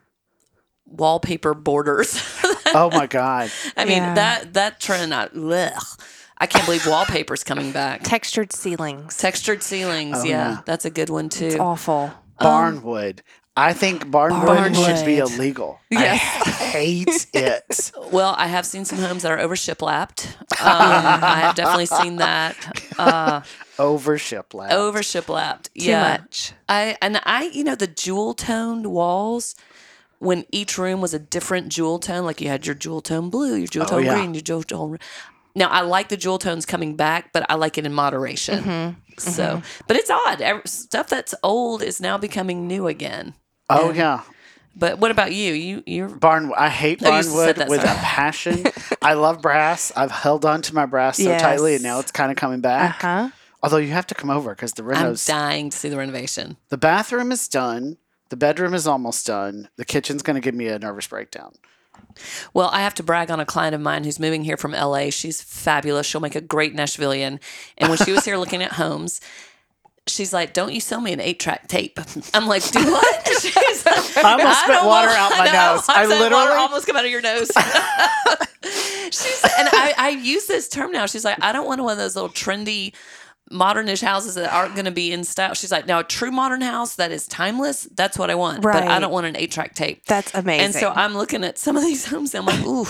wallpaper 0.86 1.54
borders. 1.54 2.22
Oh 2.74 2.90
my 2.94 3.08
God. 3.08 3.52
I 3.78 3.86
mean 3.86 3.98
Yeah. 4.04 4.14
that 4.16 4.54
that 4.54 4.80
trend. 4.80 5.14
I, 5.14 5.26
ugh, 5.26 5.84
I 6.38 6.46
can't 6.48 6.66
believe 6.66 6.86
wallpaper's 6.86 7.44
coming 7.44 7.72
back. 7.72 8.02
Textured 8.04 8.54
ceilings. 8.54 9.18
Textured 9.18 9.64
ceilings, 9.64 10.18
Oh, 10.20 10.24
yeah, 10.24 10.50
yeah. 10.52 10.62
that's 10.66 10.86
a 10.86 10.90
good 10.90 11.10
one 11.10 11.26
It's 11.26 11.38
too. 11.40 11.58
awful. 11.60 12.12
Barnwood. 12.40 13.20
I 13.58 13.74
think 13.74 14.10
barn, 14.12 14.34
barnwood, 14.34 14.76
should 14.98 15.06
be 15.06 15.18
illegal. 15.18 15.80
Yes. 15.90 16.22
I 16.46 16.50
hate 16.52 17.28
it. 17.34 17.92
Well, 18.12 18.36
I 18.38 18.48
have 18.48 18.66
seen 18.66 18.86
some 18.86 19.00
homes 19.00 19.24
that 19.24 19.32
are 19.34 19.40
over 19.40 19.56
shiplapped. 19.56 20.28
Um, 20.62 21.24
I 21.24 21.40
have 21.42 21.56
definitely 21.56 21.88
seen 21.88 22.16
that 22.18 22.56
uh, 22.98 23.42
Over 23.78 24.18
shiplap. 24.18 24.72
over 24.72 25.00
shiplapped. 25.00 25.64
Too 25.78 25.88
yeah, 25.90 26.20
much. 26.22 26.54
I 26.70 26.96
and 27.02 27.20
I, 27.26 27.50
you 27.54 27.66
know, 27.66 27.76
the 27.76 27.88
jewel 27.88 28.34
toned 28.34 28.88
walls. 28.88 29.56
When 30.20 30.46
each 30.52 30.78
room 30.78 31.02
was 31.02 31.14
a 31.14 31.20
different 31.20 31.68
jewel 31.70 32.00
tone, 32.00 32.26
like 32.26 32.40
you 32.42 32.48
had 32.48 32.66
your 32.66 32.76
jewel 32.76 33.02
tone 33.02 33.30
blue, 33.30 33.56
your 33.56 33.68
jewel 33.68 33.86
tone 33.86 34.00
Oh, 34.00 34.02
yeah. 34.04 34.16
green, 34.16 34.34
your 34.34 34.42
jewel 34.42 34.64
tone. 34.64 34.98
Now 35.56 35.68
I 35.70 35.82
like 35.82 36.10
the 36.10 36.18
jewel 36.18 36.40
tones 36.40 36.66
coming 36.66 36.96
back, 36.96 37.34
but 37.34 37.46
I 37.50 37.56
like 37.56 37.78
it 37.78 37.86
in 37.86 37.94
moderation. 37.94 38.64
Mm-hmm. 38.64 39.20
So, 39.20 39.62
but 39.88 39.98
it's 39.98 40.10
odd. 40.10 40.62
Stuff 40.66 41.10
that's 41.10 41.36
old 41.44 41.84
is 41.84 42.00
now 42.00 42.18
becoming 42.18 42.68
new 42.68 42.88
again. 42.88 43.34
Oh 43.70 43.92
yeah. 43.92 44.22
But 44.76 45.00
what 45.00 45.10
about 45.12 45.34
you? 45.34 45.54
You 45.54 45.84
you're 45.86 46.08
Barn 46.10 46.52
I 46.56 46.70
hate 46.70 47.02
Oh, 47.04 47.10
barnwood 47.10 47.68
with 47.68 47.82
sorry. 47.82 47.98
a 47.98 48.00
passion. 48.02 48.64
I 49.02 49.14
love 49.14 49.42
brass. 49.42 49.92
I've 49.96 50.12
held 50.12 50.46
on 50.46 50.62
to 50.64 50.76
my 50.76 50.86
brass 50.86 51.18
so 51.18 51.38
tightly 51.38 51.74
and 51.76 51.84
now 51.84 52.00
it's 52.00 52.12
kind 52.12 52.32
of 52.32 52.38
coming 52.38 52.62
back. 52.62 53.02
huh. 53.02 53.30
Although 53.64 53.78
you 53.78 53.90
have 53.92 54.06
to 54.08 54.16
come 54.16 54.30
over 54.30 54.52
because 54.54 54.74
the 54.74 54.84
I'm 54.86 55.16
dying 55.26 55.72
to 55.72 55.78
see 55.78 55.90
the 55.90 55.98
renovation. 55.98 56.58
the 56.70 56.78
bathroom 56.78 57.32
is 57.32 57.48
done. 57.48 57.98
The 58.30 58.38
bedroom 58.38 58.74
is 58.74 58.86
almost 58.86 59.26
done. 59.26 59.70
The 59.78 59.86
kitchen's 59.86 60.22
gonna 60.22 60.42
give 60.42 60.54
me 60.54 60.68
a 60.68 60.78
nervous 60.78 61.08
breakdown. 61.08 61.54
Well, 62.54 62.70
I 62.72 62.82
have 62.82 62.94
to 62.96 63.04
brag 63.04 63.32
on 63.32 63.40
a 63.40 63.46
client 63.46 63.74
of 63.76 63.82
mine 63.82 64.04
who's 64.04 64.20
moving 64.20 64.44
here 64.44 64.58
from 64.58 64.72
LA. 64.72 65.10
She's 65.10 65.42
fabulous. 65.42 66.06
She'll 66.06 66.22
make 66.22 66.36
a 66.36 66.42
great 66.42 66.76
Nashvilleian. 66.76 67.40
And 67.78 67.90
when 67.90 67.98
she 67.98 68.12
was 68.12 68.26
here 68.26 68.38
looking 68.38 68.62
at 68.64 68.74
homes, 68.74 69.20
she's 70.10 70.34
like, 70.34 70.54
"Don't 70.54 70.74
you 70.74 70.80
sell 70.80 71.02
me 71.02 71.14
an 71.14 71.20
eight-track 71.20 71.68
tape?" 71.68 72.00
I'm 72.34 72.48
like, 72.48 72.64
"Do 72.72 72.80
what?" 72.92 73.28
She's 73.42 73.86
like, 73.86 74.18
I 74.18 74.32
almost 74.34 74.62
spit 74.62 74.84
water 74.84 75.08
want- 75.08 75.20
out 75.20 75.32
my 75.38 75.46
know. 75.52 75.76
nose. 75.76 75.86
I 75.90 76.04
I 76.04 76.06
literally- 76.06 76.34
water 76.34 76.54
almost 76.54 76.88
come 76.88 76.96
out 76.96 77.06
of 77.06 77.12
your 77.12 77.22
nose. 77.22 77.50
she's 79.12 79.42
and 79.58 79.70
I, 79.72 79.94
I 79.98 80.10
use 80.10 80.48
this 80.48 80.68
term 80.68 80.92
now. 80.92 81.06
She's 81.06 81.24
like, 81.26 81.42
I 81.42 81.52
don't 81.52 81.66
want 81.68 81.82
one 81.82 81.92
of 81.92 81.98
those 81.98 82.16
little 82.16 82.30
trendy 82.30 82.94
modernish 83.52 84.02
houses 84.02 84.36
that 84.36 84.52
aren't 84.54 84.74
going 84.76 84.86
to 84.86 84.92
be 84.92 85.14
in 85.14 85.24
style. 85.24 85.54
She's 85.54 85.72
like, 85.72 85.86
now 85.88 86.00
a 86.00 86.04
true 86.04 86.32
modern 86.32 86.62
house 86.62 86.96
that 86.96 87.12
is 87.12 87.28
timeless, 87.28 87.84
that's 87.96 88.18
what 88.18 88.30
I 88.30 88.36
want. 88.36 88.62
But 88.62 88.76
I 88.84 89.00
don't 89.00 89.12
want 89.12 89.26
an 89.26 89.38
eight 89.38 89.52
track 89.52 89.74
tape. 89.74 90.04
That's 90.06 90.34
amazing. 90.34 90.66
And 90.66 90.74
so 90.76 90.90
I'm 90.92 91.14
looking 91.16 91.44
at 91.46 91.58
some 91.58 91.78
of 91.78 91.84
these 91.84 92.06
homes 92.06 92.34
and 92.36 92.48
I'm 92.50 92.58
like, 92.58 92.66
ooh, 92.68 92.86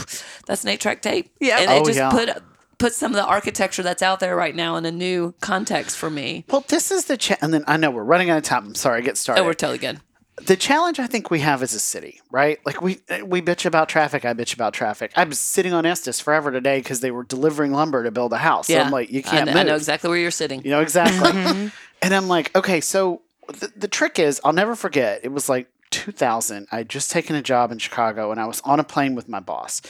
that's 0.47 0.63
an 0.63 0.69
eight 0.69 0.80
track 0.80 1.01
tape. 1.03 1.30
Yeah. 1.39 1.60
And 1.60 1.71
it 1.71 1.82
Oh, 1.82 1.86
just 1.86 1.97
yeah. 1.99 2.10
put 2.10 2.30
put 2.78 2.94
some 2.94 3.12
of 3.12 3.16
the 3.16 3.26
architecture 3.26 3.84
that's 3.84 4.02
out 4.04 4.20
there 4.20 4.36
right 4.36 4.56
now 4.56 4.76
in 4.76 4.86
a 4.86 4.92
new 4.92 5.34
context 5.42 5.98
for 5.98 6.10
me. 6.10 6.46
Well, 6.50 6.63
this 6.68 6.92
is 6.92 7.06
the 7.06 7.18
cha- 7.18 7.38
and 7.42 7.54
then 7.54 7.63
I 7.68 7.78
know 7.78 7.90
we're 7.92 8.04
running 8.04 8.30
out 8.30 8.38
of 8.38 8.44
time. 8.44 8.66
I'm 8.68 8.76
sorry, 8.76 9.02
get 9.02 9.18
started. 9.18 9.42
Oh, 9.42 9.46
we're 9.46 9.54
totally 9.54 9.80
good. 9.80 10.00
the 10.46 10.56
challenge 10.56 11.00
I 11.00 11.08
think 11.08 11.32
we 11.32 11.40
have 11.40 11.63
as 11.63 11.74
a 11.74 11.80
city, 11.80 12.22
right? 12.30 12.60
Like 12.66 12.80
we 12.82 13.00
we 13.26 13.42
bitch 13.42 13.66
about 13.66 13.90
traffic. 13.90 14.24
I 14.26 14.34
bitch 14.34 14.54
about 14.54 14.74
traffic. 14.74 15.12
I 15.16 15.24
was 15.24 15.40
sitting 15.40 15.74
on 15.74 15.86
Estes 15.86 16.20
forever 16.20 16.52
today 16.52 16.78
because 16.80 17.00
they 17.00 17.10
were 17.10 17.24
delivering 17.24 17.72
lumber 17.74 18.04
to 18.04 18.12
build 18.12 18.32
a 18.34 18.38
house. 18.38 18.68
So 18.68 18.74
Yeah. 18.74 18.84
I'm 18.84 18.92
like, 18.92 19.10
you 19.10 19.24
can't 19.24 19.46
kn- 19.46 19.48
move. 19.48 19.56
I 19.56 19.63
know 19.63 19.76
exactly 19.76 20.10
where 20.10 20.20
you're 20.20 20.30
sitting. 20.30 20.63
You 20.63 20.70
know 20.72 20.82
exactly. 20.82 21.32
Mm-hmm. 21.32 21.68
and 22.04 22.13
I'm 22.13 22.28
like, 22.28 22.56
okay, 22.56 22.80
so 22.82 23.22
the, 23.48 23.72
the 23.76 23.88
trick 23.88 24.20
is, 24.20 24.40
I'll 24.46 24.54
never 24.54 24.76
forget. 24.76 25.22
It 25.24 25.30
was 25.32 25.50
like 25.50 25.68
2000. 25.90 26.68
I 26.72 26.78
had 26.80 26.90
just 26.90 27.10
taken 27.12 27.36
a 27.36 27.42
job 27.42 27.72
in 27.72 27.80
Chicago, 27.80 28.30
and 28.32 28.40
I 28.40 28.46
was 28.46 28.62
on 28.62 28.80
a 28.80 28.84
plane 28.84 29.16
with 29.16 29.28
my 29.28 29.39
boss, 29.39 29.82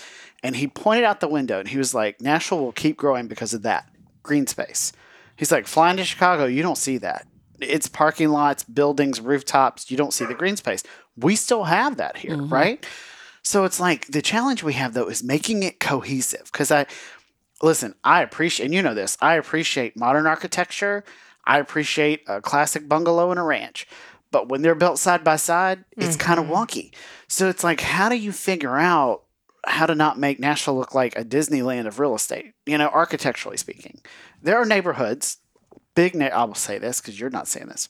and 0.44 0.56
he 0.56 0.68
pointed 0.68 1.04
out 1.04 1.20
the 1.20 1.28
window, 1.28 1.60
and 1.60 1.68
he 1.68 1.78
was 1.78 1.94
like, 1.94 2.22
Nashville 2.22 2.60
will 2.60 2.72
keep 2.72 2.98
growing 2.98 3.28
because 3.28 3.54
of 3.54 3.64
that 3.64 3.90
green 4.24 4.48
space. 4.48 4.92
He's 5.36 5.52
like, 5.52 5.68
flying 5.68 5.98
to 5.98 6.04
Chicago, 6.04 6.46
you 6.46 6.62
don't 6.62 6.78
see 6.78 6.98
that. 7.00 7.28
It's 7.60 7.88
parking 7.88 8.30
lots, 8.30 8.64
buildings, 8.64 9.20
rooftops. 9.20 9.90
You 9.90 9.98
don't 9.98 10.14
see 10.14 10.26
the 10.26 10.36
green 10.36 10.58
space. 10.58 10.84
We 11.16 11.36
still 11.36 11.64
have 11.64 11.98
that 11.98 12.18
here, 12.18 12.38
mm-hmm. 12.38 12.54
right? 12.54 12.86
So 13.44 13.64
it's 13.64 13.80
like 13.80 14.08
the 14.08 14.22
challenge 14.22 14.62
we 14.62 14.74
have 14.74 14.94
though 14.94 15.08
is 15.08 15.24
making 15.24 15.64
it 15.64 15.80
cohesive. 15.80 16.50
Because 16.52 16.72
I 16.72 16.86
listen, 17.62 17.96
I 18.04 18.22
appreciate, 18.22 18.66
and 18.66 18.76
you 18.76 18.82
know 18.82 18.94
this, 18.94 19.18
I 19.22 19.36
appreciate 19.36 19.98
modern 19.98 20.28
architecture. 20.28 21.04
I 21.46 21.60
appreciate 21.60 22.24
a 22.28 22.42
classic 22.42 22.88
bungalow 22.88 23.32
and 23.32 23.40
a 23.40 23.44
ranch. 23.44 23.88
But 24.32 24.50
when 24.50 24.62
they're 24.62 24.76
built 24.76 25.00
side 25.00 25.24
by 25.24 25.38
side, 25.38 25.86
it's 25.96 26.18
kind 26.18 26.40
of 26.40 26.46
mm-hmm. 26.46 26.56
wonky. 26.56 26.94
So 27.28 27.48
it's 27.48 27.64
like, 27.64 27.80
how 27.80 28.10
do 28.10 28.16
you 28.16 28.34
figure 28.34 28.78
out 28.78 29.24
how 29.66 29.86
to 29.86 29.96
not 29.96 30.20
make 30.20 30.40
Nashville 30.40 30.78
look 30.78 30.94
like 30.94 31.18
a 31.18 31.26
Disneyland 31.26 31.88
of 31.88 32.00
real 32.00 32.16
estate? 32.16 32.54
You 32.66 32.78
know, 32.78 32.90
architecturally 32.90 33.58
speaking, 33.58 34.02
there 34.42 34.58
are 34.58 34.66
neighborhoods. 34.66 35.38
Big, 35.96 36.16
na- 36.16 36.28
I 36.28 36.44
will 36.44 36.56
say 36.56 36.78
this 36.78 37.02
because 37.02 37.20
you're 37.20 37.30
not 37.30 37.48
saying 37.48 37.68
this. 37.68 37.90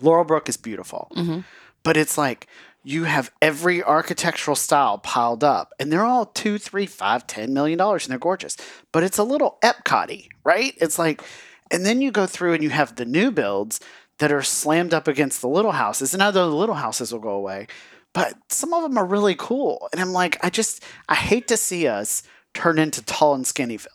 Laurelbrook 0.00 0.48
is 0.48 0.56
beautiful, 0.56 1.10
mm-hmm. 1.16 1.40
but 1.82 1.96
it's 1.96 2.16
like 2.16 2.46
you 2.82 3.04
have 3.04 3.30
every 3.42 3.82
architectural 3.82 4.56
style 4.56 4.98
piled 4.98 5.44
up, 5.44 5.72
and 5.78 5.92
they're 5.92 6.04
all 6.04 6.26
two, 6.26 6.58
three, 6.58 6.86
five, 6.86 7.26
ten 7.26 7.52
million 7.52 7.78
dollars, 7.78 8.04
and 8.04 8.12
they're 8.12 8.18
gorgeous. 8.18 8.56
But 8.92 9.02
it's 9.02 9.18
a 9.18 9.24
little 9.24 9.58
Epcot-y, 9.62 10.28
right? 10.44 10.74
It's 10.78 10.98
like, 10.98 11.22
and 11.70 11.84
then 11.84 12.00
you 12.00 12.10
go 12.10 12.26
through 12.26 12.54
and 12.54 12.62
you 12.62 12.70
have 12.70 12.96
the 12.96 13.04
new 13.04 13.30
builds 13.30 13.80
that 14.18 14.32
are 14.32 14.42
slammed 14.42 14.94
up 14.94 15.08
against 15.08 15.40
the 15.40 15.48
little 15.48 15.72
houses, 15.72 16.14
and 16.14 16.22
although 16.22 16.48
the 16.48 16.56
little 16.56 16.76
houses 16.76 17.12
will 17.12 17.20
go 17.20 17.30
away, 17.30 17.66
but 18.12 18.34
some 18.48 18.72
of 18.72 18.82
them 18.82 18.98
are 18.98 19.06
really 19.06 19.34
cool, 19.34 19.88
and 19.92 20.00
I'm 20.00 20.12
like, 20.12 20.42
I 20.44 20.50
just, 20.50 20.82
I 21.08 21.14
hate 21.14 21.48
to 21.48 21.56
see 21.56 21.86
us 21.86 22.22
turn 22.54 22.78
into 22.78 23.02
tall 23.04 23.34
and 23.34 23.44
skinnyville, 23.44 23.86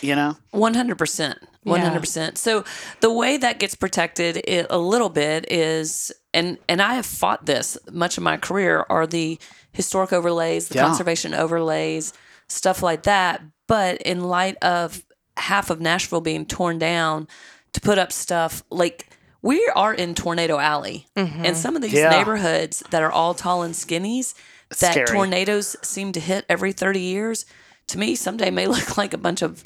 you 0.00 0.14
know? 0.14 0.36
One 0.52 0.74
hundred 0.74 0.98
percent, 0.98 1.38
one 1.64 1.80
hundred 1.80 2.00
percent. 2.00 2.38
So 2.38 2.64
the 3.00 3.12
way 3.12 3.36
that 3.36 3.58
gets 3.58 3.74
protected 3.74 4.42
a 4.70 4.78
little 4.78 5.08
bit 5.08 5.50
is, 5.50 6.12
and 6.32 6.58
and 6.68 6.80
I 6.80 6.94
have 6.94 7.06
fought 7.06 7.46
this 7.46 7.76
much 7.90 8.16
of 8.16 8.22
my 8.22 8.36
career, 8.36 8.86
are 8.88 9.06
the 9.06 9.38
historic 9.72 10.12
overlays, 10.12 10.68
the 10.68 10.76
Yeah. 10.76 10.86
conservation 10.86 11.34
overlays, 11.34 12.12
stuff 12.48 12.82
like 12.82 13.02
that. 13.02 13.42
But 13.66 14.00
in 14.02 14.22
light 14.22 14.56
of 14.62 15.02
half 15.36 15.70
of 15.70 15.80
Nashville 15.80 16.20
being 16.20 16.46
torn 16.46 16.78
down, 16.78 17.26
to 17.72 17.80
put 17.80 17.98
up 17.98 18.12
stuff 18.12 18.62
like 18.70 19.05
we 19.46 19.70
are 19.74 19.94
in 19.94 20.14
Tornado 20.14 20.58
Alley, 20.58 21.06
mm-hmm. 21.16 21.44
and 21.46 21.56
some 21.56 21.76
of 21.76 21.82
these 21.82 21.92
Yeah. 21.92 22.10
neighborhoods 22.10 22.82
that 22.90 23.02
are 23.02 23.12
all 23.12 23.32
tall 23.34 23.62
and 23.62 23.74
skinnies, 23.74 24.34
that 24.80 24.92
Scary. 24.92 25.06
tornadoes 25.06 25.76
seem 25.82 26.12
to 26.12 26.20
hit 26.20 26.44
every 26.48 26.72
thirty 26.72 27.00
years. 27.00 27.46
To 27.88 27.98
me, 27.98 28.16
someday 28.16 28.50
may 28.50 28.66
look 28.74 28.96
like 28.98 29.14
a 29.14 29.18
bunch 29.18 29.42
of 29.42 29.62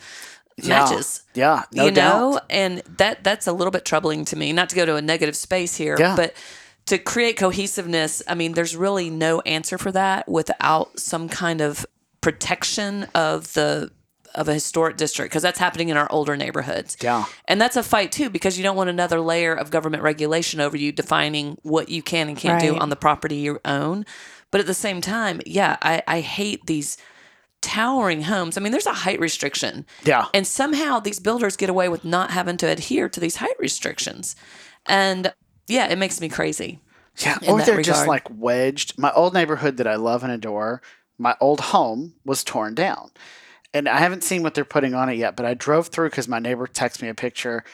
Yeah. 0.57 0.69
matches. 0.81 1.23
Yeah, 1.35 1.65
no 1.73 1.87
you 1.87 1.91
doubt. 1.91 2.19
know, 2.19 2.41
and 2.51 2.83
that 2.99 3.25
that's 3.25 3.47
a 3.47 3.53
little 3.53 3.71
bit 3.71 3.85
troubling 3.85 4.25
to 4.27 4.37
me. 4.37 4.53
Not 4.53 4.69
to 4.71 4.77
go 4.77 4.85
to 4.85 4.97
a 4.97 5.03
negative 5.03 5.37
space 5.37 5.77
here, 5.77 5.97
Yeah. 5.99 6.15
but 6.17 6.35
to 6.87 6.99
create 6.99 7.37
cohesiveness, 7.39 8.23
I 8.27 8.35
mean, 8.35 8.53
there's 8.53 8.77
really 8.77 9.09
no 9.11 9.41
answer 9.43 9.79
for 9.79 9.93
that 9.93 10.29
without 10.29 10.99
some 10.99 11.29
kind 11.29 11.61
of 11.61 11.87
protection 12.21 13.07
of 13.15 13.53
the 13.55 13.91
of 14.35 14.49
a 14.49 14.55
historic 14.55 14.97
district 14.97 15.31
because 15.31 15.43
that's 15.43 15.59
happening 15.59 15.89
in 15.89 15.97
our 15.97 16.11
older 16.11 16.37
neighborhoods. 16.37 16.97
Yeah. 17.01 17.25
And 17.47 17.61
that's 17.61 17.77
a 17.77 17.83
fight 17.83 18.13
too 18.13 18.31
because 18.31 18.57
you 18.57 18.63
don't 18.63 18.77
want 18.77 18.91
another 18.91 19.21
layer 19.21 19.55
of 19.55 19.71
government 19.71 20.03
regulation 20.03 20.61
over 20.61 20.77
you 20.77 20.93
defining 20.93 21.59
what 21.63 21.89
you 21.89 22.03
can 22.03 22.29
and 22.29 22.37
can't 22.37 22.61
do 22.61 22.77
on 22.77 22.91
the 22.91 22.97
property 22.97 23.37
you 23.37 23.61
own. 23.65 24.05
But 24.51 24.61
at 24.61 24.67
the 24.67 24.75
same 24.75 25.01
time, 25.01 25.41
yeah, 25.47 25.77
I, 25.83 26.03
I 26.07 26.21
hate 26.21 26.67
these 26.67 26.97
towering 27.61 28.23
homes. 28.23 28.57
I 28.57 28.61
mean, 28.61 28.73
there's 28.73 28.87
a 28.87 28.93
height 28.93 29.21
restriction. 29.21 29.87
Yeah. 30.05 30.27
And 30.35 30.47
somehow 30.47 31.01
these 31.01 31.21
builders 31.21 31.57
get 31.57 31.71
away 31.71 31.89
with 31.89 32.05
not 32.05 32.31
having 32.31 32.57
to 32.59 32.67
adhere 32.67 33.09
to 33.09 33.21
these 33.21 33.37
height 33.37 33.57
restrictions. 33.59 34.35
And 34.87 35.33
yeah, 35.69 35.89
it 35.89 35.99
makes 35.99 36.21
me 36.21 36.29
crazy. 36.29 36.81
Yeah, 37.19 37.39
in 37.43 37.51
or 37.51 37.63
they're 37.63 37.83
just 37.83 38.07
like 38.07 38.27
wedged. 38.31 38.99
My 38.99 39.13
old 39.13 39.35
neighborhood 39.35 39.77
that 39.77 39.87
I 39.87 39.97
love 39.97 40.23
and 40.23 40.33
adore, 40.33 40.81
my 41.19 41.37
old 41.41 41.61
home 41.61 42.15
was 42.25 42.43
torn 42.43 42.75
down. 42.75 43.11
And 43.73 43.89
I 43.89 43.99
haven't 43.99 44.25
seen 44.25 44.43
what 44.43 44.55
they're 44.55 44.65
putting 44.65 44.95
on 44.95 45.09
it 45.09 45.15
yet, 45.17 45.37
but 45.37 45.47
I 45.47 45.55
drove 45.55 45.89
through 45.89 46.11
because 46.11 46.27
my 46.27 46.39
neighbor 46.41 46.67
texted 46.67 47.03
me 47.03 47.09
a 47.09 47.15
picture 47.15 47.65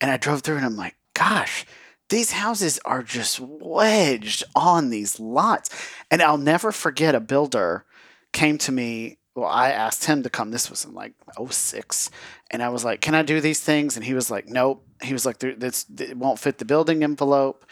and 0.00 0.10
I 0.10 0.16
drove 0.18 0.42
through 0.42 0.56
and 0.56 0.66
I'm 0.66 0.76
like, 0.76 0.96
gosh, 1.14 1.64
these 2.08 2.32
houses 2.32 2.78
are 2.84 3.02
just 3.02 3.40
wedged 3.40 4.44
on 4.54 4.90
these 4.90 5.18
lots. 5.18 5.70
And 6.10 6.22
I'll 6.22 6.38
never 6.38 6.72
forget 6.72 7.14
a 7.14 7.20
builder 7.20 7.84
came 8.32 8.58
to 8.58 8.72
me. 8.72 9.18
Well, 9.34 9.48
I 9.48 9.70
asked 9.70 10.04
him 10.04 10.22
to 10.22 10.30
come. 10.30 10.50
This 10.50 10.70
was 10.70 10.84
in 10.84 10.94
like 10.94 11.14
06. 11.50 12.10
And 12.50 12.62
I 12.62 12.68
was 12.68 12.84
like, 12.84 13.00
can 13.00 13.14
I 13.14 13.22
do 13.22 13.40
these 13.40 13.60
things? 13.60 13.96
And 13.96 14.04
he 14.04 14.14
was 14.14 14.30
like, 14.30 14.46
nope. 14.48 14.86
He 15.02 15.12
was 15.12 15.26
like, 15.26 15.38
this, 15.38 15.86
it 15.98 16.16
won't 16.16 16.38
fit 16.38 16.58
the 16.58 16.64
building 16.64 17.02
envelope 17.02 17.66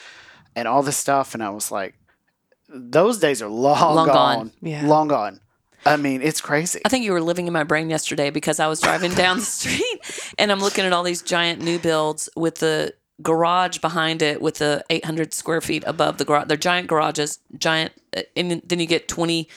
and 0.56 0.66
all 0.68 0.82
this 0.82 0.96
stuff. 0.96 1.34
And 1.34 1.42
I 1.42 1.50
was 1.50 1.70
like, 1.70 1.94
those 2.68 3.18
days 3.18 3.40
are 3.42 3.48
long, 3.48 3.94
Long 3.94 4.06
gone. 4.06 4.14
gone. 4.14 4.52
Yeah. 4.62 4.86
Long 4.86 5.08
gone. 5.08 5.40
I 5.86 5.96
mean, 5.96 6.22
it's 6.22 6.40
crazy. 6.40 6.80
I 6.84 6.88
think 6.88 7.04
you 7.04 7.12
were 7.12 7.20
living 7.20 7.46
in 7.46 7.52
my 7.52 7.64
brain 7.64 7.90
yesterday 7.90 8.30
because 8.30 8.58
I 8.60 8.66
was 8.66 8.80
driving 8.80 9.12
down 9.12 9.38
the 9.38 9.42
street 9.44 10.32
and 10.38 10.50
I'm 10.50 10.60
looking 10.60 10.84
at 10.84 10.92
all 10.92 11.02
these 11.02 11.22
giant 11.22 11.62
new 11.62 11.78
builds 11.78 12.28
with 12.36 12.56
the 12.56 12.94
garage 13.22 13.78
behind 13.78 14.22
it 14.22 14.42
with 14.42 14.56
the 14.56 14.84
800 14.90 15.32
square 15.32 15.60
feet 15.60 15.84
above 15.86 16.18
the 16.18 16.24
garage. 16.24 16.46
They're 16.48 16.56
giant 16.56 16.88
garages, 16.88 17.38
giant, 17.58 17.92
uh, 18.16 18.22
and 18.36 18.62
then 18.64 18.80
you 18.80 18.86
get 18.86 19.08
20, 19.08 19.48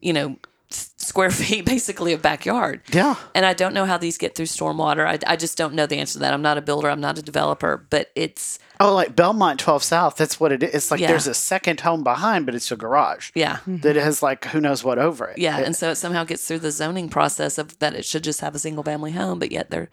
you 0.00 0.12
know, 0.12 0.36
square 0.74 1.30
feet 1.42 1.64
basically 1.64 2.12
of 2.12 2.22
backyard. 2.22 2.80
Yeah. 2.92 3.16
And 3.34 3.44
I 3.46 3.52
don't 3.54 3.74
know 3.74 3.84
how 3.84 3.98
these 3.98 4.18
get 4.18 4.34
through 4.34 4.46
stormwater. 4.46 5.06
I, 5.06 5.18
I 5.32 5.36
just 5.36 5.56
don't 5.58 5.74
know 5.74 5.86
the 5.86 5.96
answer 5.96 6.14
to 6.14 6.18
that. 6.20 6.32
I'm 6.34 6.42
not 6.42 6.58
a 6.58 6.62
builder. 6.62 6.88
I'm 6.90 7.00
not 7.00 7.18
a 7.18 7.22
developer, 7.22 7.86
but 7.90 8.10
it's, 8.14 8.58
Oh, 8.80 8.94
like 8.94 9.14
Belmont 9.14 9.60
12 9.60 9.82
South. 9.84 10.16
That's 10.16 10.40
what 10.40 10.50
it 10.50 10.62
is. 10.62 10.74
It's 10.74 10.90
like 10.90 11.00
Yeah. 11.00 11.06
there's 11.08 11.26
a 11.28 11.34
second 11.34 11.80
home 11.80 12.02
behind, 12.02 12.46
but 12.46 12.54
it's 12.54 12.70
a 12.72 12.76
garage 12.76 13.30
yeah. 13.34 13.56
Mm-hmm. 13.58 13.76
that 13.78 13.96
has 13.96 14.22
like 14.22 14.44
who 14.46 14.60
knows 14.60 14.82
what 14.82 14.98
over 14.98 15.26
it. 15.28 15.38
Yeah, 15.38 15.58
It- 15.58 15.66
and 15.66 15.76
so 15.76 15.90
it 15.90 15.96
somehow 15.96 16.24
gets 16.24 16.46
through 16.46 16.58
the 16.60 16.72
zoning 16.72 17.08
process 17.08 17.58
of 17.58 17.78
that 17.78 17.94
it 17.94 18.04
should 18.04 18.24
just 18.24 18.40
have 18.40 18.54
a 18.54 18.58
single 18.58 18.82
family 18.82 19.12
home, 19.12 19.38
but 19.38 19.52
yet 19.52 19.70
they're 19.70 19.88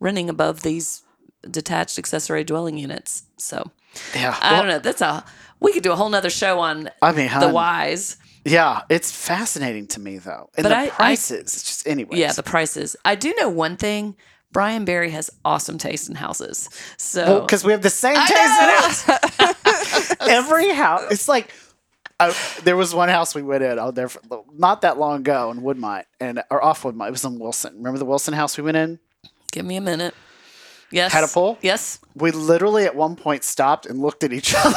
renting 0.00 0.28
above 0.28 0.62
these 0.62 1.02
detached 1.50 1.98
accessory 1.98 2.44
dwelling 2.44 2.76
units. 2.78 3.24
So 3.36 3.70
yeah. 4.14 4.36
I 4.40 4.52
Well, 4.52 4.62
don't 4.62 4.70
know. 4.70 4.78
That's 4.78 5.00
a 5.02 5.24
we 5.60 5.72
could 5.72 5.82
do 5.82 5.92
a 5.92 5.96
whole 5.96 6.08
nother 6.10 6.30
show 6.30 6.58
on 6.58 6.90
I 7.00 7.12
mean, 7.12 7.30
the 7.40 7.48
whys. 7.48 8.16
Yeah, 8.44 8.82
it's 8.90 9.10
fascinating 9.10 9.86
to 9.88 10.00
me 10.00 10.18
though. 10.18 10.50
And 10.56 10.64
But 10.64 10.68
the 10.70 10.76
I- 10.76 10.82
I- 10.84 10.88
prices, 10.90 11.40
it's 11.40 11.62
just 11.62 11.86
anyways. 11.88 12.18
Yeah, 12.18 12.32
the 12.32 12.42
prices. 12.42 12.96
I 13.04 13.14
do 13.14 13.34
know 13.38 13.48
one 13.48 13.76
thing. 13.76 14.16
Brian 14.52 14.84
Barry 14.84 15.10
has 15.10 15.30
awesome 15.44 15.78
taste 15.78 16.08
in 16.08 16.14
houses. 16.14 16.68
So 16.96 17.40
because 17.40 17.64
we 17.64 17.72
have 17.72 17.82
the 17.82 17.90
same 17.90 18.14
taste 18.14 18.30
in 18.30 19.08
houses. 19.08 20.16
Every 20.20 20.72
house, 20.72 21.10
it's 21.10 21.26
like 21.28 21.52
uh, 22.20 22.32
there 22.62 22.76
was 22.76 22.94
one 22.94 23.08
house 23.08 23.34
we 23.34 23.42
went 23.42 23.64
in. 23.64 23.78
Oh, 23.80 23.90
there 23.90 24.08
for, 24.08 24.44
not 24.54 24.82
that 24.82 24.96
long 24.98 25.20
ago 25.20 25.50
in 25.50 25.60
Woodmont 25.60 26.04
and 26.20 26.40
or 26.50 26.62
off 26.64 26.82
Woodmont. 26.84 27.08
It 27.08 27.12
was 27.12 27.24
in 27.24 27.38
Wilson. 27.40 27.74
Remember 27.78 27.98
the 27.98 28.04
Wilson 28.04 28.32
house 28.34 28.56
we 28.56 28.62
went 28.62 28.76
in? 28.76 28.98
give 29.50 29.64
me 29.64 29.76
a 29.76 29.80
minute. 29.80 30.14
Yes. 30.94 31.12
Had 31.12 31.24
a 31.24 31.28
pool? 31.28 31.58
Yes. 31.60 31.98
We 32.14 32.30
literally 32.30 32.84
at 32.84 32.94
one 32.94 33.16
point 33.16 33.42
stopped 33.42 33.84
and 33.84 34.00
looked 34.00 34.22
at 34.22 34.32
each 34.32 34.54
other. 34.56 34.76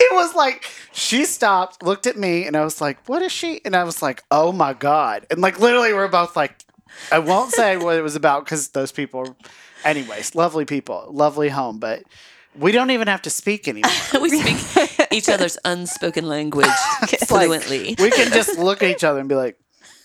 it 0.00 0.12
was 0.14 0.34
like 0.34 0.64
she 0.92 1.26
stopped, 1.26 1.82
looked 1.82 2.06
at 2.06 2.16
me, 2.16 2.46
and 2.46 2.56
I 2.56 2.64
was 2.64 2.80
like, 2.80 3.06
"What 3.06 3.20
is 3.20 3.30
she?" 3.30 3.60
And 3.64 3.76
I 3.76 3.84
was 3.84 4.00
like, 4.00 4.24
"Oh 4.30 4.52
my 4.52 4.72
god!" 4.72 5.26
And 5.30 5.42
like 5.42 5.60
literally, 5.60 5.92
we're 5.92 6.08
both 6.08 6.34
like, 6.34 6.64
I 7.12 7.18
won't 7.18 7.52
say 7.52 7.76
what 7.76 7.98
it 7.98 8.02
was 8.02 8.16
about 8.16 8.46
because 8.46 8.68
those 8.68 8.90
people, 8.90 9.36
anyways, 9.84 10.34
lovely 10.34 10.64
people, 10.64 11.06
lovely 11.10 11.50
home, 11.50 11.78
but 11.78 12.02
we 12.58 12.72
don't 12.72 12.90
even 12.90 13.06
have 13.06 13.22
to 13.22 13.30
speak 13.30 13.68
anymore. 13.68 13.90
we 14.20 14.30
speak 14.30 14.56
each 15.12 15.28
other's 15.28 15.58
unspoken 15.64 16.26
language 16.26 16.66
fluently. 17.26 17.96
we 17.98 18.10
can 18.10 18.32
just 18.32 18.58
look 18.58 18.82
at 18.82 18.90
each 18.90 19.04
other 19.04 19.20
and 19.20 19.28
be 19.28 19.34
like, 19.34 19.58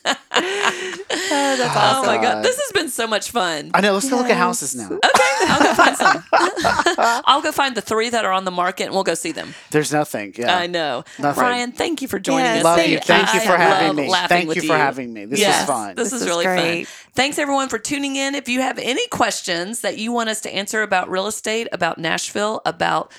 Oh, 0.08 1.56
that's 1.58 1.76
Oh 1.76 2.06
my 2.06 2.16
God. 2.18 2.22
god, 2.22 2.44
this 2.46 2.58
has 2.60 2.72
been 2.74 2.90
so 2.90 3.08
much 3.08 3.32
fun. 3.32 3.72
"I 3.74 3.82
know." 3.82 3.94
Let's 3.94 4.10
go 4.10 4.18
look 4.18 4.30
at 4.30 4.38
houses 4.38 4.76
now. 4.76 4.88
Okay, 4.88 5.02
I'll 5.48 5.60
go 5.64 5.74
find 5.74 5.98
some. 5.98 6.24
I'll 7.26 7.42
go 7.42 7.52
find 7.52 7.76
the 7.76 7.82
three 7.82 8.10
that 8.10 8.26
are 8.26 8.32
on 8.32 8.44
the 8.46 8.52
market 8.52 8.86
and 8.86 8.94
we'll 8.94 9.04
go 9.04 9.14
see 9.14 9.32
them. 9.32 9.54
There's 9.72 9.92
nothing. 9.92 10.34
Yeah. 10.38 10.56
I 10.58 10.68
know. 10.68 11.04
Nothing. 11.20 11.42
Ryan, 11.44 11.72
thank 11.72 12.02
you 12.02 12.08
for 12.08 12.20
joining 12.20 12.46
Yes, 12.46 12.58
us. 12.60 12.64
Love 12.66 12.78
Thank 12.78 12.90
you. 12.90 12.96
you. 12.96 13.02
Thank 13.02 13.34
you 13.34 13.40
I 13.42 13.46
for 13.46 13.58
having 13.58 13.88
love 13.88 13.96
me. 13.96 14.10
laughing 14.10 14.28
Thank 14.38 14.48
with 14.50 14.58
you 14.58 14.64
for 14.70 14.78
having 14.78 15.14
me. 15.14 15.26
This 15.26 15.40
Yes, 15.40 15.62
was 15.62 15.68
fun. 15.76 15.96
This, 15.96 16.06
This 16.12 16.14
is 16.14 16.20
was 16.22 16.30
really 16.30 16.46
great. 16.46 16.86
fun. 16.88 17.12
Thanks 17.14 17.40
everyone 17.40 17.70
for 17.70 17.80
tuning 17.80 18.16
in. 18.16 18.36
If 18.36 18.48
you 18.50 18.62
have 18.62 18.78
any 18.80 19.08
questions 19.08 19.82
that 19.82 19.98
you 19.98 20.12
want 20.12 20.30
us 20.30 20.42
to 20.42 20.54
answer 20.54 20.82
about 20.82 21.10
real 21.10 21.28
estate, 21.28 21.68
about 21.72 21.98
Nashville, 21.98 22.62
about 22.66 23.12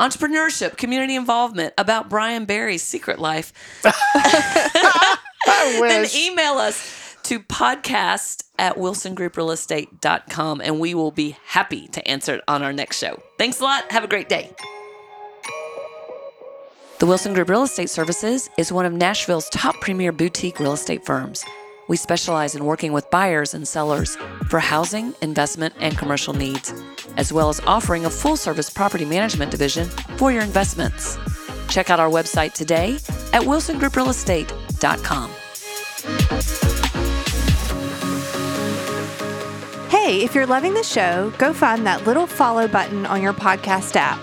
entrepreneurship, 0.00 0.76
community 0.78 1.14
involvement, 1.14 1.74
about 1.78 2.08
Brian 2.08 2.44
Barry's 2.44 2.82
secret 2.82 3.18
life, 3.18 3.52
I 3.84 3.92
then 5.80 6.02
wish. 6.02 6.16
email 6.16 6.54
us 6.54 7.16
to 7.24 7.40
podcast 7.40 8.44
at 8.58 8.76
wilsongrouprealestate.com 8.76 10.60
and 10.60 10.80
we 10.80 10.94
will 10.94 11.10
be 11.10 11.36
happy 11.46 11.88
to 11.88 12.06
answer 12.08 12.36
it 12.36 12.44
on 12.48 12.62
our 12.62 12.72
next 12.72 12.98
show. 12.98 13.22
Thanks 13.38 13.60
a 13.60 13.64
lot. 13.64 13.90
Have 13.92 14.04
a 14.04 14.08
great 14.08 14.28
day. 14.28 14.50
The 16.98 17.06
Wilson 17.06 17.34
Group 17.34 17.48
Real 17.48 17.64
Estate 17.64 17.90
Services 17.90 18.48
is 18.56 18.70
one 18.70 18.86
of 18.86 18.92
Nashville's 18.92 19.48
top 19.48 19.80
premier 19.80 20.12
boutique 20.12 20.60
real 20.60 20.72
estate 20.72 21.04
firms. 21.04 21.44
We 21.88 21.96
specialize 21.96 22.54
in 22.54 22.64
working 22.64 22.92
with 22.92 23.10
buyers 23.10 23.54
and 23.54 23.66
sellers 23.66 24.16
for 24.48 24.60
housing, 24.60 25.12
investment, 25.20 25.74
and 25.80 25.98
commercial 25.98 26.32
needs, 26.32 26.72
as 27.16 27.32
well 27.32 27.48
as 27.48 27.58
offering 27.66 28.04
a 28.04 28.10
full 28.10 28.36
service 28.36 28.70
property 28.70 29.04
management 29.04 29.50
division 29.50 29.88
for 30.16 30.30
your 30.30 30.42
investments. 30.42 31.18
Check 31.68 31.90
out 31.90 31.98
our 31.98 32.08
website 32.08 32.52
today 32.52 32.94
at 33.32 33.42
wilsongrouprealestate.com. 33.42 35.30
Hey, 39.88 40.22
if 40.24 40.34
you're 40.34 40.46
loving 40.46 40.74
the 40.74 40.82
show, 40.82 41.32
go 41.38 41.52
find 41.52 41.86
that 41.86 42.04
little 42.06 42.26
follow 42.26 42.66
button 42.66 43.06
on 43.06 43.22
your 43.22 43.32
podcast 43.32 43.94
app. 43.94 44.18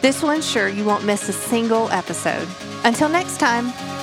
This 0.00 0.22
will 0.22 0.30
ensure 0.30 0.68
you 0.68 0.84
won't 0.84 1.04
miss 1.04 1.28
a 1.28 1.32
single 1.32 1.90
episode. 1.90 2.46
Until 2.84 3.08
next 3.08 3.40
time. 3.40 3.97